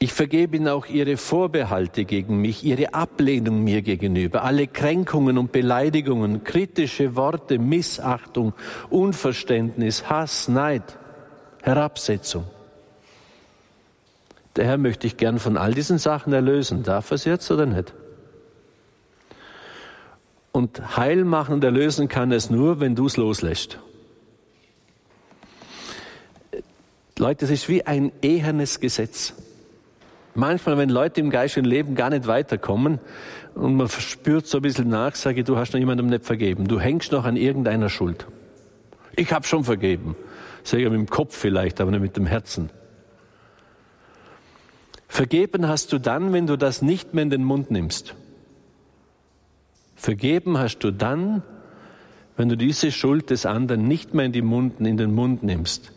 Ich 0.00 0.12
vergebe 0.12 0.56
ihnen 0.56 0.68
auch 0.68 0.86
ihre 0.86 1.16
Vorbehalte 1.16 2.04
gegen 2.04 2.40
mich, 2.40 2.64
ihre 2.64 2.94
Ablehnung 2.94 3.64
mir 3.64 3.82
gegenüber, 3.82 4.44
alle 4.44 4.68
Kränkungen 4.68 5.38
und 5.38 5.50
Beleidigungen, 5.50 6.44
kritische 6.44 7.16
Worte, 7.16 7.58
Missachtung, 7.58 8.52
Unverständnis, 8.90 10.08
Hass, 10.08 10.46
Neid, 10.46 10.96
Herabsetzung. 11.62 12.44
Der 14.54 14.66
Herr 14.66 14.78
möchte 14.78 15.08
ich 15.08 15.16
gern 15.16 15.40
von 15.40 15.56
all 15.56 15.74
diesen 15.74 15.98
Sachen 15.98 16.32
erlösen. 16.32 16.84
Darf 16.84 17.10
er 17.10 17.16
es 17.16 17.24
jetzt 17.24 17.50
oder 17.50 17.66
nicht? 17.66 17.92
Und 20.52 20.96
heil 20.96 21.24
machen 21.24 21.54
und 21.54 21.64
erlösen 21.64 22.06
kann 22.06 22.30
es 22.30 22.50
nur, 22.50 22.78
wenn 22.78 22.94
du 22.94 23.06
es 23.06 23.16
loslässt. 23.16 23.80
Leute, 27.18 27.46
es 27.46 27.50
ist 27.50 27.68
wie 27.68 27.84
ein 27.84 28.12
ehernes 28.22 28.78
Gesetz. 28.78 29.34
Manchmal, 30.34 30.78
wenn 30.78 30.88
Leute 30.88 31.20
im 31.20 31.30
geistigen 31.30 31.66
Leben 31.66 31.96
gar 31.96 32.10
nicht 32.10 32.28
weiterkommen 32.28 33.00
und 33.56 33.74
man 33.74 33.88
spürt 33.88 34.46
so 34.46 34.58
ein 34.58 34.62
bisschen 34.62 34.88
nach, 34.88 35.16
sage 35.16 35.40
ich, 35.40 35.46
du 35.46 35.56
hast 35.56 35.72
noch 35.72 35.80
jemandem 35.80 36.06
nicht 36.06 36.24
vergeben. 36.24 36.68
Du 36.68 36.78
hängst 36.78 37.10
noch 37.10 37.24
an 37.24 37.36
irgendeiner 37.36 37.88
Schuld. 37.88 38.26
Ich 39.16 39.32
habe 39.32 39.44
schon 39.46 39.64
vergeben. 39.64 40.14
Sage 40.62 40.84
ich 40.84 40.90
mit 40.90 40.98
dem 40.98 41.10
Kopf 41.10 41.36
vielleicht, 41.36 41.80
aber 41.80 41.90
nicht 41.90 42.02
mit 42.02 42.16
dem 42.16 42.26
Herzen. 42.26 42.70
Vergeben 45.08 45.66
hast 45.66 45.92
du 45.92 45.98
dann, 45.98 46.32
wenn 46.32 46.46
du 46.46 46.56
das 46.56 46.82
nicht 46.82 47.14
mehr 47.14 47.22
in 47.22 47.30
den 47.30 47.42
Mund 47.42 47.72
nimmst. 47.72 48.14
Vergeben 49.96 50.58
hast 50.58 50.78
du 50.80 50.92
dann, 50.92 51.42
wenn 52.36 52.48
du 52.48 52.56
diese 52.56 52.92
Schuld 52.92 53.30
des 53.30 53.44
anderen 53.44 53.88
nicht 53.88 54.14
mehr 54.14 54.26
in, 54.26 54.44
Mund, 54.44 54.78
in 54.78 54.96
den 54.96 55.12
Mund 55.12 55.42
nimmst 55.42 55.92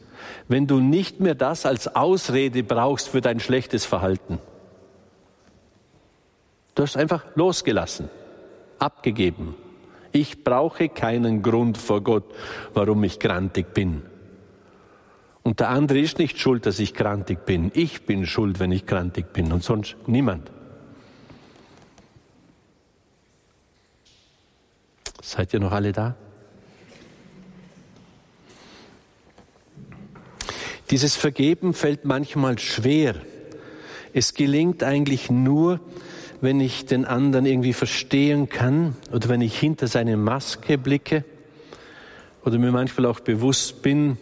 wenn 0.48 0.68
du 0.68 0.80
nicht 0.80 1.20
mehr 1.20 1.36
das 1.36 1.66
als 1.66 1.96
Ausrede 1.96 2.64
brauchst 2.64 3.10
für 3.10 3.22
dein 3.22 3.40
schlechtes 3.40 3.86
Verhalten. 3.86 4.40
Du 6.76 6.84
hast 6.84 6.98
einfach 6.98 7.26
losgelassen, 7.36 8.10
abgegeben. 8.80 9.56
Ich 10.12 10.44
brauche 10.44 10.90
keinen 10.90 11.42
Grund 11.42 11.78
vor 11.78 12.02
Gott, 12.02 12.26
warum 12.74 13.04
ich 13.04 13.20
grantig 13.20 13.74
bin. 13.74 14.04
Und 15.44 15.60
der 15.60 15.70
andere 15.70 16.00
ist 16.00 16.20
nicht 16.20 16.40
schuld, 16.40 16.66
dass 16.66 16.80
ich 16.80 16.94
grantig 16.94 17.46
bin. 17.46 17.72
Ich 17.74 18.06
bin 18.06 18.26
schuld, 18.26 18.60
wenn 18.60 18.72
ich 18.72 18.86
grantig 18.86 19.34
bin 19.34 19.52
und 19.52 19.64
sonst 19.64 19.96
niemand. 20.06 20.52
Seid 25.22 25.54
ihr 25.54 25.60
noch 25.60 25.72
alle 25.72 25.92
da? 25.92 26.16
Dieses 30.92 31.16
Vergeben 31.16 31.74
fällt 31.74 32.04
manchmal 32.04 32.60
schwer. 32.60 33.16
Es 34.14 34.34
gelingt 34.34 34.84
eigentlich 34.84 35.32
nur, 35.32 35.80
wenn 36.42 36.60
ich 36.60 36.86
den 36.86 37.06
anderen 37.06 37.46
irgendwie 37.46 37.72
verstehen 37.72 38.50
kann 38.50 38.98
oder 39.14 39.30
wenn 39.30 39.40
ich 39.40 39.58
hinter 39.58 39.88
seine 39.88 40.18
Maske 40.18 40.78
blicke 40.78 41.24
oder 42.44 42.58
mir 42.58 42.72
manchmal 42.72 43.06
auch 43.06 43.22
bewusst 43.22 43.82
bin, 43.82 44.18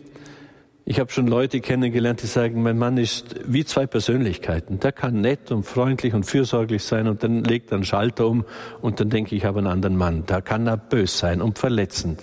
ich 0.86 1.00
habe 1.00 1.12
schon 1.12 1.28
Leute 1.28 1.60
kennengelernt, 1.60 2.22
die 2.22 2.28
sagen, 2.28 2.62
mein 2.62 2.78
Mann 2.78 2.98
ist 2.98 3.36
wie 3.46 3.66
zwei 3.66 3.88
Persönlichkeiten. 3.88 4.80
Der 4.80 4.92
kann 4.92 5.22
nett 5.22 5.52
und 5.52 5.64
freundlich 5.64 6.14
und 6.14 6.26
fürsorglich 6.26 6.84
sein 6.84 7.08
und 7.08 7.24
dann 7.24 7.44
legt 7.44 7.72
er 7.72 7.76
einen 7.76 7.86
Schalter 7.86 8.28
um 8.28 8.46
und 8.82 9.00
dann 9.00 9.10
denke 9.10 9.36
ich, 9.36 9.42
ich 9.42 9.46
habe 9.46 9.60
einen 9.60 9.68
anderen 9.68 9.96
Mann. 9.96 10.24
Da 10.26 10.42
kann 10.42 10.68
er 10.68 10.78
bös 10.78 11.18
sein 11.18 11.42
und 11.42 11.58
verletzend. 11.58 12.22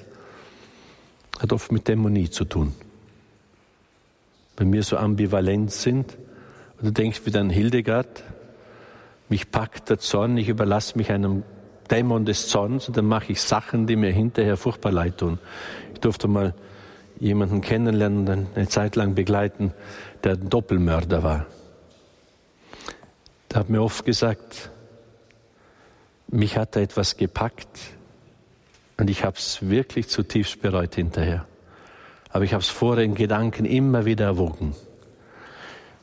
Hat 1.38 1.53
oft 1.53 1.72
mit 1.72 1.88
Dämonie 1.88 2.30
zu 2.30 2.44
tun. 2.44 2.74
Wenn 4.57 4.72
wir 4.72 4.82
so 4.82 4.96
ambivalent 4.96 5.70
sind, 5.70 6.16
oder 6.80 6.90
denkst 6.90 7.24
wieder 7.24 7.40
an 7.40 7.50
Hildegard, 7.50 8.22
mich 9.28 9.50
packt 9.50 9.90
der 9.90 9.98
Zorn, 9.98 10.36
ich 10.36 10.48
überlasse 10.48 10.96
mich 10.96 11.11
einem 11.11 11.42
Dämon 11.90 12.24
des 12.24 12.48
Zorns 12.48 12.88
und 12.88 12.96
dann 12.96 13.07
mache 13.07 13.32
ich 13.32 13.40
Sachen, 13.40 13.86
die 13.86 13.96
mir 13.96 14.11
hinterher 14.11 14.57
furchtbar 14.57 14.92
leid 14.92 15.18
tun. 15.18 15.38
Ich 15.94 16.00
durfte 16.00 16.28
mal 16.28 16.54
jemanden 17.18 17.61
kennenlernen, 17.61 18.28
und 18.28 18.57
eine 18.57 18.68
Zeit 18.68 18.96
lang 18.96 19.14
begleiten, 19.14 19.72
der 20.24 20.32
ein 20.32 20.48
Doppelmörder 20.48 21.22
war. 21.22 21.46
Der 23.50 23.61
hat 23.61 23.70
mir 23.70 23.82
oft 23.82 24.04
gesagt, 24.04 24.70
mich 26.28 26.57
hat 26.59 26.76
da 26.76 26.80
etwas 26.80 27.16
gepackt 27.16 27.78
und 28.98 29.09
ich 29.09 29.24
habe 29.24 29.36
es 29.36 29.68
wirklich 29.68 30.09
zutiefst 30.09 30.61
bereut 30.61 30.94
hinterher. 30.94 31.46
Aber 32.37 32.45
ich 32.45 32.53
habe 32.53 32.61
es 32.61 32.68
vor 32.68 32.97
den 32.97 33.14
Gedanken 33.14 33.64
immer 33.64 34.05
wieder 34.05 34.26
erwogen. 34.26 34.74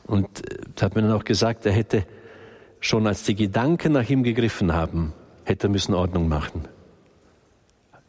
Und 0.04 0.28
er 0.74 0.86
hat 0.86 0.96
mir 0.96 1.02
dann 1.02 1.12
auch 1.12 1.22
gesagt, 1.22 1.64
er 1.64 1.70
hätte 1.70 2.06
schon 2.80 3.06
als 3.06 3.22
die 3.22 3.36
Gedanken 3.36 3.92
nach 3.92 4.10
ihm 4.10 4.24
gegriffen 4.24 4.72
haben, 4.72 5.12
hätte 5.44 5.68
er 5.68 5.70
müssen 5.70 5.94
Ordnung 5.94 6.26
machen. 6.26 6.66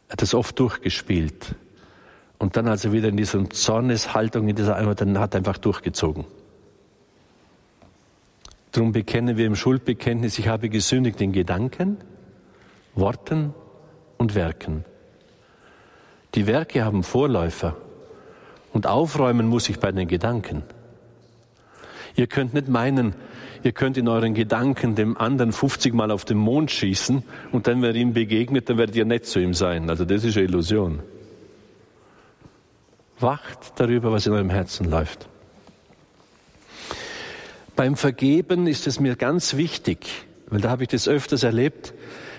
Er 0.08 0.14
hat 0.14 0.22
es 0.22 0.34
oft 0.34 0.58
durchgespielt. 0.58 1.54
Und 2.38 2.56
dann, 2.56 2.66
als 2.66 2.84
er 2.84 2.90
wieder 2.90 3.10
in 3.10 3.16
dieser 3.16 3.48
Zorneshaltung, 3.48 4.48
in 4.48 4.56
dieser 4.56 4.74
Einheit, 4.74 5.02
dann 5.02 5.20
hat 5.20 5.34
er 5.34 5.38
einfach 5.38 5.58
durchgezogen. 5.58 6.24
Darum 8.72 8.90
bekennen 8.90 9.36
wir 9.36 9.46
im 9.46 9.54
Schuldbekenntnis, 9.54 10.36
ich 10.40 10.48
habe 10.48 10.68
gesündigt 10.68 11.20
in 11.20 11.30
Gedanken, 11.30 11.98
Worten 12.96 13.54
und 14.18 14.34
Werken. 14.34 14.84
Die 16.34 16.48
Werke 16.48 16.84
haben 16.84 17.04
Vorläufer 17.04 17.76
und 18.76 18.86
aufräumen 18.86 19.48
muss 19.48 19.70
ich 19.70 19.78
bei 19.78 19.90
den 19.90 20.06
Gedanken. 20.06 20.62
Ihr 22.14 22.26
könnt 22.26 22.52
nicht 22.52 22.68
meinen, 22.68 23.14
ihr 23.62 23.72
könnt 23.72 23.96
in 23.96 24.06
euren 24.06 24.34
Gedanken 24.34 24.94
dem 24.94 25.16
anderen 25.16 25.52
50 25.52 25.94
Mal 25.94 26.10
auf 26.10 26.26
den 26.26 26.36
Mond 26.36 26.70
schießen 26.70 27.22
und 27.52 27.66
dann, 27.66 27.80
wenn 27.80 27.94
ihr 27.94 28.02
ihm 28.02 28.12
begegnet, 28.12 28.68
dann 28.68 28.76
werdet 28.76 28.94
ihr 28.94 29.06
nett 29.06 29.24
zu 29.24 29.40
ihm 29.40 29.54
sein. 29.54 29.88
Also 29.88 30.04
das 30.04 30.24
ist 30.24 30.36
eine 30.36 30.44
Illusion. 30.44 31.00
Wacht 33.18 33.72
darüber, 33.76 34.12
was 34.12 34.26
in 34.26 34.34
eurem 34.34 34.50
Herzen 34.50 34.90
läuft. 34.90 35.26
Beim 37.76 37.96
Vergeben 37.96 38.66
ist 38.66 38.86
es 38.86 39.00
mir 39.00 39.16
ganz 39.16 39.56
wichtig, 39.56 40.06
weil 40.48 40.60
da 40.60 40.68
habe 40.68 40.82
ich 40.82 40.90
das 40.90 41.08
öfters 41.08 41.44
erlebt, 41.44 41.94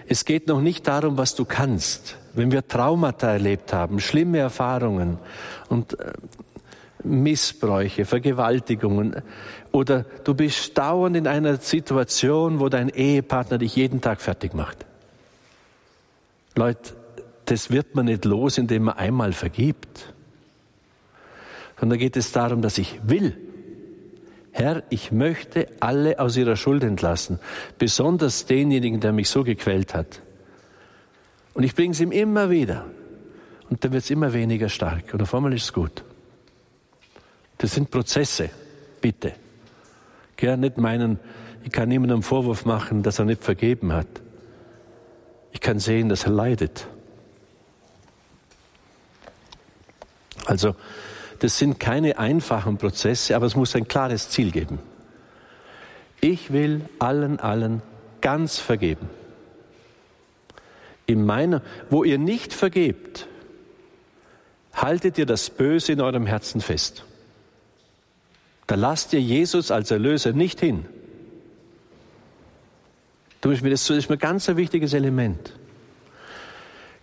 es 0.08 0.24
geht 0.24 0.48
noch 0.48 0.62
nicht 0.62 0.88
darum, 0.88 1.18
was 1.18 1.34
du 1.34 1.46
kannst. 1.46 2.16
Wenn 2.38 2.52
wir 2.52 2.68
Traumata 2.68 3.32
erlebt 3.32 3.74
haben, 3.74 4.00
schlimme 4.00 4.38
Erfahrungen 4.38 5.18
und 5.70 6.00
äh, 6.00 6.14
Missbräuche, 7.04 8.06
Vergewaltigungen 8.06 9.22
oder 9.72 10.06
du 10.24 10.34
bist 10.34 10.78
dauernd 10.78 11.16
in 11.16 11.28
einer 11.28 11.58
Situation, 11.58 12.60
wo 12.60 12.70
dein 12.70 12.90
Ehepartner 12.90 13.58
dich 13.58 13.76
jeden 13.76 14.02
Tag 14.02 14.22
fertig 14.22 14.54
macht. 14.54 14.86
Leute, 16.56 16.94
das 17.46 17.72
wird 17.72 17.96
man 17.96 18.06
nicht 18.06 18.26
los, 18.26 18.58
indem 18.58 18.84
man 18.84 18.98
einmal 18.98 19.34
vergibt 19.34 20.14
sondern 21.80 22.00
geht 22.00 22.18
es 22.18 22.32
darum, 22.32 22.62
dass 22.62 22.78
ich 22.78 23.00
will. 23.04 23.38
Herr, 24.52 24.84
ich 24.90 25.12
möchte 25.12 25.68
alle 25.80 26.20
aus 26.20 26.36
ihrer 26.36 26.56
Schuld 26.56 26.84
entlassen, 26.84 27.40
besonders 27.78 28.46
denjenigen, 28.46 29.00
der 29.00 29.12
mich 29.12 29.30
so 29.30 29.44
gequält 29.44 29.94
hat. 29.94 30.22
Und 31.58 31.64
ich 31.64 31.74
bringe 31.74 31.92
es 31.92 32.00
ihm 32.00 32.12
immer 32.12 32.52
wieder. 32.52 32.86
Und 33.68 33.84
dann 33.84 33.92
wird 33.92 34.04
es 34.04 34.12
immer 34.12 34.32
weniger 34.32 34.70
stark. 34.70 35.12
Und 35.16 35.24
auf 35.24 35.34
einmal 35.34 35.52
ist 35.54 35.64
es 35.64 35.74
gut. 35.74 36.04
Das 37.58 37.74
sind 37.74 37.90
Prozesse, 37.90 38.52
bitte. 39.02 39.34
Gern 40.36 40.60
nicht 40.60 40.78
meinen, 40.78 41.20
ich 41.64 41.72
kann 41.72 41.90
niemandem 41.90 42.22
Vorwurf 42.22 42.66
machen, 42.66 43.02
dass 43.02 43.18
er 43.18 43.26
nicht 43.26 43.44
vergeben 43.44 43.92
hat. 43.92 44.06
Ich 45.52 45.60
kann 45.60 45.80
sehen, 45.80 46.10
dass 46.10 46.26
er 46.26 46.30
leidet. 46.30 46.86
Also, 50.46 50.76
das 51.40 51.58
sind 51.58 51.80
keine 51.80 52.20
einfachen 52.20 52.78
Prozesse, 52.78 53.36
aber 53.36 53.48
es 53.48 53.56
muss 53.56 53.76
ein 53.76 53.88
klares 53.88 54.30
Ziel 54.30 54.52
geben. 54.52 54.78
Ich 56.22 56.54
will 56.54 56.82
allen, 57.00 57.40
allen 57.40 57.82
ganz 58.22 58.60
vergeben. 58.60 59.10
In 61.08 61.26
meiner, 61.26 61.64
wo 61.90 62.04
ihr 62.04 62.20
nicht 62.20 62.54
vergebt, 62.54 63.28
haltet 64.74 65.18
ihr 65.18 65.26
das 65.26 65.50
Böse 65.50 65.94
in 65.94 66.02
eurem 66.02 66.28
Herzen 66.28 66.62
fest. 66.62 67.04
Da 68.68 68.76
lasst 68.76 69.14
ihr 69.14 69.22
Jesus 69.22 69.72
als 69.72 69.90
Erlöser 69.90 70.34
nicht 70.34 70.60
hin. 70.60 70.86
Das 73.42 73.54
ist 73.90 74.10
mir 74.10 74.16
ein 74.16 74.20
ganz 74.20 74.48
wichtiges 74.48 74.94
Element. 74.94 75.54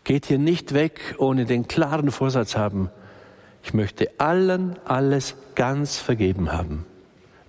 Geht 0.04 0.26
hier 0.26 0.38
nicht 0.38 0.74
weg, 0.74 1.14
ohne 1.18 1.46
den 1.46 1.66
klaren 1.66 2.10
Vorsatz 2.10 2.56
haben, 2.56 2.90
ich 3.64 3.72
möchte 3.72 4.10
allen 4.18 4.76
alles 4.84 5.36
ganz 5.54 5.96
vergeben 5.96 6.52
haben. 6.52 6.84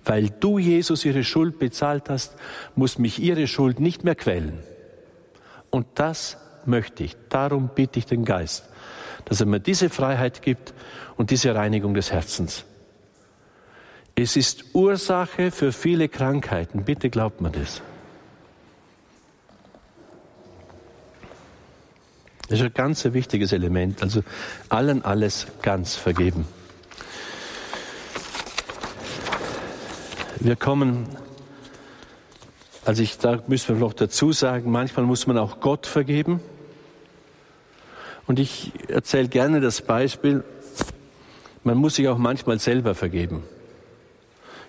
Weil 0.04 0.30
du, 0.30 0.58
Jesus, 0.58 1.04
ihre 1.04 1.24
Schuld 1.24 1.58
bezahlt 1.58 2.08
hast, 2.08 2.36
muss 2.74 2.98
mich 2.98 3.18
ihre 3.18 3.46
Schuld 3.46 3.80
nicht 3.80 4.02
mehr 4.02 4.14
quälen. 4.14 4.60
Und 5.68 5.86
das 5.96 6.38
möchte 6.66 7.04
ich. 7.04 7.16
Darum 7.28 7.70
bitte 7.74 7.98
ich 7.98 8.06
den 8.06 8.24
Geist, 8.24 8.68
dass 9.24 9.40
er 9.40 9.46
mir 9.46 9.60
diese 9.60 9.90
Freiheit 9.90 10.42
gibt 10.42 10.74
und 11.16 11.30
diese 11.30 11.54
Reinigung 11.54 11.94
des 11.94 12.12
Herzens. 12.12 12.64
Es 14.14 14.34
ist 14.34 14.74
Ursache 14.74 15.50
für 15.50 15.72
viele 15.72 16.08
Krankheiten. 16.08 16.84
Bitte 16.84 17.10
glaubt 17.10 17.42
mir 17.42 17.50
das. 17.50 17.82
Das 22.48 22.60
ist 22.60 22.64
ein 22.64 22.72
ganz 22.72 23.04
wichtiges 23.04 23.52
Element. 23.52 24.02
Also 24.02 24.22
allen 24.68 25.04
alles 25.04 25.46
ganz 25.62 25.96
vergeben. 25.96 26.46
Wir 30.38 30.54
kommen, 30.54 31.08
also 32.84 33.02
ich, 33.02 33.18
da 33.18 33.42
müssen 33.48 33.74
wir 33.74 33.80
noch 33.80 33.94
dazu 33.94 34.32
sagen, 34.32 34.70
manchmal 34.70 35.04
muss 35.04 35.26
man 35.26 35.38
auch 35.38 35.60
Gott 35.60 35.86
vergeben. 35.86 36.40
Und 38.26 38.38
ich 38.38 38.72
erzähle 38.88 39.28
gerne 39.28 39.60
das 39.60 39.82
Beispiel, 39.82 40.42
man 41.62 41.76
muss 41.78 41.96
sich 41.96 42.08
auch 42.08 42.18
manchmal 42.18 42.58
selber 42.58 42.94
vergeben. 42.94 43.42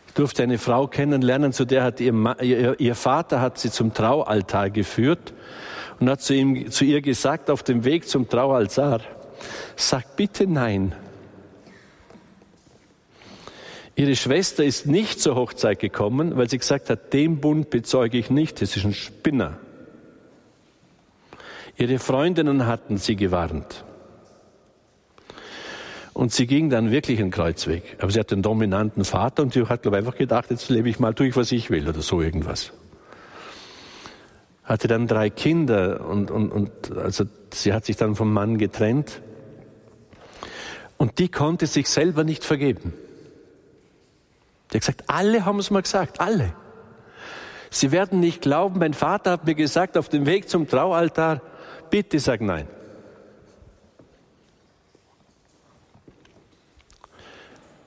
Ich 0.08 0.14
durfte 0.14 0.44
eine 0.44 0.58
Frau 0.58 0.88
kennenlernen, 0.88 1.54
zu 1.54 1.66
der 1.66 1.84
hat 1.84 2.00
ihr, 2.00 2.14
ihr, 2.42 2.80
ihr 2.80 2.96
Vater 2.96 3.42
hat 3.42 3.58
sie 3.60 3.72
zum 3.72 3.94
Traualtar 3.94 4.70
geführt 4.70 5.34
und 6.00 6.10
hat 6.10 6.22
zu, 6.22 6.34
ihm, 6.34 6.72
zu 6.72 6.86
ihr 6.86 7.02
gesagt 7.02 7.50
auf 7.50 7.64
dem 7.64 7.84
Weg 7.84 8.08
zum 8.08 8.30
Traualtar, 8.30 9.02
sag 9.76 10.16
bitte 10.16 10.48
nein. 10.48 10.94
Ihre 13.96 14.16
Schwester 14.16 14.64
ist 14.64 14.86
nicht 14.86 15.20
zur 15.20 15.36
Hochzeit 15.36 15.80
gekommen, 15.80 16.38
weil 16.38 16.48
sie 16.50 16.60
gesagt 16.60 16.92
hat, 16.92 17.14
den 17.14 17.40
Bund 17.40 17.72
bezeuge 17.72 18.20
ich 18.20 18.30
nicht, 18.30 18.62
das 18.62 18.78
ist 18.78 18.86
ein 18.86 18.94
Spinner. 18.94 19.58
Ihre 21.78 22.00
Freundinnen 22.00 22.66
hatten 22.66 22.98
sie 22.98 23.16
gewarnt. 23.16 23.86
Und 26.14 26.34
sie 26.34 26.48
ging 26.48 26.70
dann 26.70 26.90
wirklich 26.90 27.20
einen 27.20 27.30
Kreuzweg. 27.30 27.98
Aber 28.00 28.12
sie 28.12 28.20
hat 28.20 28.34
einen 28.34 28.42
dominanten 28.42 29.06
Vater 29.06 29.44
und 29.44 29.54
sie 29.54 29.68
hat, 29.68 29.84
glaube 29.84 29.98
ich, 29.98 30.00
einfach 30.06 30.18
gedacht, 30.18 30.50
jetzt 30.50 30.70
lebe 30.70 30.90
ich 30.90 31.00
mal, 31.00 31.14
tue 31.14 31.28
ich, 31.28 31.36
was 31.36 31.52
ich 31.52 31.70
will 31.70 31.88
oder 31.88 32.02
so 32.02 32.22
irgendwas 32.22 32.74
hatte 34.68 34.90
dann 34.90 35.08
drei 35.08 35.30
Kinder 35.30 36.06
und, 36.06 36.30
und, 36.30 36.52
und 36.52 36.98
also 36.98 37.24
sie 37.54 37.72
hat 37.72 37.86
sich 37.86 37.96
dann 37.96 38.16
vom 38.16 38.34
Mann 38.34 38.58
getrennt. 38.58 39.22
Und 40.98 41.20
die 41.20 41.30
konnte 41.30 41.68
sich 41.68 41.88
selber 41.88 42.26
nicht 42.26 42.44
vergeben. 42.44 42.94
Die 44.70 44.76
hat 44.76 44.82
gesagt, 44.82 45.04
alle 45.08 45.46
haben 45.46 45.60
es 45.60 45.72
mal 45.72 45.82
gesagt, 45.82 46.20
alle. 46.20 46.54
Sie 47.70 47.92
werden 47.92 48.20
nicht 48.20 48.42
glauben, 48.42 48.80
mein 48.80 48.94
Vater 48.94 49.32
hat 49.32 49.46
mir 49.46 49.56
gesagt, 49.56 49.98
auf 49.98 50.10
dem 50.10 50.26
Weg 50.26 50.50
zum 50.50 50.68
Traualtar, 50.68 51.42
bitte 51.90 52.20
sag 52.20 52.42
nein. 52.42 52.68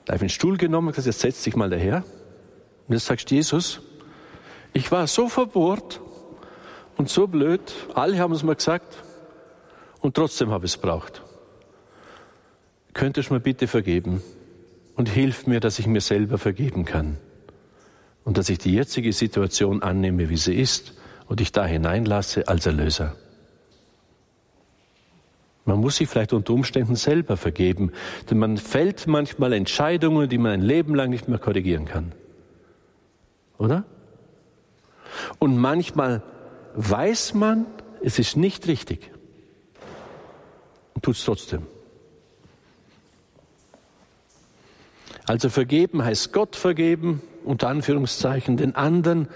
Da 0.05 0.13
habe 0.13 0.17
ich 0.17 0.21
einen 0.23 0.29
Stuhl 0.29 0.57
genommen 0.57 0.87
und 0.87 0.95
gesagt, 0.95 1.07
jetzt 1.07 1.21
setz 1.21 1.43
dich 1.43 1.55
mal 1.55 1.69
daher. 1.69 2.03
Und 2.87 2.93
jetzt 2.93 3.05
sagst 3.05 3.29
du, 3.31 3.35
Jesus, 3.35 3.81
ich 4.73 4.91
war 4.91 5.07
so 5.07 5.29
verbohrt 5.29 6.01
und 6.97 7.09
so 7.09 7.27
blöd, 7.27 7.61
alle 7.93 8.19
haben 8.19 8.33
es 8.33 8.43
mir 8.43 8.55
gesagt 8.55 8.95
und 10.01 10.15
trotzdem 10.15 10.51
habe 10.51 10.65
ich 10.65 10.73
es 10.73 10.77
braucht. 10.77 11.21
Könntest 12.93 13.29
du 13.29 13.35
mir 13.35 13.39
bitte 13.39 13.67
vergeben 13.67 14.21
und 14.95 15.07
hilf 15.07 15.47
mir, 15.47 15.59
dass 15.59 15.79
ich 15.79 15.87
mir 15.87 16.01
selber 16.01 16.37
vergeben 16.37 16.83
kann 16.83 17.17
und 18.25 18.37
dass 18.37 18.49
ich 18.49 18.57
die 18.57 18.73
jetzige 18.73 19.13
Situation 19.13 19.81
annehme, 19.81 20.29
wie 20.29 20.37
sie 20.37 20.55
ist 20.55 20.93
und 21.27 21.41
ich 21.41 21.51
da 21.51 21.65
hineinlasse 21.65 22.47
als 22.47 22.65
Erlöser. 22.65 23.15
Man 25.65 25.79
muss 25.79 25.97
sich 25.97 26.09
vielleicht 26.09 26.33
unter 26.33 26.53
Umständen 26.53 26.95
selber 26.95 27.37
vergeben, 27.37 27.91
denn 28.29 28.39
man 28.39 28.57
fällt 28.57 29.07
manchmal 29.07 29.53
Entscheidungen, 29.53 30.27
die 30.27 30.37
man 30.37 30.51
ein 30.51 30.61
Leben 30.61 30.95
lang 30.95 31.09
nicht 31.09 31.27
mehr 31.27 31.39
korrigieren 31.39 31.85
kann. 31.85 32.13
Oder? 33.57 33.85
Und 35.37 35.57
manchmal 35.57 36.23
weiß 36.75 37.35
man, 37.35 37.65
es 38.01 38.17
ist 38.17 38.37
nicht 38.37 38.67
richtig 38.67 39.11
und 40.95 41.03
tut 41.03 41.15
es 41.15 41.23
trotzdem. 41.23 41.67
Also 45.25 45.49
vergeben 45.49 46.03
heißt 46.03 46.33
Gott 46.33 46.55
vergeben, 46.55 47.21
unter 47.43 47.69
Anführungszeichen, 47.69 48.57
den 48.57 48.75
anderen, 48.75 49.27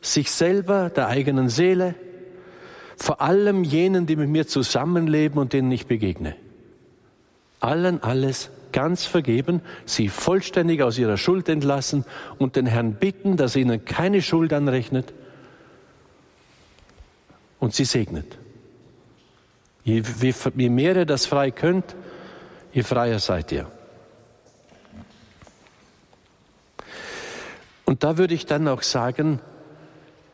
sich 0.00 0.30
selber, 0.30 0.90
der 0.90 1.08
eigenen 1.08 1.48
Seele, 1.48 1.94
vor 2.98 3.20
allem 3.20 3.64
jenen, 3.64 4.06
die 4.06 4.16
mit 4.16 4.28
mir 4.28 4.46
zusammenleben 4.46 5.38
und 5.38 5.52
denen 5.52 5.70
ich 5.70 5.86
begegne. 5.86 6.34
Allen 7.60 8.02
alles 8.02 8.50
ganz 8.72 9.06
vergeben, 9.06 9.62
sie 9.86 10.08
vollständig 10.08 10.82
aus 10.82 10.98
ihrer 10.98 11.16
Schuld 11.16 11.48
entlassen 11.48 12.04
und 12.38 12.56
den 12.56 12.66
Herrn 12.66 12.94
bitten, 12.94 13.36
dass 13.36 13.56
er 13.56 13.62
ihnen 13.62 13.84
keine 13.84 14.20
Schuld 14.20 14.52
anrechnet 14.52 15.14
und 17.60 17.74
sie 17.74 17.84
segnet. 17.84 18.38
Je, 19.84 20.02
je 20.56 20.68
mehr 20.68 20.96
ihr 20.96 21.06
das 21.06 21.26
frei 21.26 21.50
könnt, 21.50 21.96
je 22.72 22.82
freier 22.82 23.20
seid 23.20 23.52
ihr. 23.52 23.70
Und 27.84 28.04
da 28.04 28.18
würde 28.18 28.34
ich 28.34 28.44
dann 28.44 28.68
auch 28.68 28.82
sagen, 28.82 29.40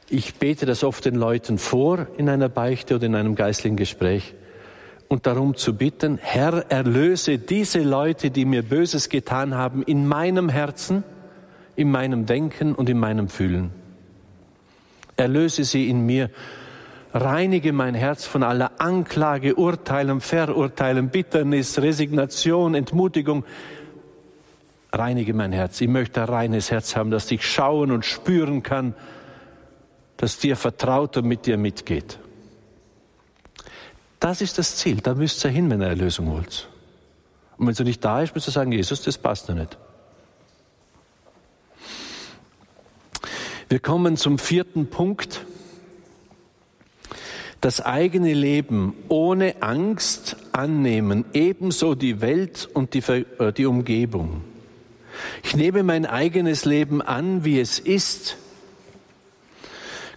ich 0.08 0.34
bete 0.34 0.66
das 0.66 0.84
oft 0.84 1.04
den 1.04 1.14
Leuten 1.14 1.58
vor 1.58 2.06
in 2.16 2.28
einer 2.28 2.48
Beichte 2.48 2.96
oder 2.96 3.06
in 3.06 3.14
einem 3.14 3.34
geistlichen 3.34 3.76
Gespräch 3.76 4.34
und 5.08 5.26
darum 5.26 5.54
zu 5.54 5.76
bitten, 5.76 6.18
Herr, 6.20 6.70
erlöse 6.70 7.38
diese 7.38 7.80
Leute, 7.80 8.30
die 8.30 8.44
mir 8.44 8.62
Böses 8.62 9.08
getan 9.08 9.54
haben, 9.54 9.82
in 9.82 10.06
meinem 10.06 10.48
Herzen, 10.48 11.04
in 11.76 11.90
meinem 11.90 12.26
Denken 12.26 12.74
und 12.74 12.88
in 12.88 12.98
meinem 12.98 13.28
Fühlen. 13.28 13.70
Erlöse 15.16 15.64
sie 15.64 15.88
in 15.88 16.04
mir, 16.04 16.30
reinige 17.12 17.72
mein 17.72 17.94
Herz 17.94 18.24
von 18.26 18.42
aller 18.42 18.72
Anklage, 18.78 19.54
Urteilen, 19.54 20.20
Verurteilen, 20.20 21.10
Bitternis, 21.10 21.80
Resignation, 21.80 22.74
Entmutigung. 22.74 23.44
Reinige 24.92 25.34
mein 25.34 25.52
Herz. 25.52 25.80
Ich 25.80 25.88
möchte 25.88 26.22
ein 26.22 26.28
reines 26.28 26.70
Herz 26.70 26.96
haben, 26.96 27.10
das 27.10 27.30
ich 27.30 27.46
schauen 27.46 27.90
und 27.92 28.04
spüren 28.04 28.62
kann, 28.62 28.94
das 30.24 30.38
dir 30.38 30.56
vertraut 30.56 31.18
und 31.18 31.26
mit 31.26 31.44
dir 31.44 31.58
mitgeht. 31.58 32.18
Das 34.20 34.40
ist 34.40 34.56
das 34.56 34.76
Ziel. 34.76 35.02
Da 35.02 35.14
müsst 35.14 35.44
ihr 35.44 35.50
hin, 35.50 35.68
wenn 35.68 35.82
ihr 35.82 35.88
Erlösung 35.88 36.30
wollt. 36.32 36.66
Und 37.58 37.66
wenn 37.66 37.74
sie 37.74 37.84
nicht 37.84 38.02
da 38.02 38.22
ist, 38.22 38.34
müsst 38.34 38.48
ihr 38.48 38.52
sagen, 38.52 38.72
Jesus, 38.72 39.02
das 39.02 39.18
passt 39.18 39.50
noch 39.50 39.56
nicht. 39.56 39.76
Wir 43.68 43.80
kommen 43.80 44.16
zum 44.16 44.38
vierten 44.38 44.88
Punkt. 44.88 45.44
Das 47.60 47.82
eigene 47.82 48.32
Leben 48.32 48.94
ohne 49.10 49.62
Angst 49.62 50.36
annehmen, 50.52 51.26
ebenso 51.34 51.94
die 51.94 52.22
Welt 52.22 52.66
und 52.72 52.94
die, 52.94 53.00
äh, 53.00 53.52
die 53.52 53.66
Umgebung. 53.66 54.42
Ich 55.42 55.54
nehme 55.54 55.82
mein 55.82 56.06
eigenes 56.06 56.64
Leben 56.64 57.02
an, 57.02 57.44
wie 57.44 57.60
es 57.60 57.78
ist 57.78 58.38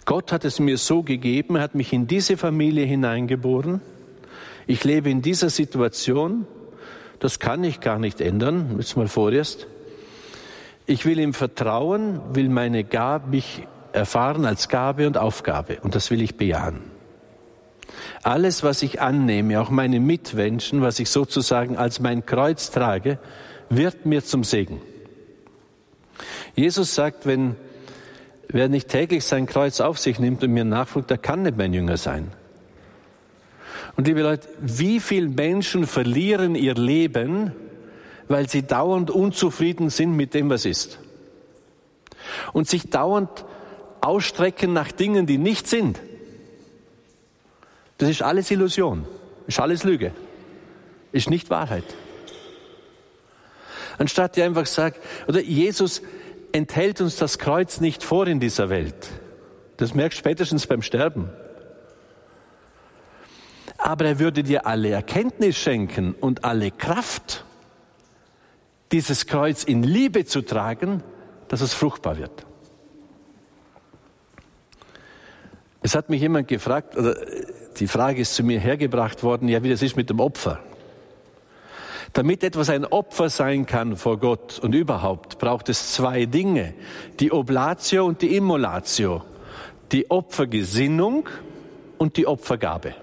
Gott 0.08 0.32
hat 0.32 0.46
es 0.46 0.60
mir 0.60 0.78
so 0.78 1.04
gegeben, 1.04 1.60
hat 1.60 1.76
mich 1.76 1.92
in 1.92 2.08
diese 2.08 2.38
Familie 2.38 2.86
hineingeboren. 2.86 3.82
Ich 4.66 4.86
lebe 4.86 5.10
in 5.10 5.22
dieser 5.22 5.50
Situation. 5.50 6.48
Das 7.20 7.40
kann 7.40 7.62
ich 7.66 7.82
gar 7.82 8.00
nicht 8.00 8.22
ändern. 8.22 8.78
Jetzt 8.78 8.96
mal 8.96 9.10
vorerst. 9.10 9.68
Ich 10.86 11.06
will 11.06 11.20
ihm 11.20 11.34
vertrauen, 11.34 12.22
will 12.32 12.48
meine 12.48 12.86
Gabe, 12.86 13.32
mich 13.32 13.68
erfahren 13.92 14.46
als 14.46 14.70
Gabe 14.70 15.08
und 15.08 15.18
Aufgabe. 15.18 15.80
Und 15.82 15.94
das 15.94 16.10
will 16.10 16.22
ich 16.22 16.38
bejahen. 16.38 16.80
Alles, 18.24 18.64
was 18.64 18.84
ich 18.84 19.02
annehme, 19.02 19.60
auch 19.60 19.72
meine 19.72 20.00
Mitmenschen, 20.00 20.82
was 20.82 21.00
ich 21.00 21.10
sozusagen 21.10 21.76
als 21.76 22.00
mein 22.00 22.26
Kreuz 22.26 22.72
trage, 22.72 23.20
wird 23.70 24.06
mir 24.06 24.24
zum 24.24 24.46
Segen. 24.46 24.80
Jesus 26.56 26.96
sagt, 26.96 27.26
wenn 27.26 27.58
Wer 28.50 28.70
nicht 28.70 28.88
täglich 28.88 29.26
sein 29.26 29.46
Kreuz 29.46 29.82
auf 29.82 30.00
sich 30.00 30.20
nimmt 30.20 30.44
und 30.44 30.52
mir 30.52 30.64
nachfolgt, 30.64 31.10
der 31.10 31.18
kann 31.18 31.42
nicht 31.44 31.58
mein 31.58 31.74
Jünger 31.74 31.98
sein. 31.98 32.32
Und 33.98 34.08
liebe 34.08 34.22
Leute, 34.22 34.48
wie 34.62 35.00
viele 35.00 35.28
Menschen 35.28 35.86
verlieren 35.88 36.56
ihr 36.56 36.76
Leben, 36.76 37.52
weil 38.28 38.48
sie 38.48 38.62
dauernd 38.62 39.10
unzufrieden 39.10 39.90
sind 39.90 40.16
mit 40.16 40.34
dem, 40.34 40.50
was 40.50 40.66
ist? 40.66 41.00
Und 42.54 42.70
sich 42.70 42.90
dauernd 42.90 43.46
ausstrecken 44.02 44.74
nach 44.74 44.92
Dingen, 44.92 45.26
die 45.26 45.38
nicht 45.38 45.68
sind. 45.68 46.00
Das 47.98 48.10
ist 48.10 48.22
alles 48.22 48.52
Illusion, 48.52 49.08
ist 49.48 49.60
alles 49.60 49.84
Lüge, 49.84 50.12
ist 51.12 51.30
nicht 51.30 51.50
Wahrheit. 51.50 51.86
Anstatt 53.98 54.38
ihr 54.38 54.46
einfach 54.46 54.68
sagt, 54.68 55.00
oder 55.28 55.42
Jesus 55.42 56.04
enthält 56.58 57.00
uns 57.02 57.16
das 57.16 57.38
Kreuz 57.38 57.80
nicht 57.80 58.04
vor 58.04 58.28
in 58.28 58.40
dieser 58.40 58.70
Welt. 58.70 59.10
Das 59.78 59.94
merkst 59.94 60.18
du 60.18 60.20
spätestens 60.20 60.66
beim 60.66 60.82
Sterben. 60.82 61.30
Aber 63.78 64.06
er 64.06 64.20
würde 64.20 64.42
dir 64.42 64.66
alle 64.66 64.90
Erkenntnis 64.90 65.56
schenken 65.56 66.16
und 66.20 66.44
alle 66.44 66.72
Kraft, 66.72 67.46
dieses 68.92 69.28
Kreuz 69.28 69.64
in 69.64 69.84
Liebe 69.84 70.26
zu 70.26 70.42
tragen, 70.42 71.04
dass 71.48 71.62
es 71.62 71.74
fruchtbar 71.74 72.18
wird. 72.18 72.46
Es 75.84 75.94
hat 75.94 76.10
mich 76.10 76.22
jemand 76.22 76.48
gefragt, 76.48 76.98
oder 76.98 77.16
die 77.78 77.88
Frage 77.88 78.22
ist 78.22 78.34
zu 78.34 78.44
mir 78.44 78.60
hergebracht 78.60 79.22
worden, 79.22 79.48
ja, 79.48 79.62
wie 79.62 79.70
das 79.70 79.84
ist 79.84 79.96
mit 79.96 80.10
dem 80.10 80.20
Opfer. 80.20 80.60
Damit 82.18 82.44
etwas 82.44 82.72
ein 82.72 82.84
Opfer 82.84 83.30
sein 83.30 83.68
kann 83.68 83.96
vor 83.96 84.18
Gott 84.18 84.58
und 84.58 84.74
überhaupt, 84.74 85.38
braucht 85.38 85.70
es 85.70 85.92
zwei 85.92 86.26
Dinge. 86.26 86.74
Die 87.20 87.32
Oblatio 87.32 88.08
und 88.08 88.24
die 88.24 88.36
Immolatio. 88.36 89.22
Die 89.92 90.10
Opfergesinnung 90.10 91.30
und 92.00 92.18
die 92.18 92.26
Opfergabe. 92.26 92.96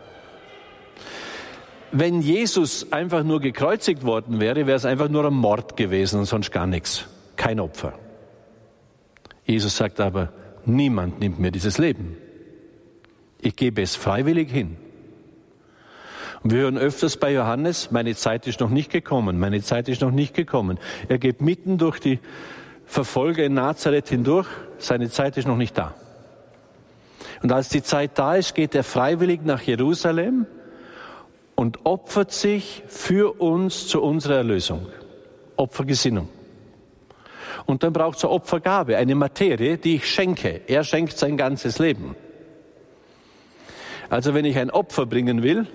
Wenn 1.92 2.22
Jesus 2.22 2.90
einfach 2.90 3.22
nur 3.22 3.38
gekreuzigt 3.38 4.02
worden 4.02 4.40
wäre, 4.40 4.66
wäre 4.66 4.78
es 4.78 4.84
einfach 4.84 5.08
nur 5.08 5.24
ein 5.24 5.32
Mord 5.32 5.76
gewesen 5.76 6.18
und 6.18 6.26
sonst 6.26 6.50
gar 6.50 6.66
nichts. 6.66 7.04
Kein 7.36 7.60
Opfer. 7.60 7.92
Jesus 9.44 9.76
sagt 9.76 10.00
aber, 10.00 10.32
niemand 10.64 11.20
nimmt 11.20 11.38
mir 11.38 11.52
dieses 11.52 11.78
Leben. 11.78 12.16
Ich 13.40 13.54
gebe 13.54 13.80
es 13.80 13.94
freiwillig 13.94 14.50
hin. 14.50 14.76
Wir 16.46 16.58
hören 16.58 16.76
öfters 16.76 17.16
bei 17.16 17.32
Johannes, 17.32 17.90
meine 17.90 18.14
Zeit 18.14 18.46
ist 18.46 18.60
noch 18.60 18.68
nicht 18.68 18.92
gekommen, 18.92 19.38
meine 19.38 19.62
Zeit 19.62 19.88
ist 19.88 20.02
noch 20.02 20.10
nicht 20.10 20.34
gekommen. 20.34 20.78
Er 21.08 21.16
geht 21.16 21.40
mitten 21.40 21.78
durch 21.78 22.00
die 22.00 22.18
Verfolger 22.84 23.44
in 23.44 23.54
Nazareth 23.54 24.10
hindurch, 24.10 24.46
seine 24.76 25.08
Zeit 25.08 25.38
ist 25.38 25.48
noch 25.48 25.56
nicht 25.56 25.78
da. 25.78 25.94
Und 27.42 27.50
als 27.50 27.70
die 27.70 27.82
Zeit 27.82 28.18
da 28.18 28.34
ist, 28.34 28.54
geht 28.54 28.74
er 28.74 28.84
freiwillig 28.84 29.40
nach 29.42 29.62
Jerusalem 29.62 30.44
und 31.54 31.86
opfert 31.86 32.30
sich 32.30 32.82
für 32.88 33.40
uns 33.40 33.88
zu 33.88 34.02
unserer 34.02 34.36
Erlösung. 34.36 34.86
Opfergesinnung. 35.56 36.28
Und 37.64 37.82
dann 37.84 37.94
braucht 37.94 38.18
es 38.18 38.24
eine 38.24 38.34
Opfergabe, 38.34 38.98
eine 38.98 39.14
Materie, 39.14 39.78
die 39.78 39.96
ich 39.96 40.10
schenke. 40.10 40.60
Er 40.66 40.84
schenkt 40.84 41.16
sein 41.16 41.38
ganzes 41.38 41.78
Leben. 41.78 42.14
Also 44.10 44.34
wenn 44.34 44.44
ich 44.44 44.58
ein 44.58 44.70
Opfer 44.70 45.06
bringen 45.06 45.42
will, 45.42 45.66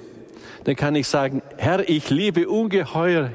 dann 0.64 0.76
kann 0.76 0.96
ich 0.96 1.08
sagen, 1.08 1.42
Herr, 1.58 1.88
ich 1.88 2.10
liebe 2.10 2.50
ungeheuer 2.50 3.30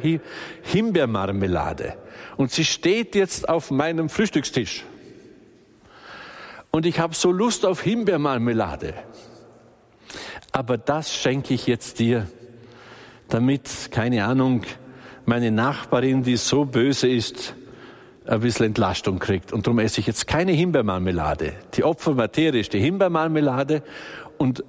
Himbeermarmelade 0.62 1.96
und 2.36 2.50
sie 2.50 2.64
steht 2.64 3.14
jetzt 3.14 3.48
auf 3.48 3.70
meinem 3.70 4.08
Frühstückstisch. 4.08 4.84
Und 6.70 6.86
ich 6.86 6.98
habe 6.98 7.14
so 7.14 7.30
Lust 7.30 7.64
auf 7.64 7.82
Himbeermarmelade. 7.82 8.94
Aber 10.50 10.76
das 10.76 11.14
schenke 11.14 11.54
ich 11.54 11.66
jetzt 11.66 11.98
dir, 11.98 12.28
damit, 13.28 13.90
keine 13.90 14.24
Ahnung, 14.24 14.62
meine 15.24 15.50
Nachbarin, 15.50 16.22
die 16.22 16.36
so 16.36 16.64
böse 16.64 17.08
ist, 17.08 17.54
ein 18.26 18.40
bisschen 18.40 18.66
Entlastung 18.66 19.18
kriegt. 19.18 19.52
Und 19.52 19.66
darum 19.66 19.78
esse 19.78 20.00
ich 20.00 20.06
jetzt 20.06 20.26
keine 20.26 20.52
Himbeermarmelade. 20.52 21.54
Die 21.74 21.84
Opfermaterie 21.84 22.60
ist 22.60 22.72
die 22.72 22.80
Himbeermarmelade 22.80 23.82
und 24.38 24.64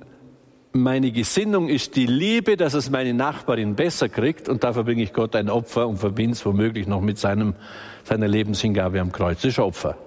meine 0.75 1.11
Gesinnung 1.11 1.69
ist 1.69 1.95
die 1.95 2.05
Liebe, 2.05 2.57
dass 2.57 2.73
es 2.73 2.89
meine 2.89 3.13
Nachbarin 3.13 3.75
besser 3.75 4.09
kriegt 4.09 4.49
und 4.49 4.63
dafür 4.63 4.83
bringe 4.83 5.03
ich 5.03 5.13
Gott 5.13 5.35
ein 5.35 5.49
Opfer 5.49 5.87
und 5.87 5.97
verbinde 5.97 6.33
es 6.33 6.45
womöglich 6.45 6.85
noch 6.85 7.01
mit 7.01 7.17
seinem, 7.17 7.55
seiner 8.03 8.27
Lebenshingabe 8.27 8.99
am 8.99 9.11
Kreuz. 9.11 9.37
Das 9.37 9.51
ist 9.51 9.59
Opfer. 9.59 9.97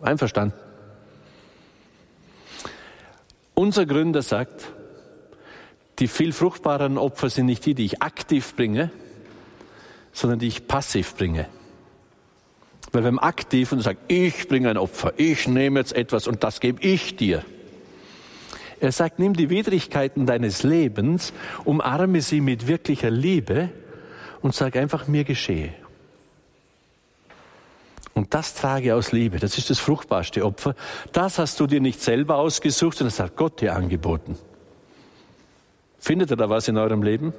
Einverstanden? 0.00 0.54
Unser 3.52 3.86
Gründer 3.86 4.22
sagt, 4.22 4.72
die 5.98 6.08
viel 6.08 6.32
fruchtbareren 6.32 6.98
Opfer 6.98 7.28
sind 7.28 7.46
nicht 7.46 7.64
die, 7.66 7.74
die 7.74 7.84
ich 7.84 8.02
aktiv 8.02 8.56
bringe, 8.56 8.90
sondern 10.12 10.38
die 10.38 10.48
ich 10.48 10.66
passiv 10.66 11.14
bringe. 11.16 11.46
Weil 12.92 13.04
wenn 13.04 13.14
man 13.14 13.24
aktiv 13.24 13.72
und 13.72 13.80
sagt, 13.80 14.10
ich 14.10 14.48
bringe 14.48 14.70
ein 14.70 14.78
Opfer, 14.78 15.12
ich 15.18 15.46
nehme 15.46 15.80
jetzt 15.80 15.94
etwas 15.94 16.26
und 16.26 16.42
das 16.42 16.60
gebe 16.60 16.82
ich 16.82 17.16
dir. 17.16 17.44
Er 18.84 18.92
sagt, 18.92 19.18
nimm 19.18 19.32
die 19.32 19.48
Widrigkeiten 19.48 20.26
deines 20.26 20.62
Lebens, 20.62 21.32
umarme 21.64 22.20
sie 22.20 22.42
mit 22.42 22.66
wirklicher 22.66 23.10
Liebe 23.10 23.70
und 24.42 24.54
sag 24.54 24.76
einfach, 24.76 25.08
mir 25.08 25.24
geschehe. 25.24 25.72
Und 28.12 28.34
das 28.34 28.54
trage 28.54 28.94
aus 28.94 29.10
Liebe. 29.10 29.38
Das 29.38 29.56
ist 29.56 29.70
das 29.70 29.78
fruchtbarste 29.78 30.44
Opfer. 30.44 30.74
Das 31.12 31.38
hast 31.38 31.58
du 31.60 31.66
dir 31.66 31.80
nicht 31.80 32.02
selber 32.02 32.36
ausgesucht, 32.36 32.98
sondern 32.98 33.16
das 33.16 33.20
hat 33.20 33.36
Gott 33.36 33.62
dir 33.62 33.74
angeboten. 33.74 34.36
Findet 35.98 36.30
ihr 36.30 36.36
da 36.36 36.50
was 36.50 36.68
in 36.68 36.76
eurem 36.76 37.02
Leben? 37.02 37.32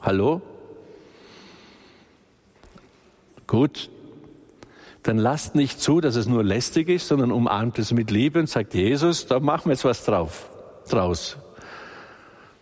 Hallo? 0.00 0.40
Gut, 3.46 3.90
dann 5.08 5.16
lasst 5.16 5.54
nicht 5.54 5.80
zu, 5.80 6.02
dass 6.02 6.16
es 6.16 6.26
nur 6.26 6.44
lästig 6.44 6.90
ist, 6.90 7.08
sondern 7.08 7.32
umarmt 7.32 7.78
es 7.78 7.92
mit 7.92 8.10
Liebe 8.10 8.40
und 8.40 8.46
sagt, 8.46 8.74
Jesus, 8.74 9.26
da 9.26 9.40
machen 9.40 9.66
wir 9.66 9.72
jetzt 9.72 9.86
was 9.86 10.04
drauf, 10.04 10.50
draus. 10.90 11.38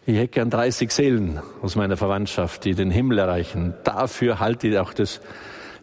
Ich 0.06 0.16
hätte 0.16 0.28
gern 0.28 0.50
30 0.50 0.92
Seelen 0.92 1.40
aus 1.60 1.74
meiner 1.74 1.96
Verwandtschaft, 1.96 2.64
die 2.64 2.74
den 2.74 2.92
Himmel 2.92 3.18
erreichen. 3.18 3.74
Dafür 3.82 4.38
halte 4.38 4.68
ich 4.68 4.78
auch 4.78 4.92
das 4.92 5.20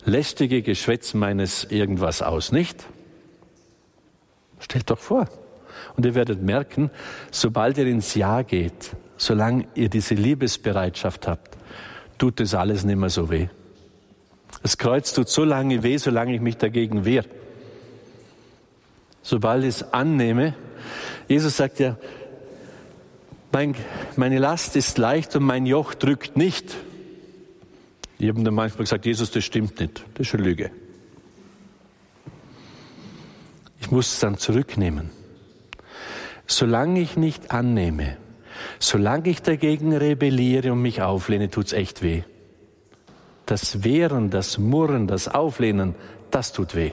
lästige 0.06 0.62
Geschwätz 0.62 1.14
meines 1.14 1.66
irgendwas 1.66 2.22
aus, 2.22 2.54
nicht? 2.54 2.86
Stellt 4.60 4.90
doch 4.90 5.00
vor. 5.00 5.28
Und 5.98 6.06
ihr 6.06 6.16
werdet 6.16 6.42
merken, 6.42 6.92
sobald 7.30 7.78
ihr 7.78 7.88
ins 7.88 8.16
Ja 8.16 8.42
geht, 8.42 8.96
solange 9.18 9.68
ihr 9.76 9.90
diese 9.90 10.16
Liebesbereitschaft 10.16 11.28
habt, 11.28 11.58
tut 12.18 12.40
das 12.40 12.56
alles 12.56 12.86
nicht 12.86 12.96
mehr 12.96 13.10
so 13.10 13.30
weh. 13.30 13.50
Das 14.64 14.78
Kreuz 14.78 15.14
tut 15.14 15.30
so 15.30 15.44
lange 15.44 15.84
weh, 15.84 15.98
solange 15.98 16.34
ich 16.34 16.42
mich 16.42 16.58
dagegen 16.58 17.06
wehre. 17.06 17.28
Sobald 19.22 19.64
ich 19.64 19.70
es 19.70 19.94
annehme, 19.94 20.56
Jesus 21.28 21.58
sagt 21.58 21.80
ja, 21.80 21.98
mein, 23.52 23.76
meine 24.16 24.40
Last 24.40 24.76
ist 24.76 24.98
leicht 24.98 25.36
und 25.36 25.44
mein 25.44 25.66
Joch 25.66 25.94
drückt 25.94 26.38
nicht. 26.38 26.76
Ich 28.18 28.30
habe 28.30 28.42
dann 28.42 28.54
manchmal 28.54 28.86
gesagt, 28.86 29.06
Jesus, 29.06 29.32
das 29.32 29.44
stimmt 29.44 29.80
nicht. 29.80 30.04
Das 30.16 30.28
ist 30.28 30.34
eine 30.34 30.44
Lüge. 30.44 30.72
Ich 33.82 33.92
muss 33.92 34.14
es 34.14 34.20
dann 34.20 34.38
zurücknehmen. 34.38 35.12
Solange 36.48 37.02
ich 37.02 37.18
nicht 37.18 37.52
annehme, 37.52 38.18
solange 38.80 39.30
ich 39.30 39.42
dagegen 39.42 39.94
rebelliere 39.94 40.72
und 40.72 40.82
mich 40.82 41.02
auflehne, 41.02 41.50
tut's 41.50 41.74
echt 41.74 42.02
weh. 42.02 42.24
Das 43.46 43.84
Wehren, 43.84 44.30
das 44.30 44.58
Murren, 44.58 45.08
das 45.08 45.28
Auflehnen, 45.28 45.96
das 46.32 46.54
tut 46.54 46.76
weh. 46.76 46.92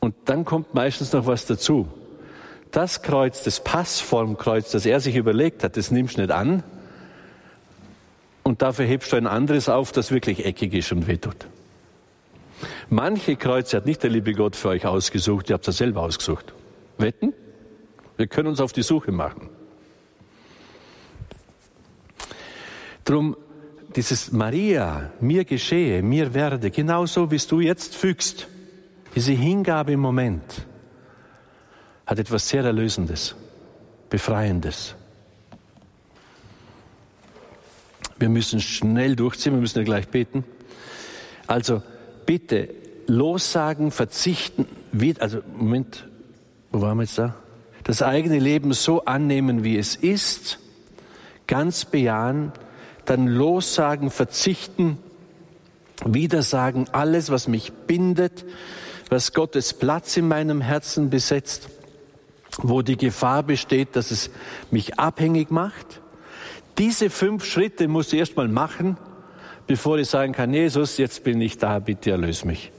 Und 0.00 0.14
dann 0.26 0.44
kommt 0.44 0.74
meistens 0.74 1.12
noch 1.12 1.26
was 1.26 1.46
dazu. 1.46 1.88
Das 2.70 3.02
Kreuz, 3.02 3.42
das 3.44 3.60
Passformkreuz, 3.60 4.70
das 4.70 4.86
er 4.86 5.00
sich 5.00 5.16
überlegt 5.16 5.64
hat, 5.64 5.76
das 5.76 5.90
nimmst 5.90 6.16
du 6.16 6.20
nicht 6.20 6.30
an. 6.30 6.62
Und 8.42 8.62
dafür 8.62 8.84
hebst 8.84 9.12
du 9.12 9.16
ein 9.16 9.26
anderes 9.26 9.68
auf, 9.68 9.92
das 9.92 10.10
wirklich 10.10 10.44
eckig 10.44 10.74
ist 10.74 10.92
und 10.92 11.06
wehtut. 11.06 11.46
Manche 12.90 13.36
Kreuze 13.36 13.76
hat 13.76 13.86
nicht 13.86 14.02
der 14.02 14.10
liebe 14.10 14.32
Gott 14.32 14.56
für 14.56 14.68
euch 14.68 14.86
ausgesucht, 14.86 15.50
ihr 15.50 15.54
habt 15.54 15.68
es 15.68 15.76
selber 15.76 16.02
ausgesucht. 16.02 16.52
Wetten? 16.96 17.32
Wir 18.16 18.26
können 18.26 18.48
uns 18.48 18.60
auf 18.60 18.72
die 18.72 18.82
Suche 18.82 19.12
machen. 19.12 19.48
Drum 23.04 23.36
dieses 23.98 24.30
Maria, 24.30 25.10
mir 25.20 25.44
geschehe, 25.44 26.04
mir 26.04 26.32
werde, 26.32 26.70
genauso 26.70 27.32
wie 27.32 27.38
du 27.38 27.58
jetzt 27.58 27.96
fügst, 27.96 28.46
diese 29.16 29.32
Hingabe 29.32 29.90
im 29.90 29.98
Moment, 29.98 30.44
hat 32.06 32.20
etwas 32.20 32.48
sehr 32.48 32.62
Erlösendes, 32.62 33.34
Befreiendes. 34.08 34.94
Wir 38.20 38.28
müssen 38.28 38.60
schnell 38.60 39.16
durchziehen, 39.16 39.54
wir 39.54 39.60
müssen 39.60 39.78
ja 39.78 39.84
gleich 39.84 40.06
beten. 40.06 40.44
Also 41.48 41.82
bitte 42.24 42.68
lossagen, 43.08 43.90
verzichten, 43.90 44.66
also 45.18 45.40
Moment, 45.56 46.06
wo 46.70 46.80
waren 46.82 46.98
wir 46.98 47.02
jetzt 47.02 47.18
da? 47.18 47.34
das 47.82 48.02
eigene 48.02 48.38
Leben 48.38 48.72
so 48.74 49.06
annehmen, 49.06 49.64
wie 49.64 49.76
es 49.76 49.96
ist, 49.96 50.60
ganz 51.48 51.84
bejahen, 51.84 52.52
dann 53.08 53.26
lossagen, 53.26 54.10
verzichten, 54.10 54.98
widersagen, 56.04 56.88
alles, 56.92 57.30
was 57.30 57.48
mich 57.48 57.72
bindet, 57.72 58.44
was 59.10 59.32
Gottes 59.32 59.72
Platz 59.72 60.16
in 60.16 60.28
meinem 60.28 60.60
Herzen 60.60 61.10
besetzt, 61.10 61.68
wo 62.58 62.82
die 62.82 62.96
Gefahr 62.96 63.42
besteht, 63.42 63.96
dass 63.96 64.10
es 64.10 64.30
mich 64.70 64.98
abhängig 64.98 65.50
macht. 65.50 66.00
Diese 66.76 67.10
fünf 67.10 67.44
Schritte 67.44 67.88
muss 67.88 68.12
ich 68.12 68.18
erst 68.18 68.36
mal 68.36 68.48
machen, 68.48 68.96
bevor 69.66 69.98
ich 69.98 70.08
sagen 70.08 70.32
kann, 70.32 70.52
Jesus, 70.52 70.98
jetzt 70.98 71.24
bin 71.24 71.40
ich 71.40 71.58
da, 71.58 71.78
bitte 71.78 72.10
erlöse 72.10 72.46
mich 72.46 72.72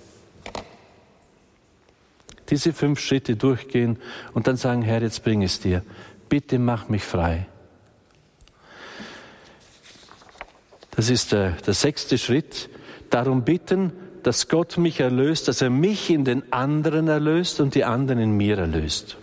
diese 2.50 2.74
fünf 2.74 3.00
Schritte 3.00 3.36
durchgehen 3.36 3.98
und 4.34 4.48
dann 4.48 4.58
sagen, 4.58 4.82
Herr, 4.82 5.02
jetzt 5.02 5.24
bring 5.24 5.44
es 5.44 5.60
dir. 5.60 5.84
Bitte 6.30 6.60
mach 6.60 6.90
mich 6.90 7.04
frei. 7.04 7.48
Das 11.00 11.10
ist 11.10 11.32
der, 11.32 11.52
der 11.52 11.74
sechste 11.74 12.18
Schritt. 12.18 12.70
Darum 13.10 13.46
bitten, 13.46 13.94
dass 14.24 14.50
Gott 14.50 14.78
mich 14.78 15.00
erlöst, 15.00 15.48
dass 15.48 15.62
er 15.62 15.70
mich 15.70 16.10
in 16.10 16.26
den 16.26 16.52
anderen 16.52 17.08
erlöst 17.08 17.62
und 17.62 17.74
die 17.74 17.86
anderen 17.86 18.20
in 18.20 18.36
mir 18.36 18.58
erlöst. 18.58 19.16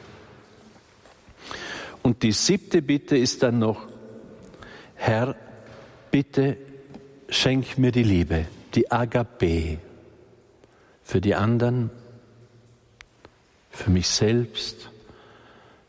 Und 2.01 2.23
die 2.23 2.33
siebte 2.33 2.81
Bitte 2.81 3.19
ist 3.19 3.43
dann 3.43 3.59
noch, 3.59 3.83
Herr, 4.95 5.37
bitte 6.11 6.57
schenk 7.29 7.77
mir 7.77 7.93
die 7.93 8.05
Liebe, 8.05 8.47
die 8.75 8.91
Agape 8.91 9.77
für 11.03 11.21
die 11.21 11.35
anderen 11.35 11.91
für 13.69 13.91
mich 13.91 14.09
selbst, 14.09 14.89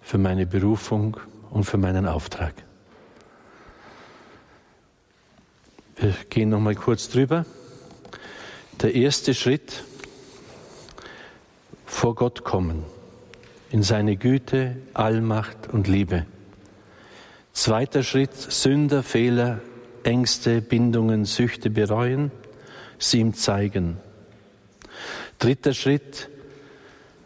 für 0.01 0.17
meine 0.17 0.45
Berufung 0.45 1.15
und 1.49 1.63
für 1.63 1.77
meinen 1.77 2.07
Auftrag. 2.07 2.66
Wir 5.99 6.13
gehen 6.29 6.49
noch 6.49 6.59
mal 6.59 6.75
kurz 6.75 7.09
drüber. 7.09 7.43
Der 8.83 8.93
erste 8.93 9.33
Schritt 9.33 9.83
vor 11.87 12.13
Gott 12.13 12.43
kommen 12.43 12.83
in 13.71 13.81
seine 13.81 14.15
Güte, 14.15 14.75
Allmacht 14.93 15.69
und 15.73 15.87
Liebe. 15.87 16.27
Zweiter 17.51 18.03
Schritt 18.03 18.35
Sünder, 18.35 19.01
Fehler, 19.01 19.59
Ängste, 20.03 20.61
Bindungen, 20.61 21.25
Süchte 21.25 21.71
bereuen, 21.71 22.29
sie 22.99 23.19
ihm 23.19 23.33
zeigen. 23.33 23.97
Dritter 25.39 25.73
Schritt 25.73 26.29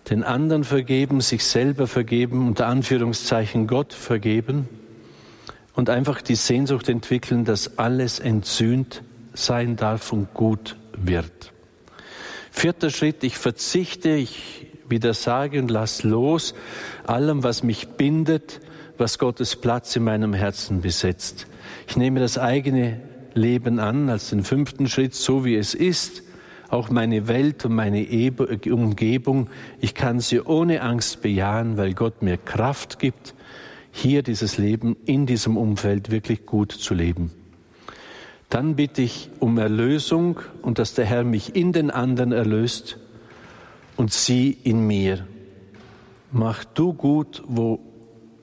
den 0.10 0.24
anderen 0.24 0.64
vergeben, 0.64 1.20
sich 1.20 1.44
selber 1.44 1.88
vergeben, 1.88 2.48
unter 2.48 2.68
Anführungszeichen 2.68 3.68
Gott 3.68 3.92
vergeben 3.92 4.70
und 5.74 5.90
einfach 5.90 6.22
die 6.22 6.36
Sehnsucht 6.36 6.90
entwickeln, 6.90 7.46
dass 7.46 7.78
alles 7.78 8.20
entzünd 8.20 9.04
sein 9.34 9.76
darf 9.76 10.12
und 10.12 10.34
gut 10.34 10.76
wird. 10.98 11.54
Vierter 12.52 12.90
Schritt, 12.90 13.24
ich 13.24 13.38
verzichte, 13.38 14.10
ich 14.10 14.68
widersage 14.88 15.60
und 15.60 15.72
lass 15.72 16.04
los 16.04 16.54
allem, 17.06 17.44
was 17.44 17.64
mich 17.64 17.88
bindet, 17.90 18.60
was 18.98 19.20
Gottes 19.20 19.56
Platz 19.56 19.96
in 19.96 20.04
meinem 20.04 20.34
Herzen 20.34 20.82
besetzt. 20.82 21.48
Ich 21.88 21.96
nehme 21.96 22.20
das 22.20 22.38
eigene 22.38 23.00
Leben 23.34 23.80
an 23.80 24.10
als 24.10 24.30
den 24.30 24.44
fünften 24.44 24.90
Schritt, 24.90 25.16
so 25.16 25.46
wie 25.46 25.56
es 25.56 25.74
ist 25.74 26.24
auch 26.72 26.90
meine 26.90 27.28
Welt 27.28 27.66
und 27.66 27.76
meine 27.76 28.08
Umgebung, 28.70 29.50
ich 29.82 29.94
kann 29.94 30.22
sie 30.22 30.40
ohne 30.40 30.82
Angst 30.82 31.22
bejahen, 31.22 31.76
weil 31.76 31.94
Gott 31.94 32.22
mir 32.22 32.38
Kraft 32.38 32.98
gibt, 32.98 33.36
hier 33.92 34.24
dieses 34.24 34.58
Leben 34.58 34.96
in 35.06 35.26
diesem 35.26 35.58
Umfeld 35.58 36.12
wirklich 36.12 36.46
gut 36.46 36.72
zu 36.72 36.94
leben. 36.94 37.32
Dann 38.50 38.76
bitte 38.76 39.02
ich 39.02 39.30
um 39.40 39.58
Erlösung 39.58 40.40
und 40.62 40.80
dass 40.80 40.94
der 40.94 41.06
Herr 41.06 41.24
mich 41.24 41.56
in 41.56 41.72
den 41.72 41.90
anderen 41.90 42.32
erlöst 42.32 42.98
und 43.96 44.12
sie 44.12 44.58
in 44.64 44.86
mir. 44.88 45.26
Mach 46.32 46.64
du 46.64 46.94
gut, 46.94 47.44
wo 47.48 47.80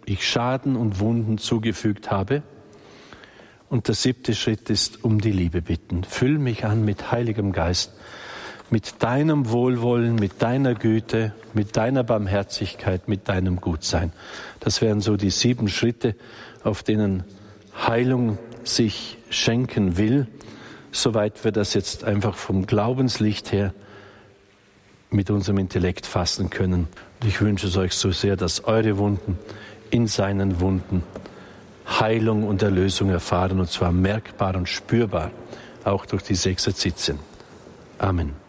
ich 0.07 0.27
Schaden 0.27 0.77
und 0.77 1.01
Wunden 1.01 1.39
zugefügt 1.39 2.11
habe. 2.11 2.43
Und 3.69 3.89
der 3.89 3.95
siebte 3.95 4.35
Schritt 4.35 4.71
ist 4.71 5.05
um 5.05 5.21
die 5.21 5.33
Liebe 5.33 5.61
bitten. 5.61 6.05
Füll 6.05 6.39
mich 6.39 6.65
an 6.65 6.85
mit 6.85 7.13
Heiligem 7.13 7.53
Geist, 7.53 7.93
mit 8.71 9.03
deinem 9.03 9.51
Wohlwollen, 9.51 10.17
mit 10.17 10.43
deiner 10.43 10.75
Güte, 10.75 11.33
mit 11.55 11.77
deiner 11.77 12.05
Barmherzigkeit, 12.05 13.09
mit 13.09 13.29
deinem 13.29 13.61
Gutsein. 13.61 14.13
Das 14.61 14.83
wären 14.83 15.01
so 15.01 15.17
die 15.17 15.31
sieben 15.31 15.69
Schritte, 15.69 16.15
auf 16.63 16.83
denen 16.83 17.25
Heilung 17.87 18.39
sich 18.65 19.19
schenken 19.31 19.97
will, 19.97 20.27
soweit 20.93 21.45
wir 21.45 21.53
das 21.53 21.75
jetzt 21.75 22.05
einfach 22.05 22.35
vom 22.35 22.67
Glaubenslicht 22.67 23.53
her 23.53 23.73
mit 25.11 25.31
unserem 25.31 25.59
Intellekt 25.59 26.07
fassen 26.07 26.51
können. 26.51 26.89
Und 27.21 27.29
ich 27.29 27.41
wünsche 27.41 27.69
es 27.69 27.77
euch 27.77 27.95
so 27.95 28.11
sehr, 28.11 28.37
dass 28.37 28.65
eure 28.65 28.99
Wunden 28.99 29.39
in 29.91 30.07
seinen 30.07 30.61
Wunden 30.61 31.03
Heilung 31.89 32.47
und 32.47 32.63
Erlösung 32.63 33.09
erfahren, 33.09 33.61
und 33.61 33.71
zwar 33.71 33.93
merkbar 33.93 34.57
und 34.57 34.69
spürbar, 34.69 35.31
auch 35.85 36.05
durch 36.05 36.23
diese 36.23 36.51
Exerzitien. 36.51 37.19
Amen. 37.99 38.48